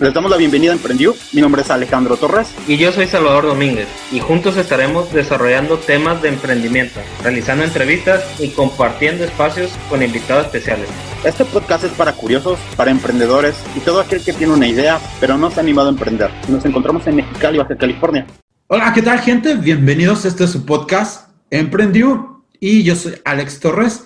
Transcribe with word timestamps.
Les 0.00 0.14
damos 0.14 0.30
la 0.30 0.36
bienvenida 0.36 0.70
a 0.70 0.76
Emprendió. 0.76 1.12
Mi 1.32 1.40
nombre 1.40 1.62
es 1.62 1.70
Alejandro 1.72 2.16
Torres. 2.16 2.54
Y 2.68 2.76
yo 2.76 2.92
soy 2.92 3.08
Salvador 3.08 3.46
Domínguez. 3.46 3.88
Y 4.12 4.20
juntos 4.20 4.56
estaremos 4.56 5.12
desarrollando 5.12 5.76
temas 5.76 6.22
de 6.22 6.28
emprendimiento, 6.28 7.00
realizando 7.20 7.64
entrevistas 7.64 8.22
y 8.38 8.50
compartiendo 8.50 9.24
espacios 9.24 9.72
con 9.90 10.00
invitados 10.00 10.46
especiales. 10.46 10.88
Este 11.24 11.44
podcast 11.44 11.82
es 11.82 11.90
para 11.90 12.12
curiosos, 12.12 12.60
para 12.76 12.92
emprendedores 12.92 13.56
y 13.74 13.80
todo 13.80 13.98
aquel 13.98 14.22
que 14.22 14.32
tiene 14.32 14.52
una 14.52 14.68
idea, 14.68 15.00
pero 15.18 15.36
no 15.36 15.50
se 15.50 15.58
ha 15.58 15.64
animado 15.64 15.88
a 15.88 15.90
emprender. 15.90 16.30
Nos 16.48 16.64
encontramos 16.64 17.04
en 17.08 17.16
Mexicali, 17.16 17.58
Baja 17.58 17.76
California. 17.76 18.24
Hola, 18.68 18.92
¿qué 18.92 19.02
tal, 19.02 19.18
gente? 19.18 19.56
Bienvenidos 19.56 20.24
a 20.24 20.28
este 20.28 20.46
su 20.46 20.64
podcast, 20.64 21.30
Emprendió. 21.50 22.44
Y 22.60 22.84
yo 22.84 22.94
soy 22.94 23.14
Alex 23.24 23.58
Torres. 23.58 24.04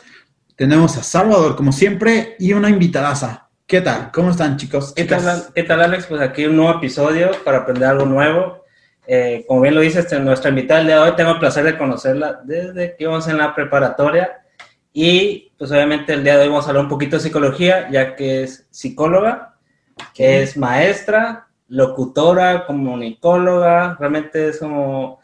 Tenemos 0.56 0.96
a 0.96 1.02
Salvador, 1.02 1.54
como 1.54 1.70
siempre, 1.70 2.34
y 2.38 2.54
una 2.54 2.70
invitadaza. 2.70 3.41
¿Qué 3.66 3.80
tal? 3.80 4.10
¿Cómo 4.12 4.30
están, 4.30 4.56
chicos? 4.58 4.92
¿Qué 4.94 5.04
tal, 5.04 5.44
¿Qué 5.54 5.62
tal, 5.62 5.80
Alex? 5.80 6.06
Pues 6.06 6.20
aquí 6.20 6.44
un 6.44 6.56
nuevo 6.56 6.76
episodio 6.78 7.30
para 7.44 7.58
aprender 7.58 7.88
algo 7.88 8.04
nuevo. 8.04 8.64
Eh, 9.06 9.44
como 9.48 9.62
bien 9.62 9.74
lo 9.74 9.80
dices, 9.80 10.04
este, 10.04 10.18
nuestra 10.20 10.50
invitada 10.50 10.80
el 10.80 10.86
día 10.88 10.96
de 10.96 11.02
hoy, 11.02 11.16
tengo 11.16 11.30
el 11.30 11.38
placer 11.38 11.64
de 11.64 11.78
conocerla 11.78 12.40
desde 12.44 12.96
que 12.96 13.04
íbamos 13.04 13.26
en 13.28 13.38
la 13.38 13.54
preparatoria. 13.54 14.42
Y 14.92 15.52
pues 15.56 15.70
obviamente 15.70 16.12
el 16.12 16.22
día 16.22 16.36
de 16.36 16.42
hoy 16.42 16.48
vamos 16.48 16.66
a 16.66 16.68
hablar 16.68 16.84
un 16.84 16.90
poquito 16.90 17.16
de 17.16 17.22
psicología, 17.22 17.88
ya 17.90 18.14
que 18.14 18.42
es 18.42 18.66
psicóloga, 18.70 19.56
que 20.12 20.42
es 20.42 20.56
maestra, 20.58 21.48
locutora, 21.68 22.66
comunicóloga, 22.66 23.96
realmente 23.98 24.48
es 24.48 24.58
como 24.58 25.20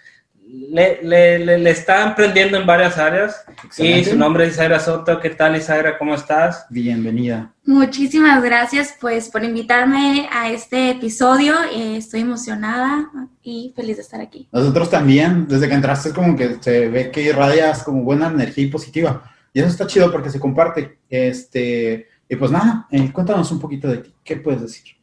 le, 0.48 1.00
le, 1.02 1.58
le, 1.58 1.70
está 1.70 2.04
emprendiendo 2.04 2.56
en 2.58 2.66
varias 2.66 2.96
áreas 2.96 3.44
y 3.76 4.04
su 4.04 4.16
nombre 4.16 4.46
es 4.46 4.54
Isaira 4.54 4.80
Soto. 4.80 5.20
¿Qué 5.20 5.30
tal 5.30 5.56
Isaira? 5.56 5.98
¿Cómo 5.98 6.14
estás? 6.14 6.66
Bienvenida. 6.70 7.52
Muchísimas 7.64 8.42
gracias 8.42 8.94
pues 8.98 9.28
por 9.28 9.44
invitarme 9.44 10.28
a 10.32 10.50
este 10.50 10.90
episodio. 10.90 11.54
Eh, 11.72 11.98
estoy 11.98 12.20
emocionada 12.20 13.10
y 13.42 13.72
feliz 13.76 13.96
de 13.96 14.02
estar 14.02 14.20
aquí. 14.20 14.48
Nosotros 14.50 14.88
también, 14.88 15.46
desde 15.46 15.68
que 15.68 15.74
entraste 15.74 16.12
como 16.12 16.34
que 16.34 16.56
se 16.60 16.88
ve 16.88 17.10
que 17.10 17.22
irradias 17.22 17.82
como 17.82 18.02
buena 18.02 18.28
energía 18.28 18.64
y 18.64 18.68
positiva. 18.68 19.22
Y 19.52 19.60
eso 19.60 19.68
está 19.68 19.86
chido 19.86 20.10
porque 20.10 20.30
se 20.30 20.40
comparte. 20.40 20.98
Este, 21.10 22.08
y 22.28 22.36
pues 22.36 22.50
nada, 22.50 22.86
eh, 22.90 23.10
cuéntanos 23.12 23.50
un 23.52 23.60
poquito 23.60 23.88
de 23.88 23.98
ti. 23.98 24.14
¿Qué 24.24 24.36
puedes 24.36 24.62
decir? 24.62 24.97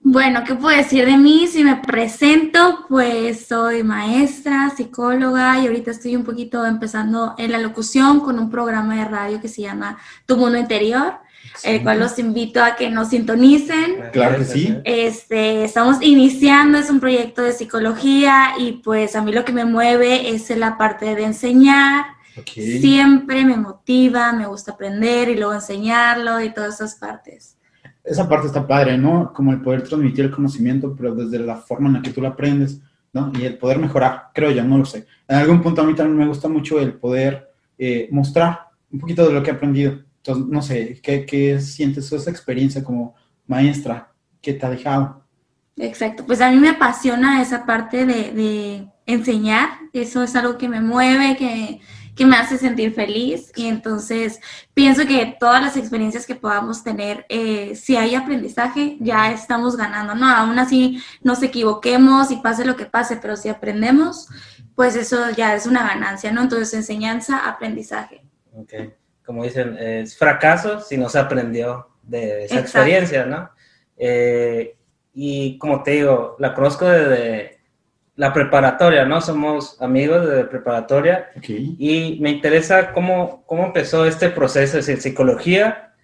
Bueno, 0.00 0.42
¿qué 0.46 0.54
puedo 0.54 0.76
decir 0.76 1.04
de 1.04 1.18
mí? 1.18 1.48
Si 1.48 1.64
me 1.64 1.76
presento, 1.76 2.86
pues 2.88 3.46
soy 3.46 3.82
maestra, 3.82 4.70
psicóloga 4.74 5.58
y 5.58 5.66
ahorita 5.66 5.90
estoy 5.90 6.14
un 6.14 6.24
poquito 6.24 6.64
empezando 6.64 7.34
en 7.36 7.52
la 7.52 7.58
locución 7.58 8.20
con 8.20 8.38
un 8.38 8.48
programa 8.48 8.96
de 8.96 9.04
radio 9.04 9.40
que 9.40 9.48
se 9.48 9.62
llama 9.62 9.98
Tu 10.24 10.36
Mundo 10.36 10.56
Interior, 10.56 11.14
el 11.64 11.82
cual 11.82 11.98
los 11.98 12.18
invito 12.18 12.62
a 12.62 12.76
que 12.76 12.88
nos 12.88 13.08
sintonicen. 13.08 14.04
Claro 14.12 14.38
que 14.38 14.44
sí. 14.44 14.76
Este, 14.84 15.64
estamos 15.64 15.98
iniciando, 16.00 16.78
es 16.78 16.90
un 16.90 17.00
proyecto 17.00 17.42
de 17.42 17.52
psicología 17.52 18.52
y 18.58 18.80
pues 18.84 19.16
a 19.16 19.22
mí 19.22 19.32
lo 19.32 19.44
que 19.44 19.52
me 19.52 19.64
mueve 19.64 20.30
es 20.30 20.48
la 20.56 20.78
parte 20.78 21.16
de 21.16 21.24
enseñar. 21.24 22.06
Siempre 22.46 23.44
me 23.44 23.56
motiva, 23.56 24.32
me 24.32 24.46
gusta 24.46 24.72
aprender 24.72 25.28
y 25.28 25.34
luego 25.34 25.54
enseñarlo 25.54 26.40
y 26.40 26.54
todas 26.54 26.76
esas 26.76 26.94
partes 26.94 27.57
esa 28.08 28.28
parte 28.28 28.46
está 28.46 28.66
padre, 28.66 28.96
¿no? 28.96 29.32
Como 29.32 29.52
el 29.52 29.60
poder 29.60 29.82
transmitir 29.82 30.24
el 30.24 30.30
conocimiento, 30.30 30.94
pero 30.96 31.14
desde 31.14 31.38
la 31.38 31.56
forma 31.56 31.88
en 31.88 31.94
la 31.94 32.02
que 32.02 32.10
tú 32.10 32.20
lo 32.20 32.28
aprendes, 32.28 32.80
¿no? 33.12 33.32
Y 33.38 33.44
el 33.44 33.58
poder 33.58 33.78
mejorar, 33.78 34.28
creo 34.34 34.50
yo, 34.50 34.64
no 34.64 34.78
lo 34.78 34.84
sé. 34.84 35.06
En 35.26 35.36
algún 35.36 35.62
punto 35.62 35.82
a 35.82 35.84
mí 35.84 35.94
también 35.94 36.18
me 36.18 36.26
gusta 36.26 36.48
mucho 36.48 36.80
el 36.80 36.94
poder 36.94 37.50
eh, 37.76 38.08
mostrar 38.10 38.68
un 38.90 38.98
poquito 38.98 39.26
de 39.26 39.32
lo 39.32 39.42
que 39.42 39.50
he 39.50 39.54
aprendido. 39.54 39.98
Entonces, 40.16 40.46
no 40.46 40.62
sé, 40.62 41.00
¿qué, 41.02 41.26
qué 41.26 41.60
sientes 41.60 42.10
esa 42.10 42.30
experiencia 42.30 42.82
como 42.82 43.14
maestra? 43.46 44.12
¿Qué 44.40 44.54
te 44.54 44.66
ha 44.66 44.70
dejado? 44.70 45.22
Exacto, 45.76 46.24
pues 46.26 46.40
a 46.40 46.50
mí 46.50 46.56
me 46.56 46.70
apasiona 46.70 47.40
esa 47.40 47.64
parte 47.64 48.04
de, 48.04 48.32
de 48.32 48.88
enseñar, 49.06 49.68
eso 49.92 50.22
es 50.22 50.34
algo 50.34 50.58
que 50.58 50.68
me 50.68 50.80
mueve, 50.80 51.36
que 51.36 51.80
que 52.18 52.26
me 52.26 52.36
hace 52.36 52.58
sentir 52.58 52.92
feliz 52.94 53.52
y 53.54 53.68
entonces 53.68 54.40
pienso 54.74 55.06
que 55.06 55.36
todas 55.38 55.62
las 55.62 55.76
experiencias 55.76 56.26
que 56.26 56.34
podamos 56.34 56.82
tener, 56.82 57.24
eh, 57.28 57.76
si 57.76 57.96
hay 57.96 58.16
aprendizaje, 58.16 58.96
ya 58.98 59.30
estamos 59.30 59.76
ganando, 59.76 60.16
¿no? 60.16 60.28
Aún 60.28 60.58
así 60.58 61.00
nos 61.22 61.40
equivoquemos 61.44 62.32
y 62.32 62.36
pase 62.38 62.64
lo 62.64 62.74
que 62.74 62.86
pase, 62.86 63.18
pero 63.18 63.36
si 63.36 63.48
aprendemos, 63.48 64.26
pues 64.74 64.96
eso 64.96 65.30
ya 65.30 65.54
es 65.54 65.66
una 65.66 65.86
ganancia, 65.86 66.32
¿no? 66.32 66.42
Entonces 66.42 66.74
enseñanza, 66.74 67.48
aprendizaje. 67.48 68.22
Ok, 68.52 68.74
como 69.24 69.44
dicen, 69.44 69.78
es 69.78 70.18
fracaso 70.18 70.80
si 70.80 70.96
no 70.96 71.08
se 71.08 71.20
aprendió 71.20 71.88
de 72.02 72.46
esa 72.46 72.58
experiencia, 72.58 73.26
¿no? 73.26 73.48
Eh, 73.96 74.76
y 75.14 75.56
como 75.58 75.84
te 75.84 75.92
digo, 75.92 76.34
la 76.40 76.52
conozco 76.52 76.84
desde 76.84 77.57
la 78.18 78.32
preparatoria, 78.32 79.04
¿no? 79.04 79.20
Somos 79.20 79.80
amigos 79.80 80.28
de 80.28 80.42
preparatoria 80.42 81.30
y 81.46 82.18
me 82.20 82.30
interesa 82.30 82.92
cómo, 82.92 83.44
cómo 83.46 83.66
empezó 83.66 84.04
este 84.06 84.28
proceso, 84.28 84.76
de 84.76 84.96
psicología. 84.96 85.94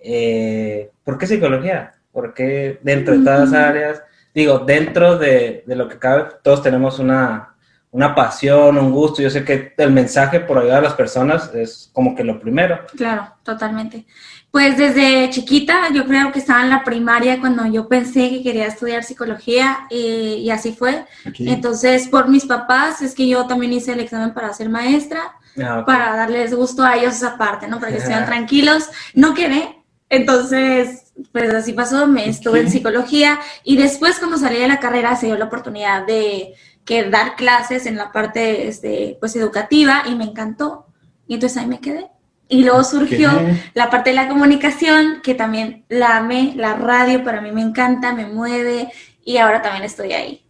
Eh, 0.00 0.90
¿Por 1.04 1.16
qué 1.16 1.28
psicología? 1.28 1.94
Porque 2.10 2.80
dentro 2.82 3.16
de 3.16 3.24
todas 3.24 3.52
las 3.52 3.52
áreas, 3.52 4.02
digo, 4.34 4.58
dentro 4.58 5.16
de, 5.16 5.62
de 5.64 5.76
lo 5.76 5.88
que 5.88 6.00
cabe, 6.00 6.24
todos 6.42 6.60
tenemos 6.60 6.98
una, 6.98 7.53
una 7.94 8.12
pasión, 8.12 8.76
un 8.76 8.90
gusto. 8.90 9.22
Yo 9.22 9.30
sé 9.30 9.44
que 9.44 9.72
el 9.76 9.92
mensaje 9.92 10.40
por 10.40 10.58
ayudar 10.58 10.78
a 10.78 10.88
las 10.88 10.94
personas 10.94 11.54
es 11.54 11.90
como 11.92 12.16
que 12.16 12.24
lo 12.24 12.40
primero. 12.40 12.80
Claro, 12.96 13.28
totalmente. 13.44 14.04
Pues 14.50 14.76
desde 14.76 15.30
chiquita, 15.30 15.92
yo 15.92 16.04
creo 16.04 16.32
que 16.32 16.40
estaba 16.40 16.64
en 16.64 16.70
la 16.70 16.82
primaria 16.82 17.38
cuando 17.38 17.64
yo 17.66 17.86
pensé 17.86 18.30
que 18.30 18.42
quería 18.42 18.66
estudiar 18.66 19.04
psicología 19.04 19.86
eh, 19.90 20.38
y 20.40 20.50
así 20.50 20.72
fue. 20.72 21.06
Entonces, 21.38 22.08
por 22.08 22.28
mis 22.28 22.46
papás, 22.46 23.00
es 23.00 23.14
que 23.14 23.28
yo 23.28 23.46
también 23.46 23.72
hice 23.72 23.92
el 23.92 24.00
examen 24.00 24.34
para 24.34 24.52
ser 24.52 24.68
maestra, 24.68 25.32
ah, 25.62 25.84
para 25.86 26.16
darles 26.16 26.52
gusto 26.52 26.82
a 26.82 26.96
ellos 26.96 27.14
esa 27.14 27.38
parte, 27.38 27.68
¿no? 27.68 27.78
Para 27.78 27.92
que 27.92 27.98
estén 27.98 28.24
tranquilos. 28.24 28.88
No 29.14 29.34
quedé, 29.34 29.84
entonces, 30.08 31.12
pues 31.32 31.54
así 31.54 31.72
pasó, 31.72 32.06
me 32.06 32.28
estuve 32.28 32.60
en 32.60 32.70
psicología 32.70 33.40
y 33.62 33.76
después 33.76 34.18
cuando 34.18 34.36
salí 34.36 34.58
de 34.58 34.68
la 34.68 34.80
carrera 34.80 35.16
se 35.16 35.26
dio 35.26 35.36
la 35.36 35.46
oportunidad 35.46 36.06
de 36.06 36.54
que 36.84 37.08
dar 37.10 37.36
clases 37.36 37.86
en 37.86 37.96
la 37.96 38.12
parte 38.12 38.68
este, 38.68 39.16
pues 39.20 39.34
educativa 39.36 40.02
y 40.06 40.14
me 40.14 40.24
encantó. 40.24 40.86
Y 41.26 41.34
entonces 41.34 41.58
ahí 41.58 41.66
me 41.66 41.80
quedé. 41.80 42.06
Y 42.48 42.62
luego 42.64 42.84
surgió 42.84 43.30
la 43.72 43.88
parte 43.88 44.10
de 44.10 44.16
la 44.16 44.28
comunicación, 44.28 45.20
que 45.22 45.34
también 45.34 45.84
la 45.88 46.18
amé, 46.18 46.52
la 46.56 46.74
radio 46.74 47.24
para 47.24 47.40
mí 47.40 47.50
me 47.52 47.62
encanta, 47.62 48.12
me 48.12 48.26
mueve 48.26 48.88
y 49.24 49.38
ahora 49.38 49.62
también 49.62 49.84
estoy 49.84 50.12
ahí. 50.12 50.44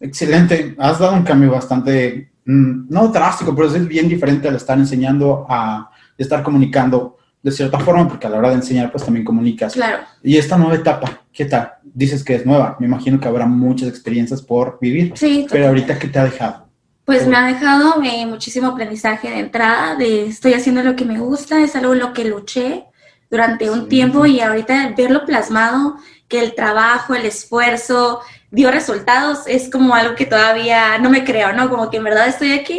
Excelente, 0.00 0.74
has 0.78 0.98
dado 0.98 1.14
un 1.14 1.22
cambio 1.22 1.52
bastante, 1.52 2.32
mm, 2.44 2.88
no 2.90 3.08
drástico, 3.08 3.54
pero 3.54 3.68
es 3.68 3.88
bien 3.88 4.08
diferente 4.08 4.48
al 4.48 4.56
estar 4.56 4.76
enseñando 4.76 5.46
a 5.48 5.90
estar 6.18 6.42
comunicando 6.42 7.16
de 7.42 7.52
cierta 7.52 7.78
forma, 7.78 8.08
porque 8.08 8.26
a 8.26 8.30
la 8.30 8.38
hora 8.38 8.48
de 8.48 8.56
enseñar 8.56 8.90
pues 8.90 9.04
también 9.04 9.24
comunicas. 9.24 9.74
Claro. 9.74 9.98
Y 10.22 10.36
esta 10.36 10.58
nueva 10.58 10.74
etapa, 10.74 11.22
¿qué 11.32 11.44
tal? 11.44 11.74
Dices 11.96 12.22
que 12.22 12.34
es 12.34 12.44
nueva, 12.44 12.76
me 12.78 12.84
imagino 12.84 13.18
que 13.18 13.26
habrá 13.26 13.46
muchas 13.46 13.88
experiencias 13.88 14.42
por 14.42 14.78
vivir. 14.82 15.14
Sí. 15.16 15.46
Pero 15.50 15.68
ahorita, 15.68 15.98
¿qué 15.98 16.08
te 16.08 16.18
ha 16.18 16.24
dejado? 16.24 16.68
Pues 17.06 17.26
me 17.26 17.36
ha 17.36 17.46
dejado 17.46 18.02
eh, 18.02 18.26
muchísimo 18.26 18.66
aprendizaje 18.66 19.30
de 19.30 19.38
entrada, 19.38 19.94
de 19.94 20.26
estoy 20.26 20.52
haciendo 20.52 20.82
lo 20.82 20.94
que 20.94 21.06
me 21.06 21.18
gusta, 21.18 21.62
es 21.62 21.74
algo 21.74 21.94
en 21.94 22.00
lo 22.00 22.12
que 22.12 22.26
luché 22.26 22.84
durante 23.30 23.70
un 23.70 23.88
tiempo 23.88 24.26
y 24.26 24.40
ahorita 24.40 24.92
verlo 24.94 25.24
plasmado, 25.24 25.96
que 26.28 26.40
el 26.40 26.54
trabajo, 26.54 27.14
el 27.14 27.24
esfuerzo 27.24 28.20
dio 28.50 28.70
resultados, 28.70 29.46
es 29.46 29.70
como 29.70 29.94
algo 29.94 30.16
que 30.16 30.26
todavía 30.26 30.98
no 30.98 31.08
me 31.08 31.24
creo, 31.24 31.54
¿no? 31.54 31.70
Como 31.70 31.88
que 31.88 31.96
en 31.96 32.04
verdad 32.04 32.28
estoy 32.28 32.52
aquí. 32.52 32.78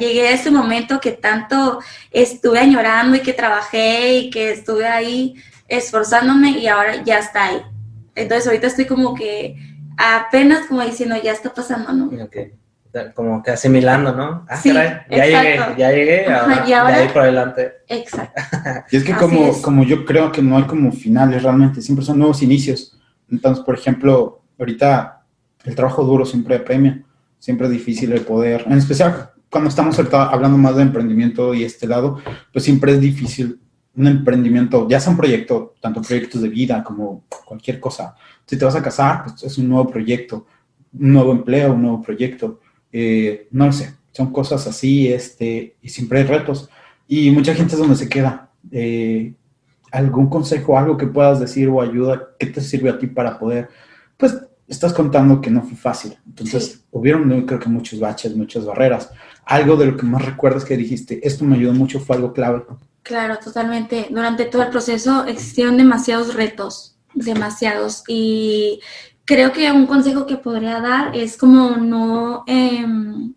llegué 0.00 0.28
a 0.28 0.30
ese 0.30 0.50
momento 0.50 1.00
que 1.00 1.12
tanto 1.12 1.80
estuve 2.10 2.60
añorando 2.60 3.18
y 3.18 3.20
que 3.20 3.34
trabajé 3.34 4.14
y 4.14 4.30
que 4.30 4.52
estuve 4.52 4.86
ahí 4.86 5.34
esforzándome 5.68 6.52
y 6.52 6.66
ahora 6.66 7.04
ya 7.04 7.18
está 7.18 7.44
ahí. 7.44 7.62
Entonces 8.16 8.46
ahorita 8.46 8.66
estoy 8.66 8.86
como 8.86 9.14
que 9.14 9.56
apenas 9.96 10.66
como 10.66 10.82
diciendo, 10.82 11.14
ya 11.22 11.32
está 11.32 11.54
pasando, 11.54 11.92
¿no? 11.92 12.10
como 13.14 13.42
que 13.42 13.50
asimilando, 13.50 14.14
¿no? 14.14 14.46
Ah, 14.48 14.56
sí, 14.56 14.72
ya 14.72 15.06
llegué, 15.08 15.58
ya 15.76 15.90
llegué, 15.90 16.26
ahora, 16.32 16.64
y 16.66 16.72
ahora, 16.72 16.96
de 16.96 17.02
ahí 17.02 17.08
por 17.08 17.22
adelante. 17.22 17.72
Exacto. 17.88 18.42
y 18.90 18.96
es 18.96 19.04
que 19.04 19.14
como, 19.14 19.60
como 19.60 19.84
yo 19.84 20.06
creo 20.06 20.32
que 20.32 20.40
no 20.40 20.56
hay 20.56 20.64
como 20.64 20.90
finales 20.92 21.42
realmente, 21.42 21.82
siempre 21.82 22.04
son 22.04 22.18
nuevos 22.18 22.42
inicios. 22.42 22.98
Entonces, 23.30 23.62
por 23.62 23.74
ejemplo, 23.74 24.42
ahorita 24.58 25.24
el 25.64 25.74
trabajo 25.74 26.04
duro 26.04 26.24
siempre 26.24 26.58
premia, 26.60 27.02
siempre 27.38 27.66
es 27.66 27.72
difícil 27.74 28.12
el 28.12 28.22
poder, 28.22 28.64
en 28.66 28.78
especial 28.78 29.30
cuando 29.50 29.68
estamos 29.68 29.98
hablando 29.98 30.58
más 30.58 30.76
de 30.76 30.82
emprendimiento 30.82 31.54
y 31.54 31.64
este 31.64 31.86
lado, 31.86 32.20
pues 32.52 32.64
siempre 32.64 32.92
es 32.92 33.00
difícil 33.00 33.60
un 33.96 34.06
emprendimiento, 34.06 34.88
ya 34.88 35.00
sea 35.00 35.10
un 35.10 35.16
proyecto, 35.16 35.74
tanto 35.80 36.02
proyectos 36.02 36.42
de 36.42 36.48
vida 36.48 36.84
como 36.84 37.24
cualquier 37.46 37.80
cosa. 37.80 38.14
Si 38.44 38.58
te 38.58 38.64
vas 38.64 38.76
a 38.76 38.82
casar, 38.82 39.24
pues 39.24 39.42
es 39.42 39.58
un 39.58 39.68
nuevo 39.68 39.88
proyecto, 39.88 40.46
un 40.92 41.12
nuevo 41.12 41.32
empleo, 41.32 41.72
un 41.72 41.82
nuevo 41.82 42.02
proyecto 42.02 42.60
eh, 42.98 43.48
no 43.50 43.66
lo 43.66 43.72
sé, 43.72 43.94
son 44.12 44.32
cosas 44.32 44.66
así, 44.66 45.08
este, 45.08 45.76
y 45.82 45.88
siempre 45.90 46.20
hay 46.20 46.24
retos. 46.24 46.70
Y 47.06 47.30
mucha 47.30 47.54
gente 47.54 47.74
es 47.74 47.78
donde 47.78 47.94
se 47.94 48.08
queda. 48.08 48.50
Eh, 48.70 49.34
algún 49.92 50.30
consejo, 50.30 50.78
algo 50.78 50.96
que 50.96 51.06
puedas 51.06 51.38
decir 51.38 51.68
o 51.68 51.82
ayuda 51.82 52.30
que 52.38 52.46
te 52.46 52.62
sirve 52.62 52.88
a 52.88 52.98
ti 52.98 53.06
para 53.06 53.38
poder, 53.38 53.68
pues 54.16 54.34
estás 54.66 54.94
contando 54.94 55.42
que 55.42 55.50
no 55.50 55.62
fue 55.62 55.76
fácil. 55.76 56.16
Entonces, 56.26 56.86
hubieron, 56.90 57.44
creo 57.44 57.60
que 57.60 57.68
muchos 57.68 58.00
baches, 58.00 58.34
muchas 58.34 58.64
barreras. 58.64 59.10
Algo 59.44 59.76
de 59.76 59.86
lo 59.86 59.96
que 59.98 60.06
más 60.06 60.24
recuerdas 60.24 60.64
que 60.64 60.76
dijiste, 60.76 61.20
esto 61.22 61.44
me 61.44 61.56
ayudó 61.56 61.74
mucho, 61.74 62.00
fue 62.00 62.16
algo 62.16 62.32
clave. 62.32 62.64
Claro, 63.06 63.38
totalmente. 63.38 64.08
Durante 64.10 64.46
todo 64.46 64.62
el 64.62 64.70
proceso 64.70 65.24
existieron 65.26 65.76
demasiados 65.76 66.34
retos, 66.34 66.96
demasiados. 67.14 68.02
Y 68.08 68.80
creo 69.24 69.52
que 69.52 69.70
un 69.70 69.86
consejo 69.86 70.26
que 70.26 70.36
podría 70.36 70.80
dar 70.80 71.16
es 71.16 71.36
como 71.36 71.76
no, 71.76 72.42
em, 72.48 73.32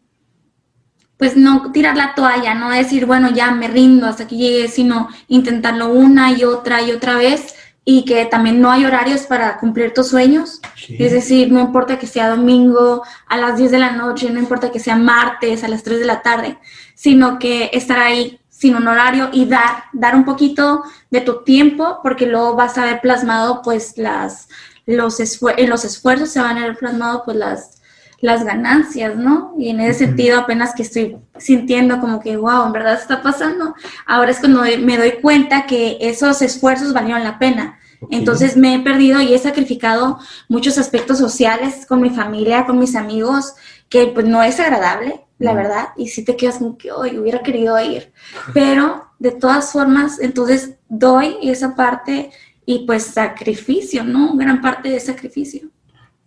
pues 1.18 1.38
no 1.38 1.72
tirar 1.72 1.96
la 1.96 2.16
toalla, 2.16 2.56
no 2.56 2.72
decir, 2.72 3.06
bueno, 3.06 3.30
ya 3.30 3.52
me 3.52 3.68
rindo 3.68 4.08
hasta 4.08 4.26
que 4.26 4.38
llegue, 4.38 4.70
sino 4.70 5.10
intentarlo 5.28 5.90
una 5.90 6.32
y 6.32 6.46
otra 6.46 6.82
y 6.82 6.92
otra 6.92 7.16
vez 7.18 7.54
y 7.86 8.06
que 8.06 8.26
también 8.26 8.62
no 8.62 8.72
hay 8.72 8.86
horarios 8.86 9.22
para 9.28 9.60
cumplir 9.60 9.94
tus 9.94 10.08
sueños. 10.08 10.62
Es 10.88 11.12
decir, 11.12 11.52
no 11.52 11.60
importa 11.60 12.00
que 12.00 12.08
sea 12.08 12.30
domingo 12.30 13.04
a 13.28 13.38
las 13.38 13.58
10 13.58 13.70
de 13.70 13.80
la 13.80 13.92
noche, 13.92 14.32
no 14.32 14.40
importa 14.40 14.72
que 14.72 14.80
sea 14.80 14.96
martes 14.96 15.64
a 15.64 15.68
las 15.68 15.84
3 15.84 16.00
de 16.00 16.06
la 16.06 16.24
tarde, 16.24 16.58
sino 16.96 17.38
que 17.38 17.70
estar 17.74 18.00
ahí 18.00 18.39
sin 18.60 18.76
un 18.76 18.88
horario 18.88 19.30
y 19.32 19.46
dar, 19.46 19.86
dar 19.94 20.16
un 20.16 20.26
poquito 20.26 20.84
de 21.10 21.22
tu 21.22 21.44
tiempo, 21.44 22.00
porque 22.04 22.26
luego 22.26 22.56
vas 22.56 22.78
a 22.78 22.84
ver 22.84 23.00
plasmado 23.00 23.62
pues 23.62 23.98
las, 23.98 24.50
los, 24.86 25.18
en 25.20 25.70
los 25.70 25.86
esfuerzos 25.86 26.30
se 26.30 26.42
van 26.42 26.58
a 26.58 26.68
ver 26.68 26.78
plasmado 26.78 27.24
pues 27.24 27.38
las, 27.38 27.82
las 28.20 28.44
ganancias, 28.44 29.16
¿no? 29.16 29.54
Y 29.58 29.70
en 29.70 29.80
ese 29.80 30.06
sentido 30.06 30.40
apenas 30.40 30.76
que 30.76 30.84
estoy 30.84 31.18
sintiendo 31.38 32.02
como 32.02 32.20
que, 32.20 32.36
wow, 32.36 32.66
en 32.66 32.74
verdad 32.74 32.96
está 32.96 33.22
pasando, 33.22 33.76
ahora 34.06 34.32
es 34.32 34.40
cuando 34.40 34.64
me 34.82 34.98
doy 34.98 35.14
cuenta 35.22 35.66
que 35.66 35.98
esos 36.02 36.42
esfuerzos 36.42 36.92
valieron 36.92 37.24
la 37.24 37.40
pena. 37.40 37.80
Entonces 38.12 38.58
me 38.58 38.76
he 38.76 38.80
perdido 38.80 39.22
y 39.22 39.34
he 39.34 39.40
sacrificado 39.40 40.20
muchos 40.50 40.78
aspectos 40.78 41.18
sociales 41.18 41.86
con 41.86 42.02
mi 42.02 42.10
familia, 42.10 42.66
con 42.66 42.78
mis 42.78 42.96
amigos, 42.96 43.56
que 43.88 44.08
pues 44.08 44.26
no 44.26 44.44
es 44.44 44.60
agradable, 44.60 45.26
la 45.40 45.54
verdad, 45.54 45.90
y 45.98 46.10
si 46.10 46.24
te 46.24 46.36
quedas 46.36 46.60
como 46.60 46.78
que, 46.78 46.92
hoy 46.92 47.18
hubiera 47.18 47.42
querido 47.42 47.80
ir, 47.80 48.12
pero 48.54 49.06
de 49.18 49.32
todas 49.32 49.72
formas, 49.72 50.20
entonces 50.20 50.76
doy 50.88 51.38
esa 51.42 51.76
parte 51.76 52.30
y 52.66 52.86
pues 52.86 53.06
sacrificio, 53.06 54.04
¿no? 54.04 54.36
Gran 54.36 54.62
parte 54.62 54.90
de 54.90 55.00
sacrificio 55.00 55.70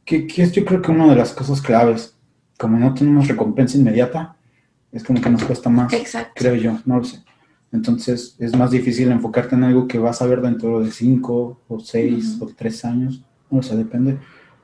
que, 0.04 0.26
es 0.42 0.52
yo 0.52 0.64
creo 0.64 0.82
que 0.82 0.90
una 0.90 1.08
de 1.08 1.16
las 1.16 1.32
cosas 1.32 1.60
claves, 1.60 2.16
como 2.58 2.78
no 2.78 2.94
tenemos 2.94 3.28
recompensa 3.28 3.78
inmediata, 3.78 4.36
es 4.90 5.02
como 5.04 5.20
que 5.20 5.30
nos 5.30 5.44
cuesta 5.44 5.70
más, 5.70 5.92
creo 6.34 6.54
yo, 6.54 6.78
no 6.84 6.98
lo 6.98 7.04
sé. 7.04 7.22
Entonces 7.72 8.36
es 8.38 8.54
más 8.54 8.70
difícil 8.70 9.10
enfocarte 9.10 9.54
en 9.54 9.64
algo 9.64 9.88
que 9.88 9.98
vas 9.98 10.20
a 10.20 10.26
ver 10.26 10.42
dentro 10.42 10.80
de 10.80 10.90
cinco 10.90 11.62
o 11.68 11.80
seis 11.80 12.36
o 12.40 12.46
tres 12.46 12.84
años, 12.84 13.24
no 13.50 13.62
sé, 13.62 13.76
depende. 13.76 14.18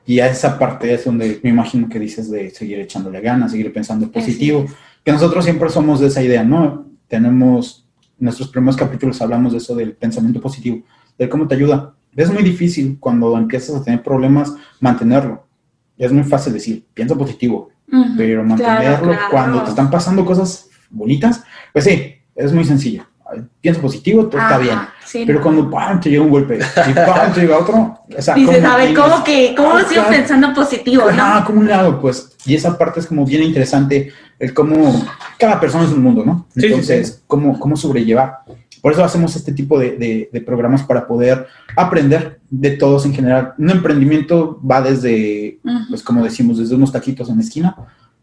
Y 0.09 0.21
a 0.21 0.27
esa 0.27 0.57
parte 0.57 0.91
es 0.91 1.05
donde 1.05 1.39
me 1.43 1.51
imagino 1.51 1.87
que 1.87 1.99
dices 1.99 2.31
de 2.31 2.49
seguir 2.49 2.79
echándole 2.79 3.21
ganas, 3.21 3.51
seguir 3.51 3.71
pensando 3.71 4.11
positivo, 4.11 4.65
que 5.03 5.11
nosotros 5.11 5.45
siempre 5.45 5.69
somos 5.69 5.99
de 5.99 6.07
esa 6.07 6.23
idea, 6.23 6.43
¿no? 6.43 6.87
Tenemos, 7.07 7.87
en 8.19 8.25
nuestros 8.25 8.49
primeros 8.49 8.75
capítulos 8.75 9.21
hablamos 9.21 9.51
de 9.51 9.59
eso 9.59 9.75
del 9.75 9.93
pensamiento 9.93 10.41
positivo, 10.41 10.81
de 11.15 11.29
cómo 11.29 11.47
te 11.47 11.53
ayuda 11.53 11.93
es 12.15 12.33
muy 12.33 12.41
difícil 12.41 12.97
cuando 12.99 13.37
empiezas 13.37 13.75
a 13.75 13.83
tener 13.83 14.01
problemas 14.01 14.55
mantenerlo. 14.79 15.45
Es 15.95 16.11
muy 16.11 16.23
fácil 16.23 16.53
decir, 16.53 16.87
piensa 16.91 17.15
positivo, 17.15 17.69
pero 18.17 18.43
mantenerlo 18.43 19.15
cuando 19.29 19.63
te 19.63 19.69
están 19.69 19.91
pasando 19.91 20.25
cosas 20.25 20.71
bonitas, 20.89 21.43
pues 21.71 21.85
sí, 21.85 22.15
es 22.33 22.51
muy 22.51 22.65
sencillo. 22.65 23.05
Piensa 23.61 23.81
positivo, 23.81 24.27
todo 24.27 24.41
está 24.41 24.57
bien. 24.57 24.79
pero 25.25 25.41
cuando 25.41 25.69
te 26.01 26.09
llega 26.09 26.23
un 26.23 26.29
golpe 26.29 26.57
y 26.57 26.93
¡pam! 26.93 27.33
te 27.33 27.41
llega 27.41 27.57
otro, 27.57 27.99
o 28.17 28.21
sea, 28.21 28.35
Dices, 28.35 28.63
a 28.63 28.77
ver, 28.77 28.93
¿cómo 28.93 29.23
que, 29.23 29.53
cómo 29.55 29.79
sigo 29.81 30.03
pensando 30.09 30.53
positivo, 30.53 31.11
no? 31.11 31.23
Ah, 31.23 31.43
¿cómo 31.45 31.63
le 31.63 31.73
hago? 31.73 31.99
Pues, 31.99 32.35
y 32.45 32.55
esa 32.55 32.77
parte 32.77 32.99
es 32.99 33.07
como 33.07 33.25
bien 33.25 33.43
interesante, 33.43 34.11
el 34.39 34.53
cómo 34.53 35.05
cada 35.37 35.59
persona 35.59 35.85
es 35.85 35.91
un 35.91 36.03
mundo, 36.03 36.25
¿no? 36.25 36.47
Entonces, 36.55 37.23
Cómo, 37.27 37.59
cómo 37.59 37.75
sobrellevar. 37.75 38.39
Por 38.81 38.93
eso 38.93 39.03
hacemos 39.03 39.35
este 39.35 39.51
tipo 39.51 39.77
de, 39.77 40.29
programas 40.45 40.83
para 40.83 41.05
poder 41.05 41.47
aprender 41.75 42.39
de 42.49 42.71
todos 42.71 43.05
en 43.05 43.13
general. 43.13 43.53
Un 43.57 43.69
emprendimiento 43.69 44.59
va 44.65 44.81
desde, 44.81 45.59
pues 45.89 46.01
como 46.01 46.23
decimos, 46.23 46.57
desde 46.57 46.75
unos 46.75 46.91
taquitos 46.91 47.29
en 47.29 47.35
la 47.35 47.41
esquina 47.41 47.75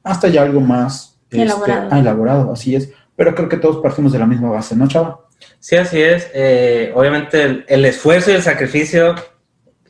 hasta 0.07 0.29
ya 0.29 0.43
algo 0.43 0.61
más 0.61 1.19
este, 1.31 1.43
elaborado. 1.43 1.89
Ah, 1.91 1.99
elaborado, 1.99 2.53
así 2.53 2.77
es. 2.77 2.91
Pero 3.17 3.35
creo 3.35 3.49
que 3.49 3.57
todos 3.57 3.83
partimos 3.83 4.13
de 4.13 4.19
la 4.19 4.27
misma 4.27 4.51
base, 4.51 4.77
¿no, 4.77 4.87
Chava? 4.87 5.21
Sí, 5.59 5.77
así 5.77 6.01
es. 6.01 6.31
Eh, 6.35 6.93
obviamente 6.95 7.65
el, 7.67 7.85
esfuerzo 7.85 8.31
y 8.31 8.35
el 8.35 8.43
sacrificio 8.43 9.15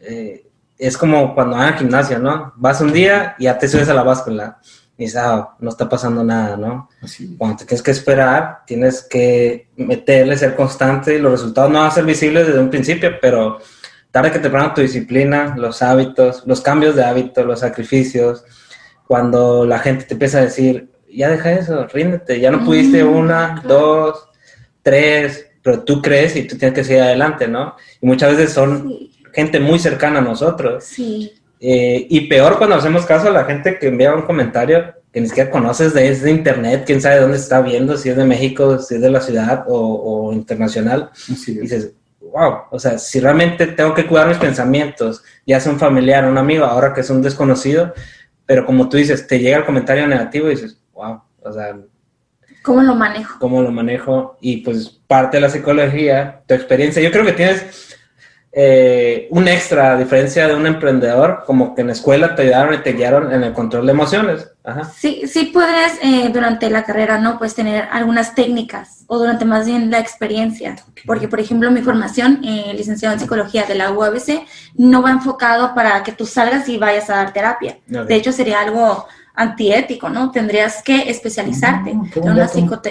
eh, 0.01 0.47
es 0.79 0.97
como 0.97 1.35
cuando 1.35 1.57
van 1.57 1.75
al 1.75 1.79
gimnasio, 1.79 2.19
¿no? 2.19 2.53
Vas 2.57 2.81
un 2.81 2.93
día 2.93 3.35
y 3.39 3.45
ya 3.45 3.59
te 3.59 3.69
subes 3.69 3.89
a 3.89 3.95
la 3.95 4.03
báscula 4.03 4.59
y 4.99 5.05
dices, 5.05 5.21
ah, 5.23 5.55
no 5.59 5.69
está 5.69 5.89
pasando 5.89 6.25
nada, 6.25 6.57
¿no? 6.57 6.89
Cuando 7.37 7.59
te 7.59 7.67
tienes 7.67 7.83
que 7.83 7.91
esperar, 7.91 8.61
tienes 8.67 9.03
que 9.03 9.69
meterle, 9.77 10.39
ser 10.39 10.57
constante 10.57 11.15
y 11.15 11.19
los 11.19 11.33
resultados 11.33 11.71
no 11.71 11.81
van 11.81 11.89
a 11.89 11.91
ser 11.91 12.05
visibles 12.05 12.47
desde 12.47 12.61
un 12.61 12.71
principio, 12.71 13.11
pero 13.21 13.59
tarde 14.11 14.33
que 14.33 14.39
temprano 14.39 14.73
tu 14.73 14.81
disciplina, 14.81 15.55
los 15.59 15.83
hábitos, 15.83 16.45
los 16.47 16.63
cambios 16.63 16.97
de 16.97 17.05
hábitos, 17.05 17.45
los 17.45 17.61
sacrificios, 17.61 18.45
cuando 19.07 19.67
la 19.67 19.79
gente 19.79 20.07
te 20.07 20.15
empieza 20.15 20.39
a 20.39 20.43
decir, 20.43 20.91
ya 21.17 21.31
deja 21.31 21.53
eso, 21.53 21.87
ríndete, 21.87 22.39
ya 22.39 22.51
no 22.51 22.65
pudiste 22.65 23.03
mm, 23.03 23.17
una, 23.17 23.63
dos, 23.67 24.29
tres, 24.83 25.49
pero 25.63 25.83
tú 25.83 26.01
crees 26.01 26.37
y 26.37 26.47
tú 26.47 26.57
tienes 26.57 26.75
que 26.75 26.85
seguir 26.85 27.03
adelante, 27.03 27.49
¿no? 27.49 27.75
Y 28.01 28.07
muchas 28.07 28.37
veces 28.37 28.53
son 28.53 28.93
gente 29.33 29.59
muy 29.59 29.79
cercana 29.79 30.19
a 30.19 30.23
nosotros. 30.23 30.85
Sí 30.85 31.33
eh, 31.61 32.07
y 32.11 32.23
peor 32.23 32.59
cuando 32.59 32.77
hacemos 32.77 33.07
caso 33.07 33.29
a 33.29 33.33
la 33.33 33.45
gente 33.45 33.79
que 33.79 33.89
envía 33.89 34.15
un 34.15 34.23
comentario 34.23 34.95
que 35.13 35.21
ni 35.21 35.29
siquiera 35.29 35.51
conoces 35.51 35.95
de, 35.95 36.15
de 36.15 36.31
internet, 36.31 36.83
quién 36.85 37.01
sabe 37.01 37.21
dónde 37.21 37.39
está 37.39 37.63
viendo, 37.63 37.97
si 37.97 38.11
es 38.11 38.17
de 38.17 38.25
México, 38.25 38.79
si 38.79 38.97
es 38.97 39.01
de 39.01 39.11
la 39.11 39.23
ciudad 39.23 39.65
o, 39.67 40.31
internacional. 40.35 41.11
Y 41.47 41.53
dices, 41.61 41.93
wow, 42.21 42.65
o 42.71 42.79
sea, 42.79 42.99
si 42.99 43.19
realmente 43.21 43.67
tengo 43.69 43.95
que 43.95 44.07
cuidar 44.07 44.29
mis 44.29 44.37
pensamientos, 44.37 45.23
ya 45.47 45.59
sea 45.59 45.73
un 45.73 45.79
familiar, 45.79 46.27
un 46.27 46.37
amigo, 46.37 46.67
ahora 46.67 46.93
que 46.93 47.01
es 47.01 47.09
un 47.09 47.23
desconocido, 47.23 47.95
pero 48.45 48.67
como 48.67 48.91
tú 48.91 48.99
dices, 48.99 49.27
te 49.27 49.39
llega 49.39 49.57
el 49.57 49.65
comentario 49.65 50.07
negativo 50.07 50.49
y 50.49 50.51
dices, 50.51 50.79
wow, 50.97 51.23
o 51.43 51.53
sea... 51.53 51.77
¿Cómo 52.63 52.83
lo 52.83 52.97
manejo? 52.97 53.39
¿Cómo 53.39 53.63
lo 53.63 53.71
manejo? 53.71 54.37
Y 54.41 54.59
pues 54.59 54.89
parte 55.07 55.37
de 55.37 55.43
la 55.43 55.51
psicología, 55.51 56.43
tu 56.47 56.55
experiencia, 56.55 57.01
yo 57.01 57.13
creo 57.13 57.25
que 57.25 57.33
tienes 57.33 57.97
eh, 58.59 59.29
un 59.33 59.47
extra, 59.49 59.93
a 59.93 59.99
diferencia 59.99 60.49
de 60.49 60.55
un 60.55 60.67
emprendedor, 60.67 61.45
como 61.47 61.75
que 61.75 61.83
en 61.83 61.89
la 61.89 61.93
escuela 61.93 62.35
te 62.35 62.43
ayudaron 62.43 62.73
y 62.73 62.79
te 62.79 62.95
guiaron 62.95 63.31
en 63.31 63.45
el 63.45 63.53
control 63.53 63.85
de 63.85 63.93
emociones. 63.93 64.51
Sí, 64.97 65.25
sí 65.27 65.51
puedes 65.53 65.99
eh, 66.03 66.31
durante 66.33 66.71
la 66.71 66.83
carrera, 66.83 67.19
¿no? 67.19 67.39
Pues 67.39 67.55
tener 67.55 67.87
algunas 67.93 68.35
técnicas 68.35 69.05
o 69.09 69.19
durante 69.19 69.45
más 69.45 69.67
bien 69.67 69.91
la 69.91 69.99
experiencia. 69.99 70.75
Porque, 71.05 71.29
por 71.29 71.39
ejemplo, 71.39 71.71
mi 71.71 71.83
formación, 71.83 72.41
eh, 72.43 72.73
licenciado 72.75 73.13
en 73.13 73.21
psicología 73.21 73.65
de 73.65 73.75
la 73.75 73.93
UABC, 73.93 74.47
no 74.77 75.03
va 75.03 75.11
enfocado 75.11 75.75
para 75.75 76.03
que 76.03 76.13
tú 76.13 76.25
salgas 76.25 76.67
y 76.71 76.79
vayas 76.79 77.11
a 77.11 77.17
dar 77.17 77.35
terapia. 77.35 77.79
De 77.87 78.15
hecho, 78.15 78.33
sería 78.33 78.61
algo 78.61 79.07
antiético, 79.37 80.09
¿no? 80.09 80.31
Tendrías 80.31 80.83
que 80.83 81.11
especializarte 81.11 81.91
ah, 81.91 82.49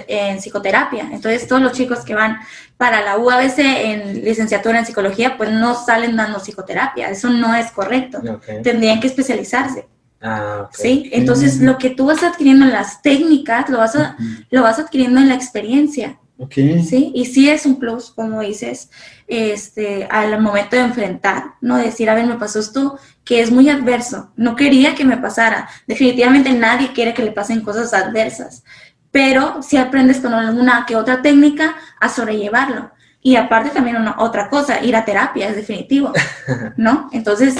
en, 0.07 0.39
psicoterapia. 0.39 1.09
Entonces, 1.11 1.47
todos 1.47 1.61
los 1.61 1.71
chicos 1.73 2.05
que 2.05 2.13
van 2.13 2.37
para 2.77 3.01
la 3.01 3.17
UABC 3.17 3.57
en 3.57 4.23
licenciatura 4.23 4.79
en 4.79 4.85
psicología, 4.85 5.37
pues 5.37 5.51
no 5.51 5.73
salen 5.73 6.15
dando 6.15 6.39
psicoterapia. 6.39 7.09
Eso 7.09 7.29
no 7.29 7.55
es 7.55 7.71
correcto. 7.71 8.21
Tendrían 8.63 8.99
que 8.99 9.07
especializarse. 9.07 9.87
Ah, 10.21 10.69
¿Sí? 10.71 11.09
Entonces, 11.11 11.59
lo 11.59 11.77
que 11.77 11.89
tú 11.89 12.05
vas 12.05 12.23
adquiriendo 12.23 12.65
en 12.65 12.71
las 12.71 13.01
técnicas, 13.01 13.69
lo 13.69 13.79
vas, 13.79 13.97
lo 14.49 14.61
vas 14.61 14.79
adquiriendo 14.79 15.19
en 15.19 15.29
la 15.29 15.35
experiencia. 15.35 16.19
Sí, 16.49 17.11
y 17.15 17.25
sí 17.25 17.49
es 17.49 17.65
un 17.65 17.79
plus, 17.79 18.11
como 18.11 18.41
dices, 18.41 18.89
este, 19.27 20.05
al 20.11 20.41
momento 20.41 20.75
de 20.75 20.81
enfrentar, 20.81 21.53
¿no? 21.61 21.77
Decir, 21.77 22.09
a 22.09 22.13
ver, 22.13 22.27
me 22.27 22.35
pasó 22.35 22.59
esto, 22.59 22.99
que 23.25 23.41
es 23.41 23.51
muy 23.51 23.69
adverso. 23.69 24.31
No 24.37 24.55
quería 24.55 24.95
que 24.95 25.03
me 25.03 25.17
pasara. 25.17 25.67
Definitivamente 25.87 26.53
nadie 26.53 26.93
quiere 26.93 27.13
que 27.13 27.23
le 27.23 27.31
pasen 27.31 27.61
cosas 27.61 27.93
adversas. 27.93 28.63
Pero 29.11 29.61
si 29.63 29.77
aprendes 29.77 30.19
con 30.19 30.33
alguna 30.33 30.85
que 30.87 30.95
otra 30.95 31.21
técnica 31.21 31.75
a 31.99 32.07
sobrellevarlo. 32.07 32.91
Y 33.21 33.37
aparte 33.37 33.71
también 33.71 33.95
una, 33.95 34.17
otra 34.19 34.49
cosa, 34.49 34.83
ir 34.83 34.95
a 34.95 35.03
terapia, 35.03 35.49
es 35.49 35.55
definitivo, 35.55 36.13
¿no? 36.77 37.09
Entonces, 37.11 37.55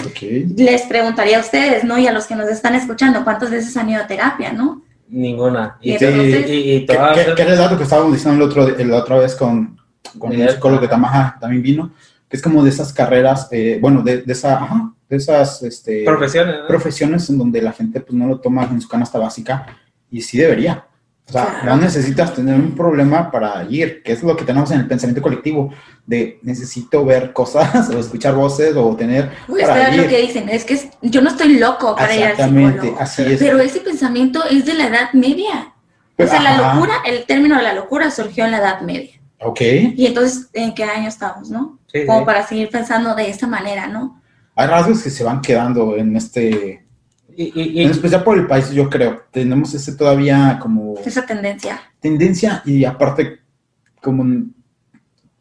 les 0.55 0.83
preguntaría 0.83 1.37
a 1.37 1.41
ustedes, 1.41 1.83
¿no? 1.83 1.97
Y 1.97 2.05
a 2.05 2.13
los 2.13 2.27
que 2.27 2.35
nos 2.35 2.47
están 2.49 2.75
escuchando, 2.75 3.23
¿cuántas 3.23 3.49
veces 3.49 3.75
han 3.75 3.89
ido 3.89 3.99
a 3.99 4.05
terapia, 4.05 4.53
¿no? 4.53 4.83
Ninguna. 5.07 5.77
Y, 5.81 5.97
¿Qué, 5.97 6.05
es 6.05 7.39
el 7.39 7.57
dato 7.57 7.77
que 7.77 7.83
estábamos 7.83 8.13
diciendo 8.13 8.45
el 8.45 8.51
otro, 8.51 8.67
la 8.77 8.97
otra 8.97 9.17
vez 9.17 9.33
con, 9.33 9.75
con 10.19 10.33
el 10.33 10.47
psicólogo 10.51 10.83
de 10.83 10.87
Tamaja 10.87 11.35
también 11.41 11.63
vino? 11.63 11.91
Que 12.29 12.37
es 12.37 12.43
como 12.43 12.63
de 12.63 12.69
esas 12.69 12.93
carreras, 12.93 13.47
eh, 13.51 13.79
bueno, 13.81 14.03
de, 14.03 14.21
de, 14.21 14.33
esa, 14.33 14.61
ajá, 14.61 14.93
esas 15.15 15.63
este, 15.63 16.03
profesiones, 16.03 16.55
profesiones 16.67 17.29
en 17.29 17.37
donde 17.37 17.61
la 17.61 17.71
gente 17.71 18.01
pues 18.01 18.13
no 18.13 18.27
lo 18.27 18.39
toma 18.39 18.63
en 18.65 18.81
su 18.81 18.87
canasta 18.87 19.19
básica 19.19 19.65
y 20.09 20.21
sí 20.21 20.37
debería. 20.37 20.85
O 21.27 21.31
sea, 21.31 21.61
no 21.65 21.75
necesitas 21.77 22.35
tener 22.35 22.53
un 22.53 22.75
problema 22.75 23.31
para 23.31 23.65
ir, 23.67 24.03
que 24.03 24.11
es 24.11 24.21
lo 24.21 24.35
que 24.37 24.45
tenemos 24.45 24.69
en 24.69 24.81
el 24.81 24.87
pensamiento 24.87 25.23
colectivo, 25.23 25.73
de 26.05 26.39
necesito 26.43 27.03
ver 27.03 27.33
cosas 27.33 27.89
o 27.93 27.99
escuchar 27.99 28.35
voces 28.35 28.75
o 28.75 28.95
tener... 28.95 29.31
Uy, 29.47 29.61
para 29.61 29.89
ir. 29.89 30.03
lo 30.03 30.07
que 30.07 30.21
dicen, 30.21 30.49
es 30.49 30.63
que 30.63 30.79
yo 31.01 31.21
no 31.21 31.31
estoy 31.31 31.57
loco 31.57 31.95
para 31.95 32.15
ir 32.15 32.25
al 32.25 32.37
psicólogo. 32.37 32.97
así 32.99 33.23
es. 33.23 33.39
Pero 33.39 33.59
ese 33.59 33.79
pensamiento 33.79 34.43
es 34.49 34.65
de 34.65 34.75
la 34.75 34.87
Edad 34.87 35.13
Media. 35.13 35.73
o 36.15 36.27
sea, 36.27 36.41
la 36.41 36.73
locura, 36.73 36.93
el 37.07 37.25
término 37.25 37.57
de 37.57 37.63
la 37.63 37.73
locura 37.73 38.11
surgió 38.11 38.45
en 38.45 38.51
la 38.51 38.57
Edad 38.57 38.81
Media. 38.81 39.19
Ok. 39.39 39.61
Y 39.61 40.05
entonces, 40.05 40.49
¿en 40.53 40.75
qué 40.75 40.83
año 40.83 41.07
estamos, 41.07 41.49
no? 41.49 41.79
Como 42.05 42.23
para 42.23 42.45
seguir 42.45 42.69
pensando 42.69 43.15
de 43.15 43.29
esta 43.29 43.47
manera, 43.47 43.87
¿no? 43.87 44.21
Hay 44.55 44.67
rasgos 44.67 45.03
que 45.03 45.09
se 45.09 45.23
van 45.23 45.41
quedando 45.41 45.95
en 45.97 46.15
este... 46.15 46.85
Y, 47.37 47.81
en 47.81 47.91
especial 47.91 48.23
por 48.23 48.37
el 48.37 48.47
país, 48.47 48.71
yo 48.71 48.89
creo. 48.89 49.23
Tenemos 49.29 49.73
ese 49.73 49.93
todavía 49.95 50.57
como... 50.61 50.95
Esa 51.05 51.25
tendencia. 51.25 51.81
Tendencia 51.99 52.61
y 52.65 52.85
aparte 52.85 53.39
como... 54.01 54.45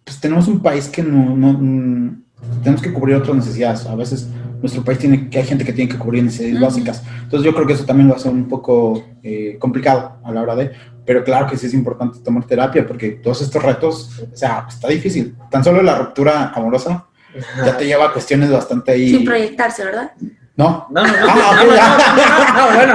Pues 0.03 0.21
tenemos 0.21 0.49
un 0.49 0.61
país 0.61 0.89
que 0.89 1.03
no, 1.03 1.35
no, 1.37 1.53
mm, 1.53 2.25
tenemos 2.63 2.83
que 2.83 2.93
cubrir 2.93 3.17
otras 3.17 3.37
necesidades. 3.37 3.87
A 3.87 3.95
veces 3.95 4.29
nuestro 4.61 4.83
país 4.83 4.99
tiene 4.99 5.29
que 5.29 5.39
hay 5.39 5.45
gente 5.45 5.65
que 5.65 5.73
tiene 5.73 5.91
que 5.91 5.99
cubrir 5.99 6.25
necesidades 6.25 6.61
básicas. 6.61 7.03
Entonces 7.23 7.45
yo 7.45 7.55
creo 7.55 7.67
que 7.67 7.75
eso 7.75 7.85
también 7.85 8.09
lo 8.09 8.17
hace 8.17 8.29
un 8.29 8.49
poco 8.49 9.05
eh, 9.23 9.57
complicado 9.59 10.19
a 10.25 10.33
la 10.33 10.43
hora 10.43 10.57
de, 10.57 10.73
pero 11.05 11.23
claro 11.23 11.47
que 11.47 11.57
sí 11.57 11.67
es 11.67 11.75
importante 11.75 12.21
tomar 12.21 12.45
terapia 12.45 12.87
porque 12.87 13.11
todos 13.11 13.43
estos 13.43 13.63
retos, 13.63 14.23
o 14.33 14.37
sea, 14.37 14.67
está 14.69 14.89
difícil. 14.89 15.37
Tan 15.51 15.63
solo 15.63 15.83
la 15.83 15.99
ruptura 15.99 16.51
amorosa 16.55 17.07
ya 17.65 17.77
te 17.77 17.87
lleva 17.87 18.07
a 18.07 18.13
cuestiones 18.13 18.51
bastante 18.51 18.93
ahí. 18.93 19.11
Sin 19.11 19.25
proyectarse, 19.25 19.85
¿verdad? 19.85 20.13
No. 20.57 20.87
No, 20.91 21.03
no, 21.03 21.13
no. 21.13 21.27
no, 22.55 22.75
bueno. 22.75 22.95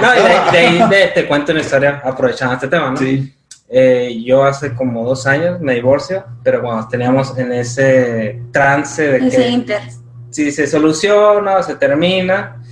No, 0.00 0.12
de 0.52 0.58
ahí 0.58 1.10
te 1.14 1.26
cuento 1.26 1.52
una 1.52 1.60
historia 1.60 2.00
aprovechando 2.04 2.54
este 2.54 2.68
tema, 2.68 2.90
¿no? 2.90 2.96
Sí. 2.96 3.34
Eh, 3.70 4.22
yo 4.24 4.44
hace 4.44 4.74
como 4.74 5.04
dos 5.04 5.26
años 5.26 5.60
me 5.60 5.74
divorcio, 5.74 6.24
pero 6.42 6.62
cuando 6.62 6.88
teníamos 6.88 7.36
en 7.36 7.52
ese 7.52 8.40
trance 8.50 9.06
de 9.06 9.28
ese 9.28 9.36
que 9.36 9.48
inter. 9.48 9.82
si 10.30 10.50
se 10.50 10.66
soluciona, 10.66 11.62
se 11.62 11.74
termina, 11.74 12.62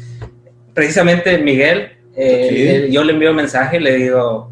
precisamente 0.73 1.37
Miguel 1.37 1.97
eh, 2.17 2.89
yo 2.91 3.05
le 3.05 3.13
envío 3.13 3.31
un 3.31 3.37
mensaje 3.37 3.77
y 3.77 3.81
le 3.81 3.97
digo, 3.97 4.51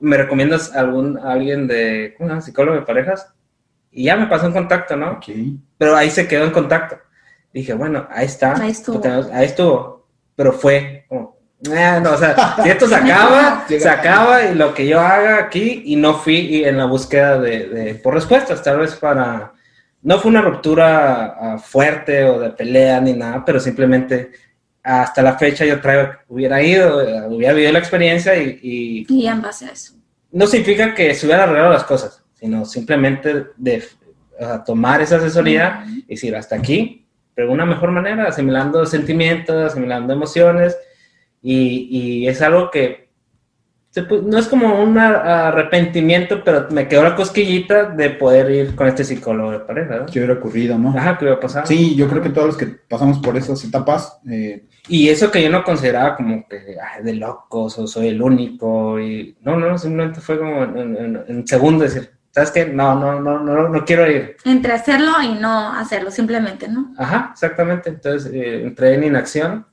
¿me 0.00 0.16
recomiendas 0.16 0.74
algún, 0.74 1.18
alguien 1.18 1.66
de, 1.66 2.14
¿cómo 2.16 2.40
psicólogo 2.40 2.78
de 2.78 2.86
parejas? 2.86 3.28
Y 3.92 4.04
ya 4.04 4.16
me 4.16 4.26
pasó 4.26 4.46
en 4.46 4.52
contacto, 4.52 4.96
¿no? 4.96 5.20
Pero 5.78 5.96
ahí 5.96 6.10
se 6.10 6.26
quedó 6.26 6.44
en 6.44 6.50
contacto. 6.50 6.98
Dije, 7.52 7.74
bueno, 7.74 8.08
ahí 8.10 8.26
está. 8.26 8.60
Ahí 8.60 8.70
estuvo. 8.70 9.00
Ahí 9.32 9.44
estuvo. 9.44 10.06
Pero 10.34 10.52
fue 10.52 11.04
como, 11.08 11.36
eh, 11.70 12.00
no, 12.02 12.12
o 12.12 12.16
sea, 12.16 12.56
si 12.62 12.70
esto 12.70 12.88
se 12.88 12.94
acaba, 12.96 13.64
se 13.68 13.88
acaba 13.88 14.44
y 14.44 14.54
lo 14.54 14.74
que 14.74 14.86
yo 14.86 15.00
haga 15.00 15.38
aquí 15.38 15.82
y 15.84 15.96
no 15.96 16.14
fui 16.14 16.64
en 16.64 16.76
la 16.78 16.86
búsqueda 16.86 17.38
de, 17.38 17.68
de 17.68 17.94
por 17.94 18.14
respuestas, 18.14 18.62
tal 18.62 18.78
vez 18.78 18.96
para, 18.96 19.52
no 20.02 20.18
fue 20.18 20.30
una 20.30 20.42
ruptura 20.42 21.36
ah, 21.38 21.58
fuerte 21.58 22.24
o 22.24 22.40
de 22.40 22.50
pelea 22.50 23.00
ni 23.00 23.12
nada, 23.12 23.44
pero 23.44 23.60
simplemente 23.60 24.32
hasta 24.82 25.22
la 25.22 25.38
fecha 25.38 25.64
yo 25.64 25.80
traigo, 25.80 26.12
hubiera 26.28 26.60
ido, 26.60 27.28
hubiera 27.28 27.54
vivido 27.54 27.72
la 27.72 27.78
experiencia 27.78 28.34
y... 28.36 29.06
Y, 29.08 29.26
en 29.28 29.40
base 29.40 29.66
a 29.66 29.70
eso. 29.70 29.94
No 30.32 30.48
significa 30.48 30.92
que 30.94 31.14
se 31.14 31.26
hubieran 31.26 31.48
arreglado 31.48 31.72
las 31.72 31.84
cosas, 31.84 32.21
sino 32.42 32.64
simplemente 32.64 33.46
de 33.56 33.84
tomar 34.66 35.00
esa 35.00 35.18
asesoría 35.18 35.84
y 35.86 36.14
decir, 36.14 36.34
hasta 36.34 36.56
aquí, 36.56 37.06
pero 37.36 37.46
de 37.46 37.54
una 37.54 37.64
mejor 37.64 37.92
manera, 37.92 38.26
asimilando 38.26 38.84
sentimientos, 38.84 39.72
asimilando 39.72 40.12
emociones, 40.12 40.76
y, 41.40 41.86
y 42.24 42.26
es 42.26 42.42
algo 42.42 42.68
que 42.72 43.02
no 43.94 44.38
es 44.38 44.48
como 44.48 44.82
un 44.82 44.98
arrepentimiento, 44.98 46.42
pero 46.42 46.66
me 46.70 46.88
quedó 46.88 47.02
la 47.02 47.14
cosquillita 47.14 47.90
de 47.90 48.10
poder 48.10 48.50
ir 48.50 48.74
con 48.74 48.88
este 48.88 49.04
psicólogo 49.04 49.52
de 49.52 49.58
pareja. 49.60 49.98
¿no? 49.98 50.06
¿Qué 50.06 50.18
hubiera 50.18 50.34
ocurrido, 50.34 50.78
no? 50.78 50.96
Ajá, 50.96 51.18
¿qué 51.18 51.26
hubiera 51.26 51.40
pasado? 51.40 51.66
Sí, 51.66 51.94
yo 51.94 52.08
creo 52.08 52.22
que 52.22 52.30
todos 52.30 52.46
los 52.46 52.56
que 52.56 52.66
pasamos 52.66 53.18
por 53.18 53.36
esas 53.36 53.62
etapas. 53.64 54.18
Eh, 54.30 54.64
y 54.88 55.10
eso 55.10 55.30
que 55.30 55.42
yo 55.42 55.50
no 55.50 55.62
consideraba 55.62 56.16
como 56.16 56.48
que 56.48 56.76
de 57.02 57.14
locos 57.14 57.78
o 57.78 57.86
soy 57.86 58.08
el 58.08 58.22
único. 58.22 58.98
y 58.98 59.36
No, 59.42 59.56
no, 59.56 59.76
simplemente 59.76 60.22
fue 60.22 60.38
como 60.38 60.64
en, 60.64 61.46
segundo 61.46 61.84
decir, 61.84 62.10
¿sabes 62.32 62.50
qué? 62.50 62.66
No, 62.66 62.94
no, 62.98 63.20
no, 63.20 63.38
no, 63.38 63.68
no 63.68 63.84
quiero 63.84 64.10
ir. 64.10 64.36
Entre 64.44 64.72
hacerlo 64.72 65.12
y 65.22 65.34
no 65.34 65.72
hacerlo, 65.72 66.10
simplemente, 66.10 66.66
¿no? 66.68 66.92
Ajá, 66.98 67.30
exactamente. 67.32 67.90
Entonces 67.90 68.32
eh, 68.32 68.64
entré 68.64 68.94
en 68.94 69.04
inacción 69.04 69.66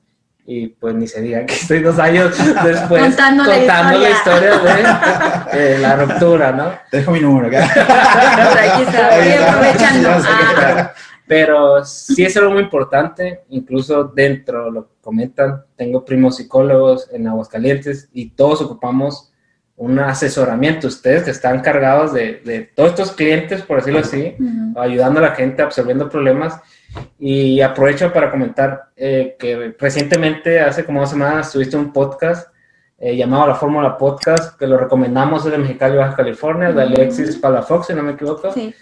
y 0.46 0.68
pues 0.68 0.94
ni 0.94 1.06
se 1.06 1.20
diga 1.20 1.44
que 1.46 1.54
estoy 1.54 1.80
dos 1.80 1.98
años 1.98 2.36
después 2.64 3.02
contando, 3.02 3.44
la, 3.44 4.10
historia. 4.10 4.58
de 5.52 5.78
la 5.78 5.96
ruptura, 5.96 6.52
¿no? 6.52 6.72
Te 6.90 6.98
dejo 6.98 7.12
mi 7.12 7.20
número 7.20 7.48
acá. 7.48 7.68
Ah. 10.32 10.92
Pero 11.26 11.84
sí 11.84 12.24
es 12.24 12.36
algo 12.36 12.50
muy 12.50 12.62
importante, 12.62 13.44
incluso 13.50 14.04
dentro, 14.04 14.68
lo 14.70 14.88
comentan, 15.00 15.62
tengo 15.76 16.04
primos 16.04 16.36
psicólogos 16.36 17.08
en 17.12 17.28
Aguascalientes 17.28 18.08
y 18.12 18.30
todos 18.30 18.60
ocupamos 18.62 19.29
un 19.80 19.98
asesoramiento. 19.98 20.88
Ustedes 20.88 21.22
que 21.22 21.30
están 21.30 21.60
cargados 21.60 22.12
de, 22.12 22.42
de 22.44 22.60
todos 22.60 22.90
estos 22.90 23.12
clientes, 23.12 23.62
por 23.62 23.78
decirlo 23.78 24.00
así, 24.00 24.36
ayudando 24.76 25.20
a 25.20 25.22
la 25.22 25.30
gente, 25.34 25.62
absorbiendo 25.62 26.10
problemas 26.10 26.60
y 27.18 27.62
aprovecho 27.62 28.12
para 28.12 28.30
comentar 28.30 28.90
eh, 28.94 29.36
que 29.38 29.74
recientemente, 29.78 30.60
hace 30.60 30.84
como 30.84 31.00
dos 31.00 31.08
semanas, 31.08 31.50
tuviste 31.50 31.78
un 31.78 31.94
podcast 31.94 32.52
eh, 32.98 33.16
llamado 33.16 33.46
La 33.46 33.54
Fórmula 33.54 33.96
Podcast, 33.96 34.58
que 34.58 34.66
lo 34.66 34.76
recomendamos 34.76 35.44
desde 35.44 35.56
Mexicali, 35.56 35.96
Baja 35.96 36.14
California, 36.14 36.72
de 36.72 36.82
Alexis 36.82 37.38
Palafox, 37.38 37.86
si 37.86 37.94
no 37.94 38.02
me 38.02 38.12
equivoco. 38.12 38.52
Sí. 38.52 38.74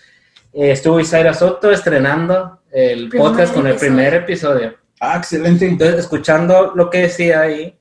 Eh, 0.53 0.73
estuvo 0.73 0.99
Isaira 0.99 1.33
Soto 1.33 1.71
estrenando 1.71 2.63
el 2.73 3.09
podcast 3.09 3.55
con 3.55 3.69
el 3.69 3.77
primer 3.77 4.15
episodio. 4.15 4.75
Ah, 4.99 5.19
excelente. 5.19 5.65
Entonces, 5.65 6.01
escuchando 6.01 6.73
lo 6.75 6.91
que 6.91 7.03
decía 7.03 7.43
ahí, 7.43 7.79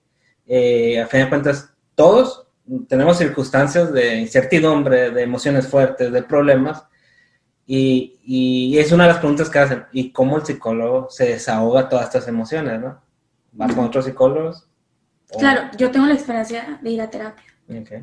a 1.01 1.07
fin 1.07 1.21
de 1.21 1.29
cuentas, 1.29 1.73
todos 1.95 2.46
tenemos 2.87 3.17
circunstancias 3.17 3.93
de 3.93 4.15
incertidumbre, 4.15 5.11
de 5.11 5.23
emociones 5.23 5.67
fuertes, 5.67 6.11
de 6.11 6.23
problemas, 6.23 6.83
y, 7.65 8.19
y, 8.23 8.77
es 8.77 8.93
una 8.93 9.03
de 9.03 9.09
las 9.09 9.19
preguntas 9.19 9.49
que 9.49 9.59
hacen, 9.59 9.85
¿y 9.91 10.11
cómo 10.11 10.37
el 10.37 10.45
psicólogo 10.45 11.09
se 11.09 11.25
desahoga 11.25 11.89
todas 11.89 12.05
estas 12.05 12.27
emociones, 12.29 12.79
no? 12.79 13.01
¿Vas 13.51 13.73
con 13.73 13.85
otros 13.85 14.05
psicólogos? 14.05 14.67
Claro, 15.37 15.69
yo 15.77 15.91
tengo 15.91 16.05
la 16.05 16.13
experiencia 16.13 16.79
de 16.81 16.89
ir 16.89 17.01
a 17.01 17.09
terapia. 17.09 17.43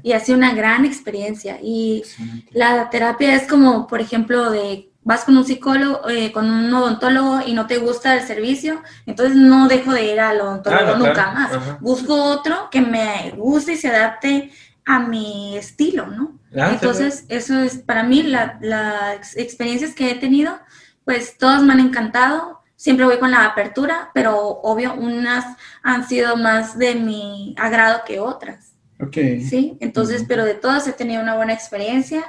Y 0.03 0.13
ha 0.13 0.21
sido 0.21 0.37
una 0.37 0.55
gran 0.55 0.85
experiencia. 0.85 1.59
Y 1.63 2.03
la 2.51 2.91
terapia 2.91 3.35
es 3.35 3.49
como, 3.49 3.87
por 3.87 4.01
ejemplo, 4.01 4.51
de 4.51 4.91
vas 5.05 5.25
con 5.25 5.37
un 5.37 5.45
psicólogo, 5.45 6.09
eh, 6.09 6.33
con 6.33 6.51
un 6.51 6.73
odontólogo 6.73 7.43
y 7.47 7.53
no 7.53 7.67
te 7.67 7.79
gusta 7.79 8.15
el 8.15 8.27
servicio, 8.27 8.83
entonces 9.07 9.37
no 9.37 9.69
dejo 9.69 9.93
de 9.93 10.13
ir 10.13 10.21
al 10.21 10.41
odontólogo 10.41 10.97
nunca 10.97 11.33
más. 11.33 11.81
Busco 11.81 12.15
otro 12.15 12.69
que 12.71 12.81
me 12.81 13.33
guste 13.37 13.75
y 13.75 13.77
se 13.77 13.89
adapte 13.89 14.51
a 14.87 14.99
mi 14.99 15.57
estilo, 15.57 16.07
¿no? 16.07 16.39
Ah, 16.57 16.71
Entonces, 16.73 17.25
eso 17.29 17.61
es 17.61 17.79
para 17.79 18.03
mí, 18.03 18.23
las 18.23 19.37
experiencias 19.37 19.95
que 19.95 20.11
he 20.11 20.15
tenido, 20.15 20.59
pues 21.05 21.37
todas 21.39 21.63
me 21.63 21.73
han 21.73 21.81
encantado. 21.81 22.63
Siempre 22.77 23.07
voy 23.07 23.19
con 23.19 23.31
la 23.31 23.47
apertura, 23.47 24.11
pero 24.13 24.37
obvio, 24.37 24.95
unas 24.95 25.57
han 25.83 26.07
sido 26.07 26.37
más 26.37 26.77
de 26.79 26.97
mi 26.97 27.55
agrado 27.59 28.03
que 28.07 28.21
otras. 28.21 28.75
Ok. 29.01 29.15
Sí, 29.49 29.77
entonces, 29.81 30.25
pero 30.29 30.45
de 30.45 30.55
todas 30.55 30.87
he 30.87 30.93
tenido 30.93 31.23
una 31.23 31.35
buena 31.37 31.53
experiencia 31.53 32.23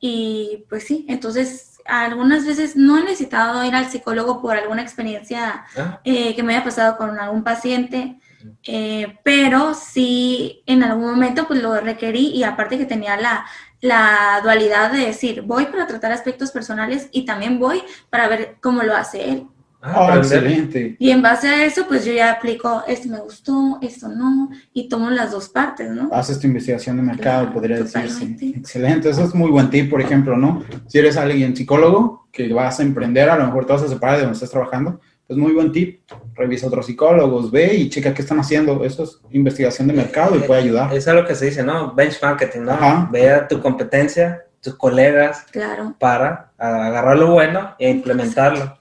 y 0.00 0.64
pues 0.68 0.84
sí, 0.84 1.06
entonces 1.08 1.71
algunas 1.86 2.46
veces 2.46 2.76
no 2.76 2.98
he 2.98 3.02
necesitado 3.02 3.64
ir 3.64 3.74
al 3.74 3.90
psicólogo 3.90 4.40
por 4.40 4.56
alguna 4.56 4.82
experiencia 4.82 5.64
ah. 5.76 6.00
eh, 6.04 6.34
que 6.34 6.42
me 6.42 6.54
haya 6.54 6.64
pasado 6.64 6.96
con 6.96 7.18
algún 7.18 7.42
paciente 7.44 8.18
eh, 8.64 9.18
pero 9.22 9.74
sí 9.74 10.62
en 10.66 10.82
algún 10.82 11.06
momento 11.06 11.46
pues 11.46 11.62
lo 11.62 11.78
requerí 11.80 12.28
y 12.28 12.44
aparte 12.44 12.78
que 12.78 12.86
tenía 12.86 13.16
la, 13.16 13.46
la 13.80 14.40
dualidad 14.42 14.92
de 14.92 15.06
decir, 15.06 15.42
voy 15.42 15.66
para 15.66 15.86
tratar 15.86 16.12
aspectos 16.12 16.50
personales 16.50 17.08
y 17.12 17.24
también 17.24 17.58
voy 17.58 17.82
para 18.10 18.28
ver 18.28 18.56
cómo 18.60 18.82
lo 18.82 18.96
hace 18.96 19.30
él. 19.30 19.46
Ah, 19.84 20.10
ah 20.12 20.16
excelente. 20.16 20.96
Y 20.98 21.10
en 21.10 21.20
base 21.20 21.48
a 21.48 21.64
eso, 21.64 21.86
pues 21.88 22.04
yo 22.04 22.12
ya 22.12 22.30
aplico, 22.30 22.84
esto 22.86 23.08
me 23.08 23.18
gustó, 23.18 23.78
esto 23.82 24.08
no, 24.08 24.48
y 24.72 24.88
tomo 24.88 25.10
las 25.10 25.32
dos 25.32 25.48
partes, 25.48 25.90
¿no? 25.90 26.08
Haces 26.12 26.38
tu 26.38 26.46
investigación 26.46 26.96
de 26.96 27.02
mercado, 27.02 27.52
podría 27.52 27.78
decirse. 27.78 28.36
Excelente, 28.40 29.10
eso 29.10 29.24
es 29.24 29.34
muy 29.34 29.50
buen 29.50 29.70
tip, 29.70 29.90
por 29.90 30.00
ejemplo, 30.00 30.36
¿no? 30.36 30.62
Si 30.86 30.98
eres 30.98 31.16
alguien 31.16 31.56
psicólogo 31.56 32.28
que 32.30 32.52
vas 32.52 32.78
a 32.78 32.84
emprender, 32.84 33.28
a 33.28 33.36
lo 33.36 33.46
mejor 33.46 33.66
te 33.66 33.72
vas 33.72 33.82
a 33.82 33.88
separar 33.88 34.16
de 34.16 34.22
donde 34.22 34.34
estás 34.34 34.50
trabajando, 34.50 35.00
pues 35.26 35.38
muy 35.38 35.52
buen 35.52 35.72
tip. 35.72 36.02
Revisa 36.34 36.66
otros 36.66 36.86
psicólogos, 36.86 37.50
ve 37.50 37.74
y 37.74 37.88
checa 37.88 38.14
qué 38.14 38.22
están 38.22 38.38
haciendo. 38.38 38.84
Eso 38.84 39.04
es 39.04 39.18
investigación 39.30 39.88
de 39.88 39.94
mercado 39.94 40.36
y 40.36 40.40
puede 40.40 40.62
ayudar. 40.62 40.94
Eso 40.94 41.10
es 41.10 41.16
lo 41.16 41.26
que 41.26 41.34
se 41.34 41.46
dice, 41.46 41.62
¿no? 41.62 41.92
Benchmarking, 41.94 42.64
¿no? 42.64 43.08
Vea 43.10 43.48
tu 43.48 43.60
competencia, 43.60 44.44
tus 44.60 44.76
colegas, 44.76 45.46
claro. 45.50 45.94
para 45.98 46.52
agarrar 46.58 47.16
lo 47.18 47.32
bueno 47.32 47.74
e 47.78 47.90
implementarlo. 47.90 48.78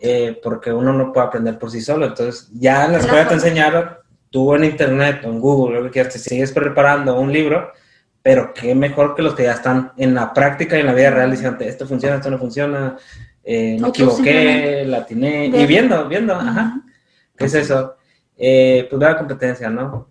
Eh, 0.00 0.38
porque 0.42 0.72
uno 0.72 0.92
no 0.92 1.12
puede 1.12 1.26
aprender 1.26 1.58
por 1.58 1.70
sí 1.70 1.80
solo. 1.80 2.06
Entonces, 2.06 2.50
ya 2.52 2.84
en 2.84 2.92
la 2.92 2.98
escuela 2.98 3.26
te 3.26 3.34
enseñaron 3.34 4.02
tú 4.30 4.54
en 4.54 4.64
internet 4.64 5.22
o 5.24 5.28
en 5.28 5.40
Google, 5.40 5.78
lo 5.78 5.84
que 5.84 5.90
quieras, 5.90 6.12
te 6.14 6.18
sigues 6.18 6.52
preparando 6.52 7.20
un 7.20 7.32
libro, 7.32 7.70
pero 8.22 8.54
qué 8.54 8.74
mejor 8.74 9.14
que 9.14 9.22
los 9.22 9.34
que 9.34 9.44
ya 9.44 9.52
están 9.52 9.92
en 9.96 10.14
la 10.14 10.32
práctica 10.32 10.76
y 10.76 10.80
en 10.80 10.86
la 10.86 10.94
vida 10.94 11.10
real 11.10 11.30
diciendo, 11.30 11.58
esto 11.60 11.86
funciona, 11.86 12.16
esto 12.16 12.30
no 12.30 12.38
funciona, 12.38 12.96
eh, 13.44 13.76
me 13.80 13.88
equivoqué, 13.88 14.84
latiné, 14.86 15.46
y 15.46 15.66
viendo, 15.66 16.08
viendo, 16.08 16.34
ajá, 16.34 16.80
¿qué 17.36 17.44
es 17.44 17.54
eso? 17.54 17.96
Eh, 18.36 18.86
pues 18.88 19.02
la 19.02 19.18
competencia, 19.18 19.68
¿no? 19.68 20.08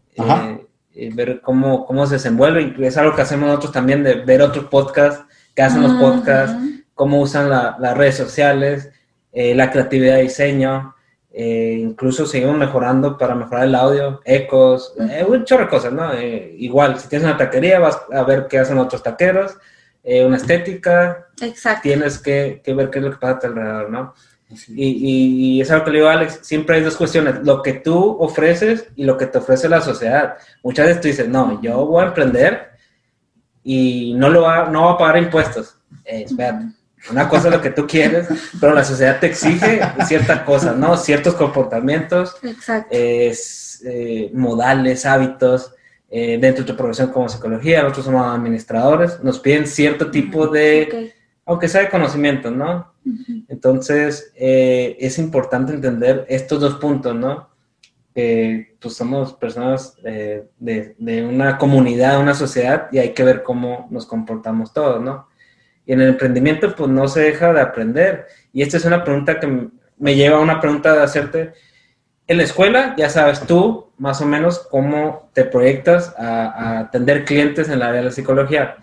Eh, 0.94 1.10
ver 1.14 1.42
cómo, 1.42 1.86
cómo 1.86 2.06
se 2.06 2.16
desenvuelve, 2.16 2.76
es 2.86 2.98
algo 2.98 3.16
que 3.16 3.24
hacemos 3.24 3.48
nosotros 3.48 3.72
también, 3.72 4.04
de 4.04 4.16
ver 4.16 4.42
otros 4.42 4.66
podcasts, 4.66 5.26
que 5.56 5.62
hacen 5.64 5.82
los 5.82 5.94
podcasts, 5.94 6.56
cómo 6.94 7.20
usan 7.22 7.50
las 7.50 7.98
redes 7.98 8.18
sociales, 8.18 8.92
la 9.34 9.72
creatividad 9.72 10.16
de 10.16 10.24
diseño, 10.24 10.96
eh, 11.34 11.78
incluso 11.80 12.26
seguimos 12.26 12.58
mejorando 12.58 13.18
para 13.18 13.36
mejorar 13.36 13.64
el 13.64 13.76
audio, 13.76 14.20
ecos, 14.26 14.94
eh, 15.00 15.26
un 15.26 15.46
chorro 15.46 15.64
de 15.64 15.70
cosas, 15.70 15.94
¿no? 15.94 16.14
Eh, 16.14 16.56
igual, 16.58 17.00
si 17.00 17.08
tienes 17.08 17.26
una 17.26 17.38
taquería, 17.38 17.80
vas 17.80 18.02
a 18.12 18.24
ver 18.24 18.48
qué 18.50 18.60
hacen 18.60 18.78
otros 18.78 19.02
taqueros, 19.02 19.58
una 20.04 20.36
estética, 20.36 21.28
Exacto. 21.42 21.82
tienes 21.84 22.18
que, 22.18 22.62
ver 22.66 22.90
qué 22.90 23.00
es 23.00 23.06
lo 23.06 23.12
que 23.12 23.18
pasa 23.18 23.36
a 23.36 23.40
tu 23.40 23.48
alrededor, 23.48 23.90
¿no? 23.90 24.14
Y, 24.68 25.56
y, 25.58 25.62
es 25.62 25.72
algo 25.72 25.86
que 25.86 25.92
le 25.92 25.98
digo 26.00 26.10
a 26.10 26.14
Alex, 26.14 26.40
siempre 26.42 26.76
hay 26.76 26.84
dos 26.84 26.98
cuestiones, 26.98 27.36
lo 27.44 27.62
que 27.62 27.74
tú 27.74 28.18
ofreces 28.20 28.88
y 28.98 29.06
lo 29.06 29.16
que 29.16 29.28
te 29.28 29.38
ofrece 29.38 29.70
la 29.70 29.80
sociedad. 29.80 30.36
Muchas 30.64 30.88
veces 30.88 31.02
tú 31.02 31.08
dices, 31.08 31.30
no, 31.30 31.62
yo 31.62 31.86
voy 31.86 32.04
a 32.04 32.08
emprender 32.08 32.72
y 33.64 34.14
no, 34.16 34.28
lo 34.28 34.42
va, 34.42 34.70
no 34.70 34.86
va 34.86 34.92
a 34.94 34.98
pagar 34.98 35.24
impuestos. 35.24 35.78
espérate 36.04 36.81
una 37.10 37.28
cosa 37.28 37.48
es 37.48 37.56
lo 37.56 37.62
que 37.62 37.72
tú 37.72 37.88
quieres, 37.88 38.28
pero 38.60 38.74
la 38.74 38.84
sociedad 38.84 39.20
te 39.20 39.28
exige 39.28 39.82
ciertas 40.06 40.42
cosas, 40.42 40.78
¿no? 40.78 40.96
Ciertos 40.98 41.34
comportamientos, 41.36 42.36
eh, 43.84 44.30
modales, 44.34 45.06
hábitos. 45.06 45.74
Eh, 46.14 46.38
dentro 46.42 46.66
de 46.66 46.72
tu 46.74 46.78
profesión 46.78 47.10
como 47.10 47.30
psicología, 47.30 47.84
nosotros 47.84 48.08
somos 48.08 48.36
administradores, 48.36 49.24
nos 49.24 49.40
piden 49.40 49.66
cierto 49.66 50.12
tipo 50.12 50.46
de, 50.46 51.14
aunque 51.46 51.70
sea 51.70 51.84
de 51.84 51.90
conocimiento, 51.90 52.52
¿no? 52.52 52.94
Entonces, 53.48 54.34
eh, 54.36 54.98
es 55.00 55.18
importante 55.18 55.72
entender 55.72 56.26
estos 56.28 56.60
dos 56.60 56.76
puntos, 56.76 57.16
¿no? 57.16 57.50
Que 58.14 58.76
pues 58.82 58.96
somos 58.96 59.32
personas 59.32 59.96
de, 60.04 60.50
de, 60.60 61.24
una 61.24 61.58
comunidad, 61.58 62.20
una 62.20 62.34
sociedad, 62.34 62.90
y 62.92 62.98
hay 62.98 63.14
que 63.14 63.24
ver 63.24 63.42
cómo 63.42 63.88
nos 63.90 64.06
comportamos 64.06 64.74
todos, 64.74 65.02
¿no? 65.02 65.31
Y 65.92 65.94
en 65.94 66.00
el 66.00 66.08
emprendimiento, 66.08 66.74
pues 66.74 66.90
no 66.90 67.06
se 67.10 67.20
deja 67.20 67.52
de 67.52 67.60
aprender. 67.60 68.26
Y 68.54 68.62
esta 68.62 68.78
es 68.78 68.86
una 68.86 69.04
pregunta 69.04 69.42
que 69.42 69.68
me 69.98 70.16
lleva 70.16 70.38
a 70.38 70.40
una 70.40 70.62
pregunta 70.62 70.94
de 70.94 71.04
hacerte. 71.04 71.52
En 72.28 72.38
la 72.38 72.44
escuela, 72.44 72.96
ya 72.98 73.10
sabes 73.10 73.42
tú 73.42 73.92
más 73.98 74.22
o 74.22 74.26
menos 74.26 74.60
cómo 74.72 75.30
te 75.34 75.44
proyectas 75.44 76.16
a, 76.18 76.80
atender 76.80 77.26
clientes 77.26 77.68
en 77.68 77.80
la 77.80 77.90
área 77.90 78.00
de 78.00 78.06
la 78.06 78.14
psicología. 78.14 78.78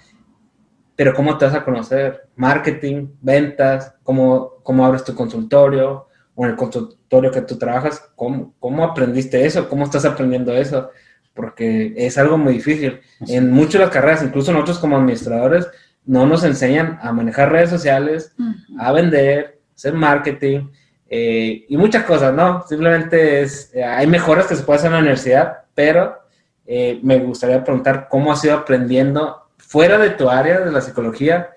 Pero 0.97 1.15
¿cómo 1.15 1.39
te 1.39 1.47
vas 1.47 1.55
a 1.55 1.65
conocer? 1.65 2.29
Marketing, 2.37 3.07
ventas, 3.23 3.95
cómo, 4.03 4.57
cómo 4.63 4.85
abres 4.85 5.03
tu 5.03 5.15
consultorio 5.15 6.09
o 6.35 6.45
en 6.45 6.51
el 6.51 6.57
consultorio 6.57 7.31
que 7.31 7.41
tú 7.41 7.57
trabajas, 7.57 8.07
¿cómo, 8.17 8.53
cómo 8.61 8.85
aprendiste 8.85 9.47
eso? 9.47 9.67
¿Cómo 9.71 9.85
estás 9.87 10.05
aprendiendo 10.05 10.53
eso? 10.53 10.91
Porque 11.33 11.95
es 11.97 12.19
algo 12.19 12.37
muy 12.37 12.53
difícil. 12.53 13.01
En 13.27 13.51
muchas 13.51 13.73
de 13.73 13.79
las 13.79 13.91
carreras, 13.91 14.23
incluso 14.23 14.53
nosotros 14.53 14.79
como 14.79 14.99
administradores, 14.99 15.69
no 16.09 16.27
nos 16.27 16.43
enseñan 16.43 16.99
a 17.03 17.13
manejar 17.13 17.53
redes 17.53 17.69
sociales, 17.69 18.35
a 18.79 18.93
vender, 18.93 19.61
hacer 19.77 19.93
marketing 19.93 20.71
eh, 21.07 21.67
y 21.69 21.77
muchas 21.77 22.05
cosas, 22.05 22.33
¿no? 22.33 22.65
Simplemente 22.67 23.43
es, 23.43 23.71
eh, 23.75 23.85
hay 23.85 24.07
mejoras 24.07 24.47
que 24.47 24.57
se 24.57 24.63
pueden 24.63 24.79
hacer 24.79 24.89
en 24.89 24.95
la 24.95 25.01
universidad, 25.01 25.59
pero 25.75 26.19
eh, 26.67 26.99
me 27.03 27.19
gustaría 27.19 27.63
preguntar 27.63 28.09
cómo 28.11 28.33
has 28.33 28.43
ido 28.43 28.55
aprendiendo 28.55 29.51
fuera 29.59 29.99
de 29.99 30.11
tu 30.11 30.31
área 30.31 30.61
de 30.61 30.73
la 30.73 30.81
psicología 30.81 31.51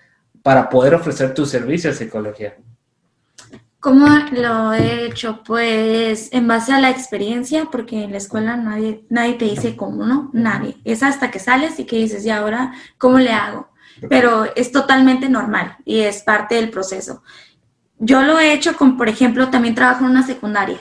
para 0.43 0.69
poder 0.69 0.95
ofrecer 0.95 1.33
tu 1.33 1.45
servicio 1.45 1.89
de 1.89 1.95
psicología. 1.95 2.55
¿Cómo 3.79 4.05
lo 4.33 4.73
he 4.73 5.05
hecho? 5.05 5.43
Pues 5.45 6.29
en 6.33 6.47
base 6.47 6.73
a 6.73 6.79
la 6.79 6.89
experiencia, 6.89 7.69
porque 7.71 8.03
en 8.03 8.11
la 8.11 8.17
escuela 8.17 8.57
nadie, 8.57 9.05
nadie 9.09 9.35
te 9.35 9.45
dice 9.45 9.77
cómo, 9.77 10.05
¿no? 10.05 10.29
Nadie. 10.33 10.77
Es 10.83 11.03
hasta 11.03 11.31
que 11.31 11.39
sales 11.39 11.79
y 11.79 11.85
que 11.85 11.95
dices, 11.95 12.25
¿y 12.25 12.29
ahora 12.29 12.73
cómo 12.97 13.17
le 13.17 13.31
hago? 13.31 13.70
Pero 14.09 14.45
es 14.55 14.71
totalmente 14.71 15.29
normal 15.29 15.77
y 15.85 15.99
es 15.99 16.21
parte 16.23 16.55
del 16.55 16.69
proceso. 16.69 17.23
Yo 18.03 18.23
lo 18.23 18.39
he 18.39 18.51
hecho 18.51 18.75
con, 18.77 18.97
por 18.97 19.09
ejemplo, 19.09 19.49
también 19.49 19.75
trabajo 19.75 20.03
en 20.03 20.09
una 20.09 20.25
secundaria. 20.25 20.79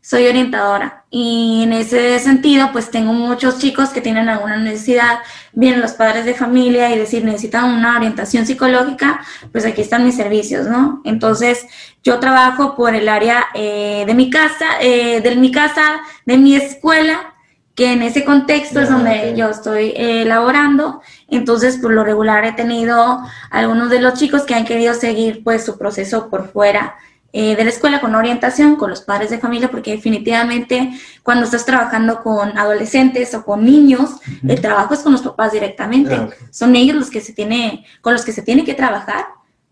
Soy 0.00 0.28
orientadora 0.28 1.04
y 1.10 1.64
en 1.64 1.72
ese 1.72 2.20
sentido, 2.20 2.70
pues 2.70 2.88
tengo 2.88 3.12
muchos 3.12 3.58
chicos 3.58 3.88
que 3.88 4.00
tienen 4.00 4.28
alguna 4.28 4.58
necesidad, 4.58 5.18
vienen 5.52 5.80
los 5.80 5.94
padres 5.94 6.24
de 6.24 6.34
familia 6.34 6.94
y 6.94 6.98
decir, 6.98 7.24
necesitan 7.24 7.64
una 7.64 7.96
orientación 7.96 8.46
psicológica, 8.46 9.22
pues 9.50 9.66
aquí 9.66 9.80
están 9.80 10.04
mis 10.04 10.14
servicios, 10.14 10.68
¿no? 10.68 11.02
Entonces, 11.04 11.66
yo 12.04 12.20
trabajo 12.20 12.76
por 12.76 12.94
el 12.94 13.08
área 13.08 13.46
eh, 13.54 14.04
de 14.06 14.14
mi 14.14 14.30
casa, 14.30 14.66
eh, 14.80 15.20
de 15.20 15.34
mi 15.34 15.50
casa, 15.50 16.00
de 16.26 16.38
mi 16.38 16.54
escuela 16.54 17.31
que 17.74 17.92
en 17.92 18.02
ese 18.02 18.24
contexto 18.24 18.80
es 18.80 18.90
donde 18.90 19.34
yo 19.36 19.48
estoy 19.48 19.90
eh, 19.96 20.22
elaborando. 20.22 21.00
Entonces, 21.28 21.78
por 21.78 21.92
lo 21.92 22.04
regular 22.04 22.44
he 22.44 22.52
tenido 22.52 23.20
algunos 23.50 23.90
de 23.90 24.00
los 24.00 24.14
chicos 24.14 24.42
que 24.42 24.54
han 24.54 24.64
querido 24.64 24.94
seguir 24.94 25.42
pues 25.42 25.64
su 25.64 25.78
proceso 25.78 26.28
por 26.28 26.50
fuera 26.50 26.96
eh, 27.34 27.56
de 27.56 27.64
la 27.64 27.70
escuela 27.70 28.02
con 28.02 28.14
orientación, 28.14 28.76
con 28.76 28.90
los 28.90 29.00
padres 29.00 29.30
de 29.30 29.38
familia, 29.38 29.70
porque 29.70 29.92
definitivamente 29.92 30.92
cuando 31.22 31.46
estás 31.46 31.64
trabajando 31.64 32.22
con 32.22 32.58
adolescentes 32.58 33.34
o 33.34 33.42
con 33.42 33.64
niños, 33.64 34.20
el 34.46 34.60
trabajo 34.60 34.92
es 34.92 35.00
con 35.00 35.12
los 35.12 35.22
papás 35.22 35.52
directamente. 35.52 36.14
Ah, 36.14 36.28
son 36.50 36.76
ellos 36.76 36.94
los 36.94 37.08
que 37.08 37.22
se 37.22 37.32
tiene, 37.32 37.86
con 38.02 38.12
los 38.12 38.24
que 38.24 38.32
se 38.32 38.42
tiene 38.42 38.64
que 38.64 38.74
trabajar 38.74 39.24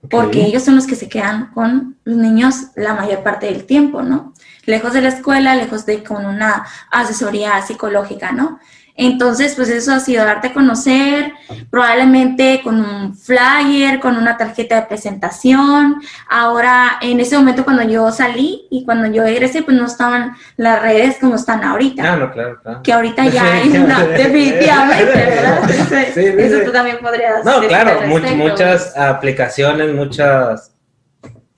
porque 0.08 0.44
ellos 0.44 0.62
son 0.62 0.76
los 0.76 0.86
que 0.86 0.96
se 0.96 1.08
quedan 1.08 1.50
con 1.52 1.98
los 2.04 2.16
niños 2.16 2.68
la 2.74 2.94
mayor 2.94 3.22
parte 3.22 3.46
del 3.46 3.66
tiempo, 3.66 4.02
¿no? 4.02 4.32
Lejos 4.70 4.92
de 4.92 5.02
la 5.02 5.08
escuela, 5.08 5.54
lejos 5.54 5.84
de 5.84 6.02
con 6.04 6.24
una 6.24 6.64
asesoría 6.90 7.60
psicológica, 7.62 8.32
¿no? 8.32 8.60
Entonces, 9.02 9.54
pues 9.54 9.70
eso 9.70 9.94
ha 9.94 10.00
sido 10.00 10.26
darte 10.26 10.48
a 10.48 10.52
conocer, 10.52 11.32
probablemente 11.70 12.60
con 12.62 12.80
un 12.80 13.16
flyer, 13.16 13.98
con 13.98 14.16
una 14.18 14.36
tarjeta 14.36 14.76
de 14.76 14.82
presentación. 14.88 16.02
Ahora, 16.28 16.98
en 17.00 17.18
ese 17.18 17.34
momento 17.38 17.64
cuando 17.64 17.82
yo 17.82 18.12
salí 18.12 18.66
y 18.70 18.84
cuando 18.84 19.06
yo 19.06 19.24
egresé, 19.24 19.62
pues 19.62 19.74
no 19.74 19.86
estaban 19.86 20.36
las 20.58 20.82
redes 20.82 21.16
como 21.18 21.36
están 21.36 21.64
ahorita. 21.64 22.02
Claro, 22.02 22.30
claro, 22.30 22.60
claro. 22.60 22.82
Que 22.82 22.92
ahorita 22.92 23.24
ya 23.26 23.42
hay 23.54 23.70
una, 23.70 24.04
definitivamente, 24.04 25.14
¿verdad? 25.14 25.60
Sí, 26.14 26.20
eso 26.36 26.58
tú 26.64 26.72
también 26.72 26.98
podrías 26.98 27.42
No, 27.42 27.60
claro, 27.60 28.02
muchas 28.06 28.94
aplicaciones, 28.98 29.94
muchos 29.94 30.72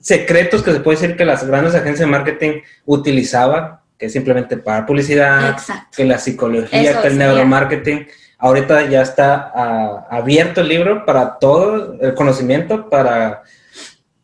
secretos 0.03 0.61
que 0.61 0.73
se 0.73 0.81
puede 0.81 0.99
decir 0.99 1.15
que 1.15 1.25
las 1.25 1.47
grandes 1.47 1.73
agencias 1.73 1.99
de 1.99 2.05
marketing 2.07 2.61
utilizaban 2.85 3.79
que 3.97 4.07
es 4.07 4.13
simplemente 4.13 4.57
para 4.57 4.85
publicidad, 4.85 5.57
que 5.95 6.03
la 6.03 6.17
psicología, 6.17 7.01
que 7.01 7.07
el 7.07 7.17
neuromarketing. 7.17 8.05
Ahorita 8.37 8.89
ya 8.89 9.01
está 9.01 9.53
ah, 9.55 10.07
abierto 10.11 10.59
el 10.59 10.67
libro 10.67 11.05
para 11.05 11.39
todo 11.39 11.97
el 12.01 12.13
conocimiento, 12.13 12.89
para, 12.89 13.43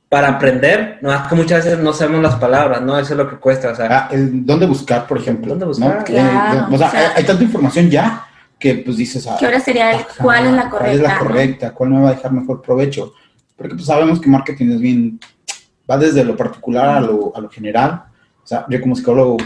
para 0.09 0.27
aprender. 0.27 0.99
No, 1.01 1.11
que 1.29 1.35
muchas 1.35 1.63
veces 1.63 1.79
no 1.79 1.93
sabemos 1.93 2.21
las 2.21 2.35
palabras, 2.35 2.81
¿no? 2.81 2.99
Eso 2.99 3.13
es 3.13 3.17
lo 3.17 3.29
que 3.29 3.37
cuesta. 3.37 3.71
O 3.71 3.75
sea, 3.75 3.87
ah, 3.89 4.09
¿Dónde 4.11 4.65
buscar, 4.65 5.07
por 5.07 5.17
ejemplo? 5.17 5.51
¿Dónde 5.51 5.67
buscar? 5.67 6.03
o, 6.69 6.77
sea, 6.77 7.13
hay, 7.15 7.23
tanta 7.23 7.43
información 7.43 7.89
ya 7.89 8.27
que 8.59 8.75
pues 8.75 8.97
dices... 8.97 9.25
Ah, 9.27 9.37
¿Qué 9.39 9.45
ahora 9.45 9.61
sería 9.61 9.91
el, 9.91 10.05
cuál 10.21 10.47
es 10.47 10.51
la 10.51 10.69
correcta? 10.69 10.79
¿Cuál 10.79 10.91
es 10.91 11.01
la 11.01 11.19
correcta? 11.19 11.73
¿Cuál 11.73 11.89
me 11.91 12.01
va 12.01 12.09
a 12.09 12.13
dejar 12.15 12.33
mejor 12.33 12.61
provecho? 12.61 13.13
Porque 13.55 13.75
pues 13.75 13.85
sabemos 13.85 14.19
que 14.19 14.29
marketing 14.29 14.71
es 14.73 14.81
bien... 14.81 15.19
Va 15.89 15.97
desde 15.97 16.23
lo 16.23 16.35
particular 16.35 16.89
a 16.89 17.01
lo, 17.01 17.35
a 17.35 17.41
lo 17.41 17.49
general. 17.49 18.03
O 18.43 18.47
sea, 18.47 18.65
yo 18.69 18.79
como 18.81 18.95
psicólogo 18.95 19.37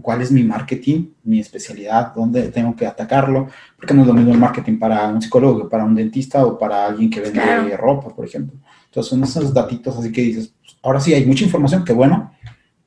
cuál 0.00 0.22
es 0.22 0.32
mi 0.32 0.42
marketing, 0.42 1.08
mi 1.24 1.40
especialidad, 1.40 2.14
dónde 2.14 2.48
tengo 2.48 2.74
que 2.74 2.86
atacarlo, 2.86 3.48
porque 3.76 3.92
no 3.92 4.02
es 4.02 4.06
lo 4.06 4.14
mismo 4.14 4.32
el 4.32 4.38
marketing 4.38 4.78
para 4.78 5.08
un 5.08 5.20
psicólogo 5.20 5.62
que 5.62 5.68
para 5.68 5.84
un 5.84 5.94
dentista 5.94 6.44
o 6.44 6.58
para 6.58 6.86
alguien 6.86 7.10
que 7.10 7.20
vende 7.20 7.76
ropa, 7.76 8.14
por 8.14 8.24
ejemplo. 8.24 8.58
Entonces 8.86 9.10
son 9.10 9.22
esos 9.22 9.52
datitos 9.52 9.98
así 9.98 10.10
que 10.10 10.22
dices, 10.22 10.52
pues, 10.60 10.76
ahora 10.82 11.00
sí 11.00 11.12
hay 11.12 11.26
mucha 11.26 11.44
información, 11.44 11.84
qué 11.84 11.92
bueno, 11.92 12.32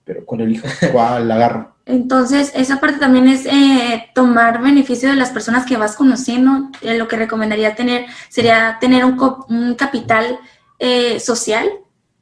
pero 0.03 0.25
¿cuál 0.25 0.41
elijo? 0.41 0.67
¿Cuál 0.91 1.31
agarro? 1.31 1.75
Entonces, 1.85 2.51
esa 2.55 2.79
parte 2.79 2.99
también 2.99 3.27
es 3.27 3.47
eh, 3.47 4.09
tomar 4.13 4.61
beneficio 4.61 5.09
de 5.09 5.15
las 5.15 5.31
personas 5.31 5.65
que 5.65 5.75
vas 5.75 5.95
conociendo. 5.95 6.69
Eh, 6.81 6.97
lo 6.97 7.07
que 7.07 7.15
recomendaría 7.15 7.75
tener 7.75 8.05
sería 8.29 8.77
tener 8.79 9.05
un, 9.05 9.17
un 9.49 9.73
capital 9.73 10.37
eh, 10.77 11.19
social, 11.19 11.67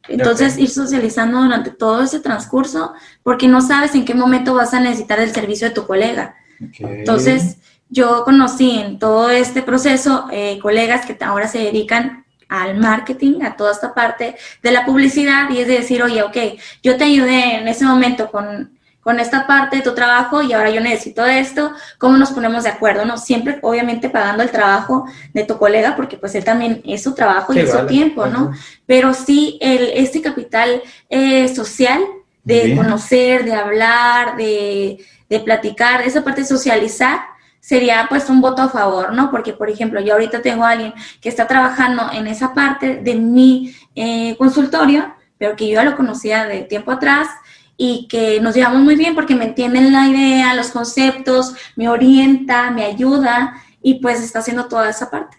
entonces, 0.08 0.58
ir 0.58 0.70
socializando 0.70 1.42
durante 1.42 1.72
todo 1.72 2.04
ese 2.04 2.20
transcurso, 2.20 2.94
porque 3.24 3.48
no 3.48 3.62
sabes 3.62 3.96
en 3.96 4.06
qué 4.06 4.14
momento 4.14 4.54
vas 4.54 4.74
a 4.74 4.80
necesitar 4.80 5.20
el 5.20 5.34
servicio 5.34 5.68
de 5.68 5.74
tu 5.74 5.86
colega. 5.86 6.36
Entonces, 6.80 7.58
yo 7.90 8.24
conocí 8.24 8.80
en 8.80 9.00
todo 9.00 9.30
este 9.30 9.62
proceso 9.62 10.28
eh, 10.32 10.60
colegas 10.62 11.06
que 11.06 11.18
ahora 11.24 11.48
se 11.48 11.60
dedican 11.60 12.26
al 12.50 12.78
marketing, 12.78 13.42
a 13.42 13.56
toda 13.56 13.72
esta 13.72 13.94
parte 13.94 14.36
de 14.64 14.72
la 14.72 14.86
publicidad, 14.86 15.50
y 15.50 15.60
es 15.60 15.68
de 15.68 15.74
decir, 15.74 16.02
oye, 16.02 16.24
ok, 16.24 16.38
yo 16.82 16.98
te 16.98 17.04
ayudé 17.04 17.58
en 17.58 17.68
ese 17.68 17.86
momento 17.86 18.32
con, 18.32 18.77
con 19.08 19.22
esta 19.22 19.48
parte 19.48 19.78
de 19.78 19.84
tu 19.84 19.96
trabajo 19.96 20.42
y 20.42 20.52
ahora 20.52 20.70
yo 20.70 20.82
necesito 20.82 21.26
esto, 21.26 21.72
¿cómo 21.98 22.18
nos 22.18 22.32
ponemos 22.32 22.66
de 22.66 22.72
acuerdo? 22.72 23.06
No, 23.06 23.18
siempre 23.18 23.58
obviamente 23.62 24.10
pagando 24.10 24.44
el 24.44 24.52
trabajo 24.52 25.06
de 25.34 25.46
tu 25.46 25.58
colega 25.58 25.96
porque 25.96 26.18
pues 26.18 26.36
él 26.36 26.44
también 26.44 26.82
es 26.84 27.04
su 27.04 27.16
trabajo 27.16 27.54
y 27.54 27.60
es 27.60 27.72
su 27.72 27.86
tiempo, 27.86 28.26
¿no? 28.26 28.52
Pero 28.86 29.14
sí, 29.14 29.58
el, 29.62 29.92
este 29.94 30.22
capital 30.22 30.82
eh, 31.10 31.48
social 31.48 32.02
de 32.44 32.76
conocer, 32.76 33.46
de 33.46 33.54
hablar, 33.54 34.36
de, 34.36 34.98
de 35.30 35.40
platicar, 35.40 36.02
esa 36.02 36.22
parte 36.22 36.42
de 36.42 36.48
socializar, 36.48 37.22
sería 37.62 38.08
pues 38.10 38.30
un 38.30 38.42
voto 38.42 38.62
a 38.62 38.68
favor, 38.68 39.14
¿no? 39.14 39.32
Porque, 39.32 39.54
por 39.54 39.70
ejemplo, 39.70 40.02
yo 40.02 40.16
ahorita 40.16 40.42
tengo 40.42 40.66
a 40.66 40.72
alguien 40.72 40.94
que 41.22 41.30
está 41.30 41.48
trabajando 41.48 42.10
en 42.12 42.28
esa 42.28 42.54
parte 42.54 42.98
de 42.98 43.16
mi 43.16 43.74
eh, 43.96 44.36
consultorio, 44.36 45.16
pero 45.38 45.56
que 45.56 45.70
yo 45.70 45.76
ya 45.76 45.86
lo 45.86 45.96
conocía 45.96 46.46
de 46.46 46.64
tiempo 46.64 46.92
atrás 46.92 47.30
y 47.78 48.08
que 48.08 48.42
nos 48.42 48.56
llevamos 48.56 48.82
muy 48.82 48.96
bien 48.96 49.14
porque 49.14 49.36
me 49.36 49.46
entienden 49.46 49.94
la 49.94 50.08
idea, 50.08 50.56
los 50.56 50.70
conceptos, 50.70 51.54
me 51.76 51.88
orienta, 51.88 52.72
me 52.72 52.84
ayuda 52.84 53.54
y 53.82 54.00
pues 54.02 54.22
está 54.22 54.40
haciendo 54.40 54.68
toda 54.68 54.90
esa 54.90 55.12
parte. 55.12 55.38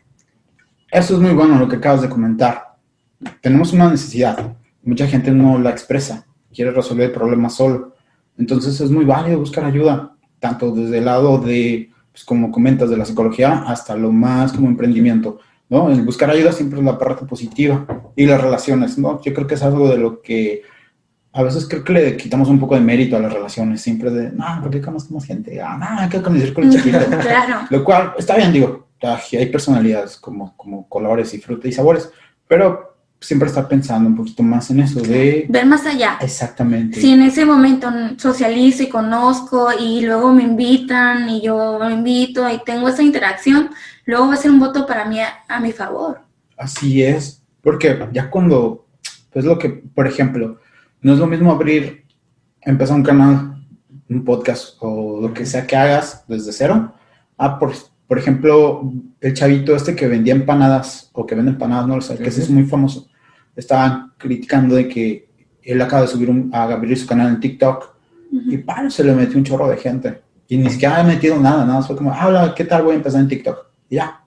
Eso 0.90 1.14
es 1.14 1.20
muy 1.20 1.33
bueno 1.33 1.59
lo 1.59 1.68
que 1.68 1.77
acabas 1.77 2.01
de 2.01 2.09
comentar. 2.09 2.77
Tenemos 3.42 3.72
una 3.72 3.90
necesidad, 3.90 4.57
mucha 4.85 5.09
gente 5.09 5.33
no 5.33 5.59
la 5.59 5.70
expresa, 5.70 6.24
quiere 6.55 6.70
resolver 6.70 7.07
el 7.07 7.12
problema 7.12 7.51
solo. 7.51 7.94
Entonces 8.38 8.81
es 8.81 8.90
muy 8.90 9.05
válido 9.05 9.40
buscar 9.40 9.64
ayuda, 9.64 10.14
tanto 10.38 10.70
desde 10.70 10.98
el 10.98 11.07
lado 11.07 11.38
de, 11.38 11.90
pues 12.12 12.24
como 12.24 12.53
comentas, 12.53 12.88
de 12.88 12.96
la 12.96 13.05
psicología 13.05 13.64
hasta 13.66 13.96
lo 13.96 14.12
más 14.12 14.53
como 14.53 14.68
emprendimiento. 14.68 15.40
¿no? 15.68 15.90
El 15.90 16.03
buscar 16.03 16.31
ayuda 16.31 16.53
siempre 16.53 16.79
es 16.79 16.85
la 16.85 16.96
parte 16.96 17.27
positiva 17.27 17.85
y 18.14 18.27
las 18.27 18.40
relaciones, 18.40 18.96
¿no? 18.96 19.20
Yo 19.20 19.35
creo 19.35 19.46
que 19.46 19.55
es 19.55 19.62
algo 19.62 19.88
de 19.88 19.98
lo 19.98 20.22
que 20.22 20.62
a 21.32 21.42
veces 21.42 21.66
creo 21.68 21.84
que 21.84 21.92
le 21.92 22.16
quitamos 22.16 22.48
un 22.48 22.58
poco 22.58 22.74
de 22.74 22.80
mérito 22.80 23.16
a 23.16 23.20
las 23.20 23.32
relaciones, 23.32 23.80
siempre 23.80 24.10
de, 24.10 24.32
no, 24.32 24.44
porque 24.62 24.80
conozco 24.80 25.20
gente, 25.20 25.60
ah, 25.60 25.76
no, 25.78 26.00
hay 26.00 26.08
que 26.08 26.22
conocer 26.22 26.52
con 26.52 26.64
el 26.64 26.70
chiquito. 26.70 26.98
claro. 27.20 27.66
Lo 27.70 27.84
cual 27.84 28.14
está 28.18 28.36
bien, 28.36 28.52
digo, 28.52 28.88
hay 29.02 29.46
personalidades 29.46 30.16
como, 30.16 30.56
como 30.56 30.88
colores 30.88 31.32
y 31.34 31.38
frutas 31.38 31.70
y 31.70 31.72
sabores, 31.72 32.10
pero 32.46 32.88
siempre 33.20 33.48
estar 33.48 33.66
pensando 33.68 34.08
un 34.08 34.16
poquito 34.16 34.42
más 34.42 34.70
en 34.70 34.80
eso 34.80 35.00
de... 35.00 35.46
Ver 35.48 35.66
más 35.66 35.84
allá. 35.86 36.18
Exactamente. 36.20 37.00
Si 37.00 37.10
en 37.10 37.22
ese 37.22 37.44
momento 37.44 37.90
socializo 38.16 38.84
y 38.84 38.88
conozco 38.88 39.70
y 39.78 40.02
luego 40.02 40.32
me 40.32 40.44
invitan 40.44 41.28
y 41.28 41.42
yo 41.42 41.78
me 41.80 41.94
invito 41.94 42.48
y 42.48 42.62
tengo 42.64 42.88
esa 42.88 43.02
interacción, 43.02 43.70
luego 44.04 44.28
va 44.28 44.34
a 44.34 44.36
ser 44.36 44.50
un 44.50 44.60
voto 44.60 44.86
para 44.86 45.04
mí 45.04 45.18
a, 45.20 45.60
mi 45.60 45.72
favor. 45.72 46.20
Así 46.56 47.02
es, 47.02 47.42
porque 47.60 47.98
ya 48.12 48.30
cuando, 48.30 48.86
pues 49.32 49.44
lo 49.44 49.58
que, 49.58 49.68
por 49.68 50.06
ejemplo, 50.06 50.60
no 51.00 51.12
es 51.12 51.18
lo 51.18 51.26
mismo 51.26 51.52
abrir, 51.52 52.04
empezar 52.61 52.96
un 52.96 53.02
canal, 53.02 53.66
un 54.08 54.24
podcast 54.24 54.76
o 54.80 55.20
lo 55.20 55.32
que 55.32 55.46
sea 55.46 55.66
que 55.66 55.76
hagas 55.76 56.24
desde 56.28 56.52
cero, 56.52 56.94
a 57.37 57.58
por 57.58 57.72
por 58.08 58.18
ejemplo, 58.18 58.90
el 59.20 59.34
chavito 59.34 59.76
este 59.76 59.94
que 59.94 60.08
vendía 60.08 60.34
empanadas 60.34 61.11
o 61.12 61.26
que 61.26 61.34
vende 61.34 61.50
empanadas, 61.50 61.87
no 61.87 61.96
lo 61.96 62.00
sé, 62.00 62.16
que 62.16 62.30
ese 62.30 62.40
es 62.40 62.48
muy 62.48 62.64
famoso. 62.64 63.06
Estaban 63.54 64.14
criticando 64.16 64.76
de 64.76 64.88
que 64.88 65.28
él 65.62 65.80
acaba 65.82 66.02
de 66.02 66.08
subir 66.08 66.30
un, 66.30 66.50
a 66.54 66.62
abrir 66.62 66.96
su 66.96 67.06
canal 67.06 67.28
en 67.28 67.40
TikTok 67.40 67.96
y 68.32 68.56
¡pam! 68.56 68.90
se 68.90 69.04
le 69.04 69.14
metió 69.14 69.37
un 69.37 69.44
chorro 69.44 69.68
de 69.68 69.76
gente. 69.76 70.22
Y 70.48 70.56
ni 70.56 70.70
siquiera 70.70 71.00
ha 71.00 71.04
metido 71.04 71.38
nada, 71.38 71.66
nada, 71.66 71.82
fue 71.82 71.96
como, 71.96 72.11
habla, 72.11 72.54
¿qué 72.54 72.64
tal 72.64 72.82
voy 72.82 72.94
a 72.94 72.96
empezar 72.96 73.20
en 73.20 73.28
TikTok? 73.28 73.66
Y 73.90 73.96
ya. 73.96 74.24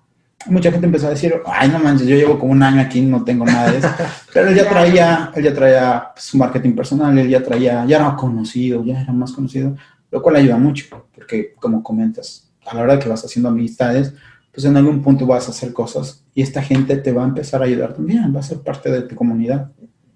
Mucha 0.48 0.72
gente 0.72 0.86
empezó 0.86 1.08
a 1.08 1.12
decir, 1.12 1.34
ay, 1.46 1.70
no 1.70 1.80
manches, 1.80 2.08
yo 2.08 2.16
llevo 2.16 2.40
como 2.40 2.52
un 2.52 2.64
año 2.64 2.82
aquí, 2.82 3.02
no 3.02 3.24
tengo 3.24 3.46
nada 3.46 3.72
de 3.72 3.78
eso. 3.80 3.90
Pero 4.34 4.50
él 4.50 4.56
ya 4.56 4.70
traía, 4.70 5.32
él 5.36 5.44
ya 5.44 5.54
traía 5.54 6.12
su 6.16 6.38
marketing 6.38 6.74
personal, 6.74 7.18
él 7.18 7.30
ya 7.30 7.44
traía, 7.44 7.86
ya 7.86 7.98
era 7.98 8.16
conocido, 8.16 8.84
ya 8.84 9.02
era 9.02 9.14
más 9.14 9.32
conocido, 9.32 9.76
lo 10.10 10.22
cual 10.22 10.38
ayuda 10.38 10.58
mucho, 10.58 10.86
porque 11.14 11.54
como 11.60 11.84
comentas, 11.84 12.50
a 12.66 12.76
la 12.76 12.82
hora 12.82 12.96
de 12.96 13.00
que 13.00 13.10
vas 13.10 13.24
haciendo 13.24 13.50
amistades, 13.50 14.14
pues 14.52 14.66
en 14.66 14.76
algún 14.76 15.02
punto 15.02 15.26
vas 15.26 15.48
a 15.48 15.52
hacer 15.52 15.72
cosas 15.74 16.26
y 16.34 16.42
esta 16.42 16.62
gente 16.62 16.98
te 16.98 17.12
va 17.12 17.24
a 17.24 17.28
empezar 17.28 17.62
a 17.62 17.66
ayudar 17.66 17.94
también, 17.94 18.34
va 18.36 18.42
a 18.42 18.44
ser 18.44 18.60
parte 18.60 18.92
de 18.92 19.04
tu 19.04 19.16
comunidad. 19.16 19.72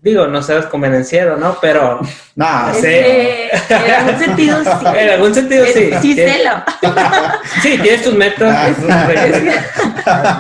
Digo, 0.06 0.28
no 0.28 0.44
seas 0.44 0.68
convenenciero, 0.68 1.36
¿no? 1.36 1.58
Pero... 1.60 2.00
No, 2.38 2.74
sí. 2.82 2.88
en 2.90 3.92
algún 3.94 4.20
sentido 4.20 4.62
sí. 4.62 4.70
En 4.98 5.10
algún 5.10 5.34
sentido 5.34 5.66
sí. 5.68 5.90
Sí, 6.02 6.14
celo. 6.14 6.52
sí, 7.62 7.78
tienes 7.82 8.04
tus 8.04 8.14
metas. 8.14 8.78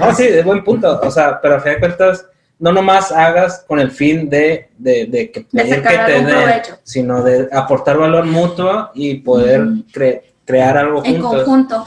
No, 0.01 0.13
sí, 0.13 0.28
de 0.28 0.43
buen 0.43 0.62
punto. 0.62 0.99
O 1.01 1.10
sea, 1.10 1.39
pero 1.39 1.56
a 1.56 1.62
fin 1.62 1.71
de 1.71 1.80
cuentas, 1.80 2.25
no 2.60 2.73
nomás 2.73 3.13
hagas 3.13 3.63
con 3.65 3.80
el 3.80 3.91
fin 3.91 4.30
de, 4.30 4.71
de, 4.78 5.06
de 5.06 5.32
que, 5.32 5.47
de 5.49 5.82
que 5.82 5.97
tener, 6.06 6.63
sino 6.84 7.23
de 7.23 7.47
aportar 7.49 7.97
valor 7.97 8.25
mutuo 8.25 8.91
y 8.93 9.19
poder 9.19 9.65
crear 9.93 10.21
crear 10.45 10.78
algo 10.78 11.04
en 11.04 11.19
conjunto. 11.19 11.84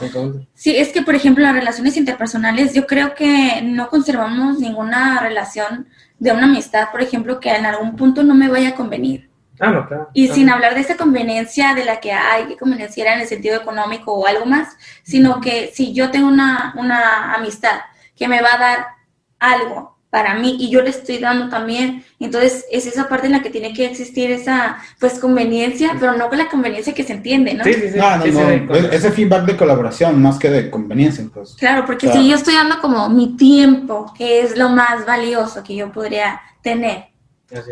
Sí, 0.53 0.75
es 0.75 0.89
que, 0.89 1.01
por 1.01 1.15
ejemplo, 1.15 1.43
las 1.43 1.53
relaciones 1.53 1.95
interpersonales, 1.95 2.73
yo 2.73 2.85
creo 2.85 3.15
que 3.15 3.61
no 3.63 3.89
conservamos 3.89 4.59
ninguna 4.59 5.19
relación 5.21 5.87
de 6.19 6.31
una 6.31 6.45
amistad, 6.45 6.91
por 6.91 7.01
ejemplo, 7.01 7.39
que 7.39 7.49
en 7.49 7.65
algún 7.65 7.95
punto 7.95 8.23
no 8.23 8.35
me 8.35 8.49
vaya 8.49 8.69
a 8.69 8.75
convenir. 8.75 9.29
Ah, 9.59 9.71
no, 9.71 9.87
claro. 9.87 10.09
Y 10.13 10.29
sin 10.29 10.49
hablar 10.49 10.73
de 10.73 10.81
esa 10.81 10.95
conveniencia 10.95 11.73
de 11.73 11.83
la 11.83 11.99
que 11.99 12.13
hay, 12.13 12.45
que 12.45 12.57
conveniencia 12.57 13.13
en 13.13 13.21
el 13.21 13.27
sentido 13.27 13.57
económico 13.57 14.13
o 14.13 14.25
algo 14.25 14.45
más, 14.45 14.77
sino 15.03 15.41
que 15.41 15.71
si 15.73 15.93
yo 15.93 16.11
tengo 16.11 16.27
una, 16.27 16.73
una 16.77 17.33
amistad 17.33 17.81
que 18.15 18.27
me 18.27 18.41
va 18.41 18.53
a 18.53 18.57
dar 18.57 18.87
algo 19.39 19.98
para 20.09 20.35
mí 20.35 20.57
y 20.59 20.69
yo 20.69 20.81
le 20.81 20.89
estoy 20.89 21.19
dando 21.19 21.49
también. 21.49 22.03
Entonces, 22.19 22.65
es 22.71 22.87
esa 22.87 23.07
parte 23.07 23.27
en 23.27 23.33
la 23.33 23.41
que 23.41 23.49
tiene 23.49 23.73
que 23.73 23.85
existir 23.85 24.31
esa, 24.31 24.77
pues, 24.99 25.19
conveniencia, 25.19 25.95
pero 25.99 26.17
no 26.17 26.29
con 26.29 26.37
la 26.37 26.49
conveniencia 26.49 26.93
que 26.93 27.03
se 27.03 27.13
entiende, 27.13 27.53
¿no? 27.53 27.63
Sí, 27.63 27.73
sí, 27.73 27.89
sí. 27.91 27.97
No, 27.97 28.17
no, 28.17 28.25
no. 28.25 28.75
Ese 28.75 29.11
feedback 29.11 29.45
de 29.45 29.57
colaboración 29.57 30.21
más 30.21 30.39
que 30.39 30.49
de 30.49 30.69
conveniencia, 30.69 31.25
pues. 31.33 31.55
Claro, 31.55 31.85
porque 31.85 32.11
si 32.11 32.27
yo 32.27 32.35
estoy 32.35 32.55
dando 32.55 32.79
como 32.79 33.09
mi 33.09 33.37
tiempo, 33.37 34.11
que 34.17 34.41
es 34.41 34.57
lo 34.57 34.69
más 34.69 35.05
valioso 35.05 35.63
que 35.63 35.75
yo 35.75 35.91
podría 35.91 36.41
tener, 36.61 37.09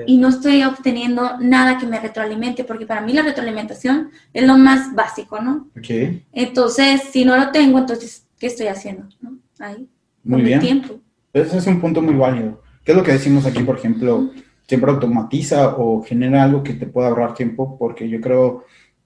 y 0.08 0.18
no 0.18 0.30
estoy 0.30 0.64
obteniendo 0.64 1.38
nada 1.40 1.78
que 1.78 1.86
me 1.86 2.00
retroalimente, 2.00 2.64
porque 2.64 2.88
para 2.88 3.02
mí 3.02 3.14
la 3.14 3.22
retroalimentación 3.22 4.10
es 4.34 4.44
lo 4.44 4.58
más 4.58 4.94
básico, 4.96 5.40
¿no? 5.40 5.68
Ok. 5.78 6.22
Entonces, 6.34 7.02
si 7.12 7.26
no 7.26 7.38
lo 7.38 7.52
tengo, 7.52 7.78
entonces, 7.78 8.26
¿qué 8.40 8.48
estoy 8.48 8.68
haciendo? 8.68 9.08
¿no? 9.22 9.38
Ahí. 9.60 9.88
Muy 10.24 10.42
bien. 10.42 10.60
tiempo. 10.60 11.00
Ese 11.42 11.58
es 11.58 11.68
un 11.68 11.80
punto 11.80 12.02
muy 12.02 12.16
válido. 12.16 12.64
¿Qué 12.84 12.94
es 12.94 12.98
lo 12.98 13.04
que 13.04 13.12
decimos 13.12 13.46
aquí, 13.46 13.62
por 13.62 13.78
ejemplo? 13.78 14.32
Siempre 14.68 14.92
automatiza 14.92 15.76
o 15.78 16.04
genera 16.04 16.44
algo 16.44 16.64
que 16.64 16.74
te 16.74 16.88
pueda 16.88 17.10
ahorrar 17.10 17.36
tiempo, 17.36 17.78
porque 17.78 18.10
yo 18.10 18.20
creo, 18.20 18.66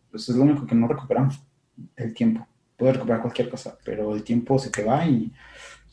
pues 0.09 0.29
es 0.29 0.35
lo 0.35 0.43
único 0.43 0.65
que 0.65 0.73
no 0.73 0.87
recuperamos, 0.87 1.43
el 1.97 2.13
tiempo. 2.13 2.47
Puedes 2.77 2.95
recuperar 2.95 3.21
cualquier 3.21 3.49
cosa, 3.49 3.77
pero 3.83 4.15
el 4.15 4.23
tiempo 4.23 4.57
se 4.57 4.69
te 4.69 4.83
va 4.83 5.05
y 5.05 5.31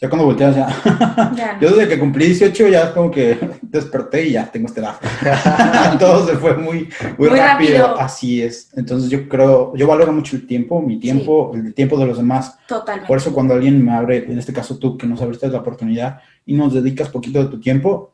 ya 0.01 0.09
cuando 0.09 0.27
volteas 0.27 0.55
ya. 0.55 1.59
Yo 1.61 1.71
desde 1.71 1.89
que 1.89 1.99
cumplí 1.99 2.27
18 2.27 2.69
ya 2.69 2.95
como 2.95 3.11
que 3.11 3.37
desperté 3.63 4.29
y 4.29 4.33
ya 4.33 4.51
tengo 4.51 4.69
esta 4.69 4.81
edad. 4.81 5.99
Todo 5.99 6.27
se 6.27 6.37
fue 6.37 6.57
muy, 6.57 6.89
muy, 7.19 7.29
rápido. 7.29 7.99
Así 7.99 8.41
es. 8.41 8.71
Entonces 8.77 9.11
yo 9.11 9.29
creo, 9.29 9.75
yo 9.75 9.89
valoro 9.89 10.13
mucho 10.13 10.37
el 10.37 10.47
tiempo, 10.47 10.81
mi 10.81 11.01
tiempo, 11.01 11.51
el 11.55 11.75
tiempo 11.75 11.99
de 11.99 12.07
los 12.07 12.17
demás. 12.17 12.57
Totalmente. 12.69 13.09
Por 13.09 13.19
eso 13.19 13.33
cuando 13.33 13.55
alguien 13.55 13.85
me 13.85 13.93
abre, 13.93 14.19
en 14.19 14.39
este 14.39 14.53
caso 14.53 14.79
tú, 14.79 14.97
que 14.97 15.07
nos 15.07 15.21
abriste 15.21 15.49
la 15.49 15.59
oportunidad 15.59 16.21
y 16.47 16.55
nos 16.55 16.75
dedicas 16.75 17.09
poquito 17.09 17.43
de 17.43 17.51
tu 17.51 17.61
tiempo, 17.61 18.13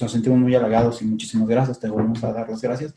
nos 0.00 0.12
sentimos 0.12 0.38
muy 0.38 0.54
halagados 0.54 1.00
y 1.00 1.06
muchísimas 1.06 1.48
gracias. 1.48 1.80
Te 1.80 1.88
volvemos 1.88 2.22
a 2.24 2.32
dar 2.32 2.48
las 2.48 2.60
gracias 2.60 2.94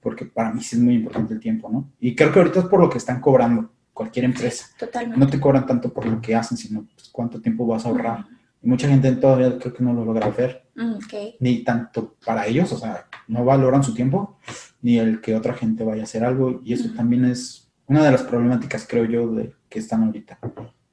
porque 0.00 0.26
para 0.26 0.52
mí 0.52 0.62
sí 0.62 0.76
es 0.76 0.82
muy 0.82 0.94
importante 0.94 1.32
el 1.32 1.40
tiempo, 1.40 1.70
¿no? 1.70 1.90
Y 1.98 2.14
creo 2.14 2.32
que 2.32 2.38
ahorita 2.38 2.60
es 2.60 2.66
por 2.66 2.80
lo 2.80 2.90
que 2.90 2.98
están 2.98 3.20
cobrando 3.20 3.70
cualquier 3.98 4.26
empresa. 4.26 4.66
Totalmente. 4.78 5.18
No 5.18 5.28
te 5.28 5.40
cobran 5.40 5.66
tanto 5.66 5.92
por 5.92 6.06
lo 6.06 6.20
que 6.20 6.32
hacen, 6.32 6.56
sino 6.56 6.86
pues, 6.94 7.08
cuánto 7.10 7.40
tiempo 7.40 7.66
vas 7.66 7.84
a 7.84 7.88
ahorrar. 7.88 8.26
Y 8.62 8.68
mucha 8.68 8.88
gente 8.88 9.10
todavía 9.16 9.58
creo 9.58 9.74
que 9.74 9.82
no 9.82 9.92
lo 9.92 10.04
logra 10.04 10.28
ver. 10.30 10.68
Mm, 10.76 10.98
ni 11.40 11.64
tanto 11.64 12.14
para 12.24 12.46
ellos, 12.46 12.72
o 12.72 12.78
sea, 12.78 13.06
no 13.26 13.44
valoran 13.44 13.82
su 13.82 13.94
tiempo, 13.94 14.38
ni 14.82 14.98
el 14.98 15.20
que 15.20 15.34
otra 15.34 15.54
gente 15.54 15.82
vaya 15.82 16.02
a 16.02 16.04
hacer 16.04 16.24
algo. 16.24 16.60
Y 16.64 16.74
eso 16.74 16.90
también 16.94 17.24
es 17.24 17.68
una 17.86 18.04
de 18.04 18.12
las 18.12 18.22
problemáticas, 18.22 18.86
creo 18.88 19.04
yo, 19.04 19.34
de 19.34 19.52
que 19.68 19.80
están 19.80 20.04
ahorita. 20.04 20.38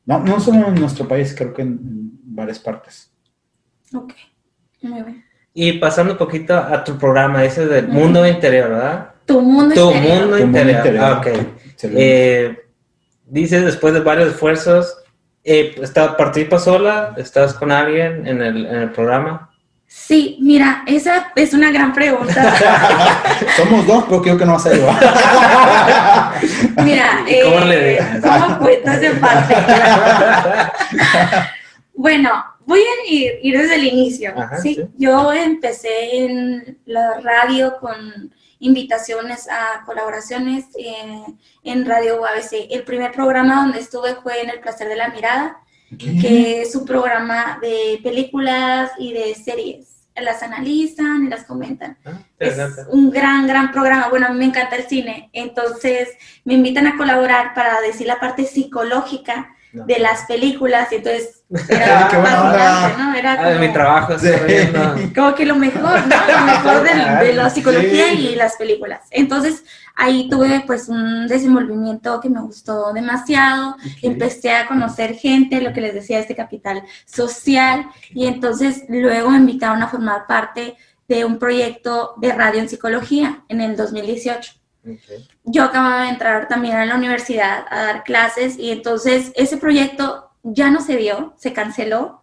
No, 0.05 0.19
no 0.21 0.39
solo 0.39 0.67
en 0.67 0.75
nuestro 0.75 1.07
país, 1.07 1.35
creo 1.37 1.53
que 1.53 1.61
en, 1.61 2.09
varias 2.23 2.57
partes. 2.57 3.11
Ok, 3.93 4.13
muy 4.81 5.03
bien. 5.03 5.23
Y 5.53 5.73
pasando 5.73 6.13
un 6.13 6.17
poquito 6.17 6.55
a 6.55 6.83
tu 6.83 6.97
programa, 6.97 7.43
ese 7.43 7.67
del 7.67 7.87
mundo 7.87 8.27
interior, 8.27 8.69
¿verdad? 8.69 9.11
Tu 9.25 9.39
mundo 9.39 9.75
tu 9.75 9.93
Mundo 9.93 10.39
interior. 10.39 10.97
Ah, 10.99 11.19
ok. 11.19 11.27
Eh, 11.83 12.64
dices 13.25 13.65
después 13.65 13.93
de 13.93 14.01
varios 14.01 14.29
esfuerzos, 14.29 14.97
eh, 15.43 15.75
está, 15.81 16.17
¿participas 16.17 16.63
sola? 16.63 17.13
¿Estás 17.17 17.53
con 17.53 17.71
alguien 17.71 18.27
en 18.27 18.41
el, 18.41 18.65
en 18.65 18.75
el 18.75 18.91
programa? 18.91 19.51
Sí, 19.87 20.37
mira, 20.41 20.83
esa 20.87 21.31
es 21.35 21.53
una 21.53 21.71
gran 21.71 21.93
pregunta. 21.93 22.55
Somos 23.55 23.85
dos, 23.85 24.05
pero 24.09 24.21
creo 24.21 24.37
que 24.37 24.45
no 24.45 24.53
vas 24.53 24.65
a 24.65 24.73
llevar. 24.73 24.95
mira, 26.83 27.23
¿cómo 27.43 27.59
le 27.65 27.93
eh, 27.93 27.99
¿Cómo 28.21 28.59
cuentas 28.59 29.03
en 29.03 29.19
parte? 29.19 29.55
bueno, 31.93 32.43
voy 32.65 32.81
a 32.81 33.11
ir, 33.11 33.57
desde 33.57 33.75
el 33.75 33.85
inicio. 33.85 34.33
¿sí? 34.61 34.85
Yo 34.97 35.31
empecé 35.31 36.17
en 36.17 36.77
la 36.85 37.21
radio 37.21 37.77
con 37.79 38.33
invitaciones 38.59 39.47
a 39.49 39.83
colaboraciones 39.85 40.65
eh, 40.77 41.23
en 41.63 41.85
Radio 41.85 42.21
UABC. 42.21 42.67
El 42.71 42.83
primer 42.83 43.11
programa 43.11 43.63
donde 43.63 43.79
estuve 43.79 44.15
fue 44.15 44.41
en 44.41 44.49
El 44.49 44.59
Placer 44.59 44.87
de 44.87 44.95
la 44.95 45.09
Mirada, 45.09 45.57
que 45.97 46.61
es 46.61 46.75
un 46.75 46.85
programa 46.85 47.59
de 47.61 47.99
películas 48.03 48.91
y 48.97 49.13
de 49.13 49.35
series 49.35 49.95
las 50.21 50.43
analizan 50.43 51.25
y 51.25 51.29
las 51.29 51.43
comentan. 51.43 51.97
Ah, 52.05 52.19
es 52.39 52.57
un 52.89 53.11
gran, 53.11 53.47
gran 53.47 53.71
programa. 53.71 54.09
Bueno, 54.09 54.27
a 54.27 54.29
mí 54.29 54.39
me 54.39 54.45
encanta 54.45 54.75
el 54.75 54.87
cine, 54.87 55.29
entonces 55.33 56.09
me 56.43 56.53
invitan 56.53 56.87
a 56.87 56.97
colaborar 56.97 57.53
para 57.53 57.81
decir 57.81 58.07
la 58.07 58.19
parte 58.19 58.45
psicológica 58.45 59.54
de 59.85 59.99
las 59.99 60.25
películas 60.25 60.91
y 60.91 60.95
entonces 60.95 61.43
era 61.69 62.09
fascinante, 62.09 62.97
¿no? 62.97 63.15
Era 63.15 63.37
como, 63.37 63.59
mi 63.59 63.73
trabajo 63.73 64.13
como 65.13 65.35
que 65.35 65.45
lo 65.45 65.55
mejor, 65.55 66.07
¿no? 66.07 66.15
Lo 66.15 66.45
mejor 66.45 66.83
de, 66.83 67.33
la 67.33 67.49
psicología 67.49 68.13
y 68.13 68.35
las 68.35 68.55
películas. 68.55 69.01
Entonces 69.11 69.63
ahí 69.95 70.29
tuve 70.29 70.63
pues 70.65 70.89
un 70.89 71.27
desenvolvimiento 71.27 72.19
que 72.19 72.29
me 72.29 72.41
gustó 72.41 72.93
demasiado, 72.93 73.75
empecé 74.01 74.53
a 74.53 74.67
conocer 74.67 75.15
gente, 75.15 75.61
lo 75.61 75.73
que 75.73 75.81
les 75.81 75.93
decía, 75.93 76.19
este 76.19 76.35
capital 76.35 76.83
social. 77.05 77.87
Y 78.13 78.27
entonces 78.27 78.83
luego 78.89 79.29
me 79.29 79.37
invitaron 79.37 79.83
a 79.83 79.87
formar 79.87 80.25
parte 80.27 80.75
de 81.07 81.25
un 81.25 81.37
proyecto 81.37 82.15
de 82.17 82.31
radio 82.31 82.59
en 82.59 82.69
psicología 82.69 83.43
en 83.49 83.61
el 83.61 83.75
2018. 83.75 84.64
Yo 85.43 85.63
acababa 85.63 86.03
de 86.03 86.09
entrar 86.09 86.47
también 86.47 86.75
a 86.75 86.85
la 86.85 86.95
universidad 86.95 87.65
a 87.69 87.83
dar 87.83 88.03
clases 88.03 88.57
y 88.57 88.71
entonces 88.71 89.31
ese 89.35 89.57
proyecto 89.57 90.31
ya 90.43 90.69
no 90.69 90.81
se 90.81 90.95
dio, 90.97 91.33
se 91.37 91.53
canceló, 91.53 92.21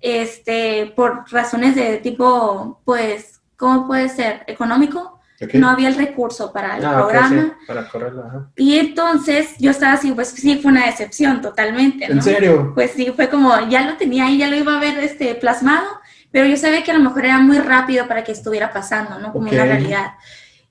este, 0.00 0.92
por 0.94 1.24
razones 1.30 1.74
de 1.74 1.96
tipo, 1.98 2.80
pues, 2.84 3.40
¿cómo 3.56 3.86
puede 3.86 4.08
ser? 4.10 4.44
¿Económico? 4.46 5.20
No 5.54 5.68
había 5.68 5.88
el 5.88 5.96
recurso 5.96 6.52
para 6.52 6.76
el 6.76 6.84
ah, 6.84 6.98
programa. 6.98 7.58
para 7.66 7.88
correrlo, 7.88 8.50
Y 8.56 8.78
entonces 8.78 9.54
yo 9.58 9.70
estaba 9.70 9.94
así, 9.94 10.12
pues 10.12 10.28
sí, 10.28 10.58
fue 10.58 10.70
una 10.70 10.86
decepción 10.86 11.40
totalmente. 11.40 12.04
¿En 12.04 12.22
serio? 12.22 12.72
Pues 12.74 12.92
sí, 12.92 13.12
fue 13.16 13.28
como, 13.28 13.68
ya 13.68 13.82
lo 13.82 13.96
tenía 13.96 14.26
ahí, 14.26 14.38
ya 14.38 14.48
lo 14.48 14.56
iba 14.56 14.76
a 14.76 14.80
ver 14.80 14.98
este, 14.98 15.34
plasmado, 15.34 15.88
pero 16.30 16.46
yo 16.46 16.56
sabía 16.56 16.84
que 16.84 16.92
a 16.92 16.94
lo 16.94 17.02
mejor 17.02 17.24
era 17.24 17.38
muy 17.38 17.58
rápido 17.58 18.06
para 18.06 18.22
que 18.22 18.32
estuviera 18.32 18.72
pasando, 18.72 19.18
¿no? 19.18 19.32
Como 19.32 19.50
una 19.50 19.64
realidad. 19.64 20.12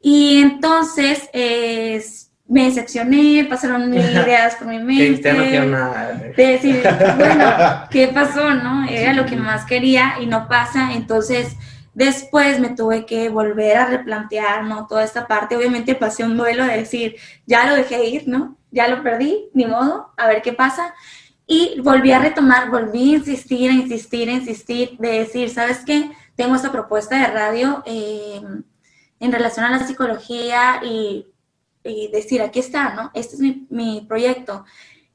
Y 0.02 0.42
entonces 0.42 1.30
me 2.52 2.66
decepcioné, 2.66 3.46
pasaron 3.50 3.90
mil 3.90 4.02
ideas 4.12 4.56
por 4.56 4.68
mi 4.68 4.80
mente. 4.80 5.32
De 6.36 6.48
decir, 6.48 6.84
bueno, 7.18 7.54
¿qué 7.90 8.10
pasó? 8.10 8.54
no 8.54 8.86
Era 8.90 9.14
lo 9.14 9.26
que 9.26 9.38
más 9.38 9.66
quería 9.66 10.16
y 10.20 10.26
no 10.26 10.50
pasa. 10.50 10.92
Entonces, 10.94 11.56
después 11.94 12.60
me 12.60 12.70
tuve 12.70 13.06
que 13.06 13.30
volver 13.30 13.78
a 13.78 13.86
replantear, 13.86 14.66
¿no? 14.66 14.86
Toda 14.86 15.06
esta 15.06 15.28
parte. 15.28 15.56
Obviamente 15.56 15.96
pasé 15.96 16.26
un 16.26 16.36
duelo 16.36 16.66
de 16.66 16.78
decir, 16.78 17.16
ya 17.46 17.66
lo 17.68 17.76
dejé 17.76 18.06
ir, 18.06 18.28
¿no? 18.28 18.58
Ya 18.70 18.90
lo 18.90 19.02
perdí, 19.02 19.50
ni 19.54 19.66
modo, 19.66 20.12
a 20.18 20.28
ver 20.28 20.42
qué 20.42 20.52
pasa. 20.52 20.94
Y 21.48 21.80
volví 21.82 22.12
a 22.12 22.20
retomar, 22.20 22.70
volví 22.70 23.14
a 23.14 23.18
insistir, 23.18 23.70
a 23.70 23.74
insistir, 23.74 24.30
a 24.30 24.34
insistir, 24.34 24.98
de 25.00 25.20
decir, 25.20 25.50
¿sabes 25.50 25.84
qué? 25.86 26.12
Tengo 26.36 26.56
esta 26.56 26.72
propuesta 26.72 27.18
de 27.18 27.28
radio. 27.28 27.82
Eh, 27.86 28.42
en 29.22 29.32
relación 29.32 29.64
a 29.66 29.70
la 29.70 29.88
psicología 29.88 30.82
y, 30.84 31.28
decir, 32.12 32.42
aquí 32.42 32.60
está, 32.60 32.94
¿no? 32.94 33.12
Este 33.14 33.36
es 33.36 33.42
mi, 33.70 34.06
proyecto. 34.08 34.66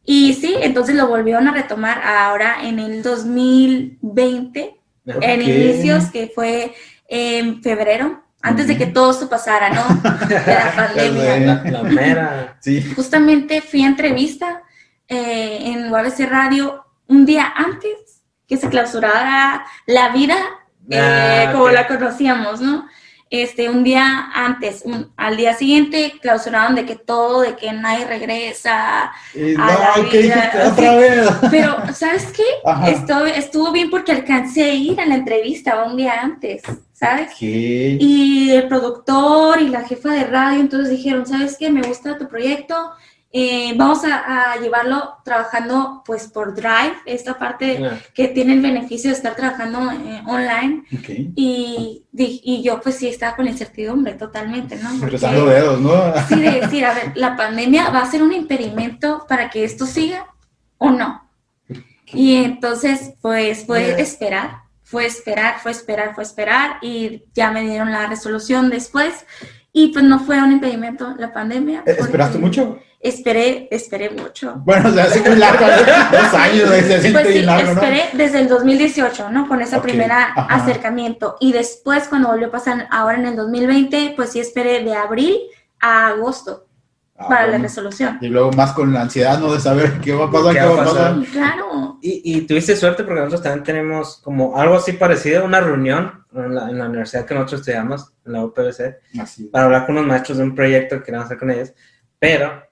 Y 0.05 0.35
sí, 0.35 0.55
entonces 0.61 0.95
lo 0.95 1.09
volvieron 1.09 1.47
a 1.49 1.53
retomar 1.53 2.01
ahora 2.03 2.63
en 2.63 2.79
el 2.79 3.03
2020, 3.03 4.77
en 5.05 5.43
inicios, 5.43 6.07
que 6.07 6.31
fue 6.35 6.75
en 7.09 7.63
febrero, 7.63 8.23
antes 8.43 8.69
de 8.69 8.79
que 8.79 8.87
todo 8.87 9.11
esto 9.11 9.29
pasara, 9.29 9.71
¿no? 9.71 9.85
De 10.27 10.35
la 10.35 10.73
pandemia. 10.77 11.63
La, 11.65 11.83
mera. 11.83 12.57
Sí. 12.61 12.83
Justamente 12.95 13.61
fui 13.61 13.83
a 13.83 13.89
entrevista 13.89 14.63
eh, 15.09 15.59
en 15.63 15.91
UABC 15.91 16.21
Radio 16.31 16.85
un 17.09 17.27
día 17.27 17.53
antes 17.57 18.23
que 18.47 18.57
se 18.57 18.69
clausurara 18.69 19.65
la 19.87 20.11
vida 20.11 20.37
ah, 20.93 21.45
eh, 21.45 21.49
como 21.53 21.69
la 21.71 21.89
conocíamos, 21.89 22.61
¿no? 22.61 22.87
Este, 23.29 23.69
un 23.69 23.83
día 23.83 24.31
antes, 24.35 24.85
al 25.17 25.37
día 25.37 25.55
siguiente, 25.55 26.15
clausuraron 26.21 26.77
de 26.77 26.87
que 26.87 26.95
todo, 26.95 27.41
de 27.41 27.57
que 27.57 27.73
nadie 27.73 28.07
regresa 28.07 29.05
a 29.05 29.13
la 29.35 30.03
vida. 30.11 30.71
Otra 30.73 30.97
vez. 30.97 31.29
Pero, 31.51 31.77
¿sabes 31.93 32.33
qué? 32.37 32.45
Estuvo, 32.91 33.25
estuvo 33.25 33.73
bien 33.73 33.91
porque 33.91 34.13
alcancé 34.13 34.65
a 34.65 34.75
ir 34.75 35.01
a 35.01 35.07
la 35.07 35.17
entrevista 35.17 35.85
un 35.85 35.97
día 35.97 36.21
antes, 36.21 36.63
¿sabes? 36.93 37.33
¿Qué? 37.39 37.99
Y 38.01 38.51
el 38.51 38.69
productor 38.69 39.61
y 39.61 39.69
la 39.69 39.83
jefa 39.83 40.11
de 40.11 40.25
radio, 40.25 40.61
entonces 40.61 40.91
dijeron, 40.91 41.27
¿sabes 41.27 41.57
qué? 41.59 41.69
Me 41.71 41.83
gusta 41.83 42.17
tu 42.17 42.29
proyecto, 42.29 42.93
eh, 43.39 43.75
vamos 43.77 44.01
a, 44.03 44.57
llevarlo 44.63 45.19
trabajando 45.23 46.03
pues 46.07 46.27
por 46.29 46.55
Drive, 46.55 46.95
esta 47.05 47.39
parte 47.39 47.79
que 48.15 48.29
tiene 48.29 48.55
el 48.55 48.63
beneficio 48.63 49.11
de 49.11 49.17
estar 49.17 49.37
trabajando 49.37 49.93
eh, 49.93 50.23
online. 50.27 50.85
Y, 51.35 52.07
y, 52.15 52.63
yo 52.63 52.81
pues 52.81 52.97
sí 52.97 53.09
estaba 53.09 53.37
con 53.37 53.47
incertidumbre 53.47 54.15
totalmente, 54.15 54.77
¿no? 54.77 55.07
Cruzando 55.07 55.45
dedos, 55.45 55.79
¿no? 55.79 56.15
sí, 56.29 56.41
de 56.41 56.63
decir, 56.63 56.87
a 56.87 56.95
ver, 56.95 57.13
la 57.15 57.37
pandemia 57.37 57.91
va 57.91 58.01
a 58.01 58.11
ser 58.11 58.23
un 58.23 58.33
impedimento 58.33 59.27
para 59.29 59.51
que 59.51 59.65
esto 59.65 59.85
siga 59.85 60.29
o 60.79 60.89
no. 60.89 61.29
Y 62.07 62.37
entonces 62.37 63.17
pues 63.21 63.67
fue 63.67 64.01
esperar, 64.01 64.63
fue 64.83 65.05
esperar, 65.05 65.57
fue 65.61 65.73
esperar, 65.73 66.15
fue 66.15 66.25
esperar 66.25 66.79
y 66.81 67.25
ya 67.35 67.51
me 67.51 67.61
dieron 67.69 67.93
la 67.93 68.07
resolución 68.07 68.71
después. 68.71 69.27
Y 69.75 69.89
pues 69.89 70.07
no 70.07 70.21
fue 70.21 70.43
un 70.43 70.53
impedimento 70.53 71.15
la 71.19 71.35
pandemia. 71.35 71.83
¿Esperaste 71.85 72.39
mucho? 72.39 72.79
Esperé, 73.07 73.69
esperé 73.71 74.11
mucho. 74.11 74.55
Bueno, 74.65 74.89
o 74.89 74.93
sea, 74.93 75.05
hace 75.05 75.21
muy 75.21 75.39
largo, 75.39 75.65
dos 76.11 76.35
años, 76.35 76.69
se 76.71 77.13
pues 77.13 77.29
sí, 77.29 77.43
largo, 77.43 77.71
esperé 77.71 78.03
desde 78.15 78.41
el 78.41 78.49
2018, 78.49 79.31
¿no? 79.31 79.47
Con 79.47 79.61
ese 79.61 79.79
primer 79.79 80.11
acercamiento. 80.35 81.37
Y 81.39 81.53
después, 81.53 82.09
cuando 82.09 82.29
volvió 82.29 82.49
a 82.49 82.51
pasar 82.51 82.89
ahora 82.91 83.17
en 83.17 83.27
el 83.27 83.37
2020, 83.37 84.15
pues 84.17 84.33
sí 84.33 84.41
esperé 84.41 84.83
de 84.83 84.97
abril 84.97 85.39
a 85.81 86.09
agosto 86.09 86.67
ah, 87.17 87.29
para 87.29 87.47
la 87.47 87.59
resolución. 87.59 88.19
Y 88.21 88.27
luego 88.27 88.51
más 88.51 88.73
con 88.73 88.93
la 88.93 89.03
ansiedad, 89.03 89.39
¿no? 89.39 89.55
De 89.55 89.61
saber 89.61 90.01
qué 90.01 90.13
va 90.13 90.25
a 90.25 90.31
pasar, 90.33 90.53
qué, 90.53 90.65
va 90.65 90.73
a 90.73 90.85
pasar. 90.85 91.17
Claro. 91.31 91.99
Y, 92.03 92.23
y, 92.25 92.41
tuviste 92.41 92.75
suerte 92.75 93.05
porque 93.05 93.21
nosotros 93.21 93.43
también 93.43 93.63
tenemos 93.63 94.17
como 94.17 94.59
algo 94.59 94.75
así 94.75 94.95
parecido, 94.95 95.45
una 95.45 95.61
reunión 95.61 96.25
en 96.35 96.57
la, 96.57 96.71
en 96.71 96.79
la 96.79 96.87
universidad 96.87 97.25
que 97.25 97.35
nosotros 97.35 97.61
estudiamos, 97.61 98.13
en 98.27 98.33
la 98.33 98.45
UPBC, 98.45 99.51
para 99.53 99.67
hablar 99.67 99.87
con 99.87 99.97
unos 99.97 100.09
maestros 100.09 100.39
de 100.39 100.45
un 100.45 100.57
proyecto 100.57 100.97
que 100.97 101.05
queríamos 101.05 101.27
hacer 101.27 101.39
con 101.39 101.53
ellos. 101.53 101.73
Pero 102.19 102.66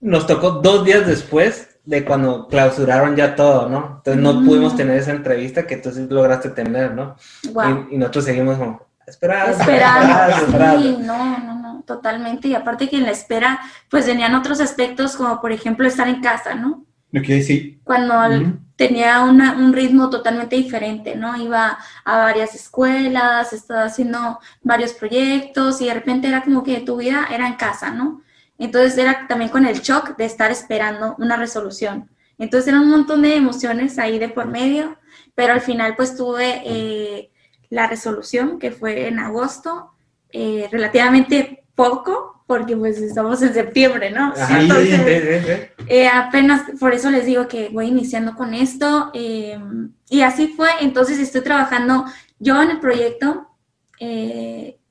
nos 0.00 0.26
tocó 0.26 0.50
dos 0.52 0.84
días 0.84 1.06
después 1.06 1.78
de 1.84 2.04
cuando 2.04 2.48
clausuraron 2.48 3.16
ya 3.16 3.36
todo, 3.36 3.68
¿no? 3.68 3.96
Entonces 3.98 4.22
no 4.22 4.44
pudimos 4.44 4.74
mm. 4.74 4.76
tener 4.76 4.98
esa 4.98 5.12
entrevista 5.12 5.66
que 5.66 5.76
tú 5.76 5.90
sí 5.92 6.06
lograste 6.08 6.50
tener, 6.50 6.92
¿no? 6.92 7.16
Y, 7.90 7.96
nosotros 7.96 8.24
seguimos 8.24 8.58
como, 8.58 8.86
esperando. 9.06 9.56
Esperando. 9.56 10.82
Sí, 10.82 10.98
no, 11.00 11.38
no, 11.38 11.54
no, 11.54 11.82
totalmente. 11.86 12.48
Y 12.48 12.54
aparte 12.54 12.88
que 12.88 12.96
en 12.96 13.04
la 13.04 13.12
espera, 13.12 13.60
pues 13.88 14.06
venían 14.06 14.34
otros 14.34 14.60
aspectos 14.60 15.16
como 15.16 15.40
por 15.40 15.52
ejemplo 15.52 15.86
estar 15.86 16.08
en 16.08 16.20
casa, 16.20 16.54
¿no? 16.54 16.84
Ok, 17.16 17.26
sí. 17.44 17.80
Cuando 17.84 18.14
tenía 18.74 19.22
un 19.22 19.72
ritmo 19.72 20.10
totalmente 20.10 20.56
diferente, 20.56 21.14
¿no? 21.14 21.36
Iba 21.36 21.78
a 22.04 22.16
varias 22.18 22.54
escuelas, 22.56 23.52
estaba 23.52 23.84
haciendo 23.84 24.40
varios 24.62 24.92
proyectos 24.92 25.80
y 25.80 25.86
de 25.86 25.94
repente 25.94 26.26
era 26.26 26.42
como 26.42 26.64
que 26.64 26.80
tu 26.80 26.96
vida 26.96 27.28
era 27.30 27.46
en 27.46 27.54
casa, 27.54 27.90
¿no? 27.90 28.22
Entonces 28.58 28.96
era 28.98 29.26
también 29.28 29.50
con 29.50 29.66
el 29.66 29.80
shock 29.80 30.16
de 30.16 30.24
estar 30.24 30.50
esperando 30.50 31.14
una 31.18 31.36
resolución. 31.36 32.10
Entonces 32.38 32.68
eran 32.68 32.82
un 32.82 32.90
montón 32.90 33.22
de 33.22 33.36
emociones 33.36 33.98
ahí 33.98 34.18
de 34.18 34.28
por 34.28 34.46
medio, 34.46 34.98
pero 35.34 35.52
al 35.54 35.60
final 35.60 35.96
pues 35.96 36.16
tuve 36.16 36.62
eh, 36.64 37.30
la 37.70 37.86
resolución 37.86 38.58
que 38.58 38.70
fue 38.70 39.08
en 39.08 39.18
agosto, 39.18 39.92
eh, 40.30 40.68
relativamente 40.70 41.64
poco, 41.74 42.44
porque 42.46 42.76
pues 42.76 42.98
estamos 42.98 43.42
en 43.42 43.54
septiembre, 43.54 44.10
¿no? 44.10 44.32
Entonces, 44.50 45.68
eh, 45.88 46.08
apenas 46.08 46.62
por 46.78 46.94
eso 46.94 47.10
les 47.10 47.26
digo 47.26 47.48
que 47.48 47.70
voy 47.70 47.88
iniciando 47.88 48.36
con 48.36 48.54
esto 48.54 49.10
y 49.12 50.20
así 50.20 50.48
fue, 50.48 50.68
entonces 50.80 51.18
estoy 51.18 51.40
trabajando 51.40 52.04
yo 52.38 52.62
en 52.62 52.70
el 52.70 52.80
proyecto. 52.80 53.48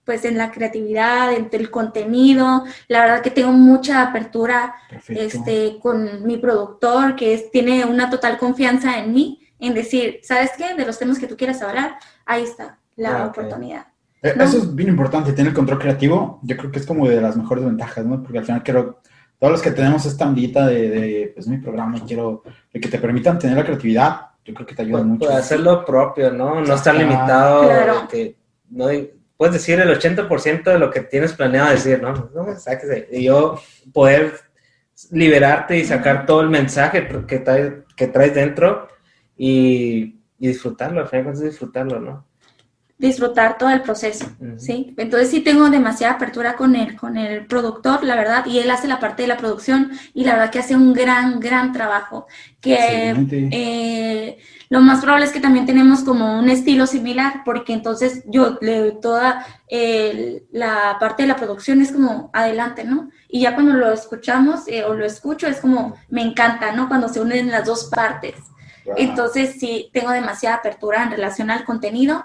Pues 0.06 0.24
en 0.24 0.38
la 0.38 0.52
creatividad, 0.52 1.34
en 1.34 1.50
el 1.52 1.72
contenido. 1.72 2.64
La 2.88 3.02
verdad 3.02 3.22
que 3.22 3.32
tengo 3.32 3.52
mucha 3.52 4.04
apertura 4.04 4.76
este, 5.08 5.80
con 5.82 6.26
mi 6.26 6.38
productor, 6.38 7.16
que 7.16 7.34
es, 7.34 7.52
tiene 7.52 7.86
una 7.86 8.10
total 8.10 8.38
confianza 8.38 9.00
en 9.00 9.14
mí, 9.14 9.42
en 9.60 9.74
decir, 9.74 10.20
¿sabes 10.24 10.52
qué? 10.58 10.76
De 10.76 10.86
los 10.86 11.00
temas 11.00 11.18
que 11.18 11.28
tú 11.28 11.36
quieras 11.36 11.62
hablar, 11.62 11.98
ahí 12.26 12.44
está 12.44 12.78
la 12.96 13.26
oportunidad. 13.26 13.88
Eh, 14.22 14.36
eso 14.40 14.58
es 14.58 14.76
bien 14.76 14.90
importante, 14.90 15.34
tener 15.34 15.50
el 15.50 15.56
control 15.56 15.80
creativo. 15.80 16.40
Yo 16.44 16.56
creo 16.56 16.72
que 16.72 16.80
es 16.80 16.86
como 16.86 17.08
de 17.08 17.22
las 17.22 17.36
mejores 17.36 17.66
ventajas, 17.66 18.06
¿no? 18.06 18.22
Porque 18.22 18.40
al 18.40 18.46
final 18.46 18.64
quiero, 18.64 19.02
todos 19.40 19.52
los 19.52 19.62
que 19.62 19.72
tenemos 19.72 20.06
esta 20.06 20.28
ondita 20.28 20.68
de, 20.68 20.90
de 20.90 21.32
pues, 21.34 21.48
mi 21.48 21.58
programa, 21.58 22.00
quiero 22.06 22.44
que 22.72 22.80
te 22.80 23.00
permitan 23.00 23.40
tener 23.40 23.58
la 23.58 23.66
creatividad, 23.66 24.22
yo 24.46 24.54
creo 24.54 24.68
que 24.68 24.76
te 24.76 24.84
ayuda 24.84 25.04
mucho. 25.04 25.26
Puede 25.26 25.40
hacer 25.40 25.60
lo 25.60 25.84
propio, 25.84 26.32
¿no? 26.32 26.62
No 26.62 26.76
estar 26.76 26.96
limitado, 26.96 28.08
que 28.08 28.36
no 28.70 28.88
puedes 29.38 29.54
decir 29.54 29.80
el 29.80 29.90
80% 29.90 30.64
de 30.64 30.80
lo 30.80 30.92
que 30.92 31.02
tienes 31.02 31.34
planeado 31.34 31.72
decir, 31.72 32.02
¿no? 32.02 32.30
no 32.34 32.48
Y 33.12 33.24
yo 33.24 33.60
poder 33.94 34.34
liberarte 35.12 35.78
y 35.78 35.86
sacar 35.86 36.26
todo 36.26 36.42
el 36.42 36.50
mensaje 36.50 37.08
que 37.28 37.40
traes, 37.40 37.74
que 37.96 38.08
traes 38.08 38.34
dentro 38.34 38.88
y, 39.38 40.22
y 40.40 40.48
disfrutarlo, 40.48 41.02
al 41.02 41.08
final 41.08 41.40
disfrutarlo, 41.40 42.00
¿no? 42.00 42.26
Disfrutar 42.98 43.58
todo 43.58 43.70
el 43.72 43.82
proceso, 43.82 44.26
¿sí? 44.58 44.94
Entonces 44.98 45.30
sí 45.30 45.42
tengo 45.42 45.70
demasiada 45.70 46.14
apertura 46.14 46.56
con 46.56 46.78
él, 46.78 46.96
con 46.96 47.18
el 47.18 47.46
productor, 47.46 48.06
la 48.06 48.16
verdad, 48.16 48.46
y 48.46 48.60
él 48.60 48.72
hace 48.72 48.88
la 48.88 49.02
parte 49.02 49.24
de 49.24 49.28
la 49.28 49.36
producción 49.36 49.92
y 50.14 50.24
la 50.24 50.34
verdad 50.34 50.50
que 50.50 50.60
hace 50.60 50.78
un 50.78 50.94
gran, 50.94 51.42
gran 51.42 51.74
trabajo, 51.74 52.26
que 52.62 53.14
eh, 53.52 54.38
lo 54.70 54.80
más 54.80 55.02
probable 55.02 55.26
es 55.26 55.34
que 55.34 55.42
también 55.42 55.66
tenemos 55.66 56.06
como 56.06 56.40
un 56.40 56.48
estilo 56.50 56.88
similar, 56.88 57.42
porque 57.44 57.74
entonces 57.74 58.24
yo 58.28 58.58
le 58.62 58.80
doy 58.80 58.94
toda 59.02 59.46
la 60.52 60.96
parte 60.98 61.24
de 61.24 61.28
la 61.28 61.36
producción 61.36 61.82
es 61.82 61.92
como 61.92 62.30
adelante, 62.32 62.86
¿no? 62.86 63.10
Y 63.28 63.42
ya 63.42 63.56
cuando 63.56 63.74
lo 63.74 63.92
escuchamos 63.92 64.68
eh, 64.68 64.86
o 64.86 64.94
lo 64.94 65.06
escucho 65.06 65.48
es 65.48 65.60
como 65.60 65.98
me 66.10 66.22
encanta, 66.22 66.72
¿no? 66.72 66.88
Cuando 66.88 67.10
se 67.10 67.20
unen 67.20 67.52
las 67.52 67.66
dos 67.66 67.90
partes. 67.94 68.36
Entonces 68.96 69.58
sí 69.60 69.90
tengo 69.92 70.12
demasiada 70.12 70.58
apertura 70.58 71.04
en 71.04 71.12
relación 71.12 71.50
al 71.50 71.66
contenido 71.66 72.24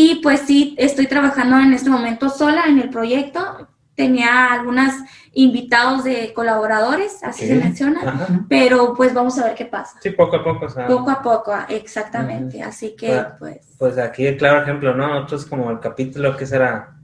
y 0.00 0.20
pues 0.22 0.42
sí, 0.42 0.76
estoy 0.78 1.08
trabajando 1.08 1.58
en 1.58 1.72
este 1.72 1.90
momento 1.90 2.30
sola 2.30 2.66
en 2.68 2.78
el 2.78 2.88
proyecto. 2.88 3.66
Tenía 3.96 4.52
algunos 4.52 4.94
invitados 5.32 6.04
de 6.04 6.32
colaboradores, 6.32 7.24
así 7.24 7.48
se 7.48 7.56
menciona, 7.56 8.46
pero 8.48 8.94
pues 8.94 9.12
vamos 9.12 9.36
a 9.40 9.46
ver 9.46 9.56
qué 9.56 9.64
pasa. 9.64 9.98
Sí, 10.00 10.10
poco 10.10 10.36
a 10.36 10.44
poco. 10.44 10.68
Poco 10.86 11.10
a 11.10 11.20
poco, 11.20 11.52
exactamente. 11.68 12.62
Así 12.62 12.94
que 12.94 13.24
pues... 13.40 13.74
Pues 13.76 13.98
aquí, 13.98 14.36
claro 14.36 14.62
ejemplo, 14.62 14.94
¿no? 14.94 15.08
Nosotros 15.08 15.46
como 15.46 15.68
el 15.72 15.80
capítulo 15.80 16.36
que 16.36 16.46
será 16.46 16.96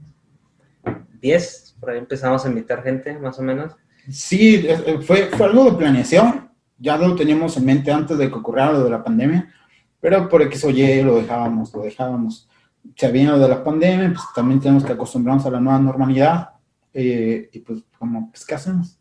10, 1.20 1.78
por 1.80 1.90
ahí 1.90 1.98
empezamos 1.98 2.44
a 2.44 2.48
invitar 2.48 2.84
gente, 2.84 3.18
más 3.18 3.40
o 3.40 3.42
menos. 3.42 3.72
Sí, 4.08 4.68
fue, 5.04 5.30
fue 5.36 5.46
algo 5.46 5.64
de 5.64 5.78
planeación. 5.78 6.48
Ya 6.78 6.96
lo 6.96 7.16
teníamos 7.16 7.56
en 7.56 7.66
mente 7.66 7.90
antes 7.90 8.16
de 8.18 8.28
que 8.28 8.36
ocurriera 8.36 8.70
lo 8.70 8.84
de 8.84 8.90
la 8.90 9.02
pandemia, 9.02 9.52
pero 10.00 10.28
por 10.28 10.42
X 10.42 10.62
o 10.62 10.70
Y 10.70 11.02
lo 11.02 11.16
dejábamos, 11.16 11.74
lo 11.74 11.82
dejábamos 11.82 12.48
se 12.96 13.10
viene 13.10 13.30
lo 13.30 13.38
de 13.38 13.48
la 13.48 13.64
pandemia, 13.64 14.12
pues 14.12 14.24
también 14.34 14.60
tenemos 14.60 14.84
que 14.84 14.92
acostumbrarnos 14.92 15.46
a 15.46 15.50
la 15.50 15.60
nueva 15.60 15.78
normalidad. 15.78 16.50
Eh, 16.92 17.50
y 17.52 17.58
pues, 17.60 17.82
como, 17.98 18.30
pues, 18.30 18.44
¿qué 18.44 18.54
hacemos? 18.54 18.98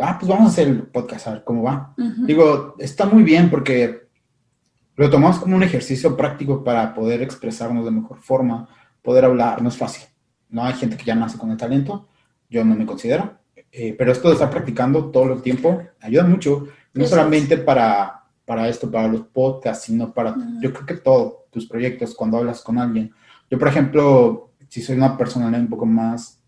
Ah, 0.00 0.16
pues 0.18 0.28
vamos 0.28 0.46
a 0.46 0.48
hacer 0.50 0.68
el 0.68 0.82
podcast, 0.84 1.26
a 1.26 1.32
ver 1.32 1.44
cómo 1.44 1.62
va. 1.62 1.94
Digo, 2.26 2.74
está 2.78 3.04
muy 3.04 3.22
bien 3.22 3.50
porque 3.50 4.08
lo 4.96 5.10
tomamos 5.10 5.38
como 5.38 5.56
un 5.56 5.62
ejercicio 5.62 6.16
práctico 6.16 6.64
para 6.64 6.94
poder 6.94 7.20
expresarnos 7.20 7.84
de 7.84 7.90
mejor 7.90 8.18
forma, 8.18 8.68
poder 9.02 9.26
hablar, 9.26 9.60
no 9.60 9.68
es 9.68 9.76
fácil. 9.76 10.04
No 10.48 10.64
hay 10.64 10.74
gente 10.74 10.96
que 10.96 11.04
ya 11.04 11.14
nace 11.14 11.36
con 11.36 11.50
el 11.50 11.58
talento, 11.58 12.08
yo 12.48 12.64
no 12.64 12.74
me 12.74 12.86
considero, 12.86 13.38
eh, 13.70 13.94
pero 13.96 14.12
esto 14.12 14.28
de 14.28 14.34
estar 14.34 14.50
practicando 14.50 15.10
todo 15.10 15.32
el 15.32 15.42
tiempo 15.42 15.82
ayuda 16.00 16.24
mucho, 16.24 16.68
no 16.94 17.06
solamente 17.06 17.58
para 17.58 18.21
para 18.44 18.68
esto, 18.68 18.90
para 18.90 19.08
los 19.08 19.22
podcasts, 19.22 19.84
sino 19.84 20.12
para, 20.12 20.34
yo 20.60 20.72
creo 20.72 20.86
que 20.86 20.94
todo, 20.94 21.46
tus 21.50 21.66
proyectos, 21.66 22.14
cuando 22.14 22.38
hablas 22.38 22.60
con 22.60 22.78
alguien. 22.78 23.12
Yo, 23.50 23.58
por 23.58 23.68
ejemplo, 23.68 24.50
si 24.68 24.82
soy 24.82 24.96
una 24.96 25.16
persona 25.16 25.56
un 25.56 25.68
poco 25.68 25.86
más, 25.86 26.40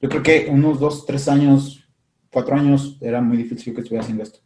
yo 0.00 0.08
creo 0.08 0.22
que 0.22 0.46
unos 0.50 0.78
dos, 0.78 1.04
tres 1.04 1.28
años, 1.28 1.84
cuatro 2.30 2.56
años, 2.56 2.96
era 3.00 3.20
muy 3.20 3.36
difícil 3.36 3.74
que 3.74 3.80
estuviera 3.80 4.02
haciendo 4.02 4.22
esto. 4.22 4.38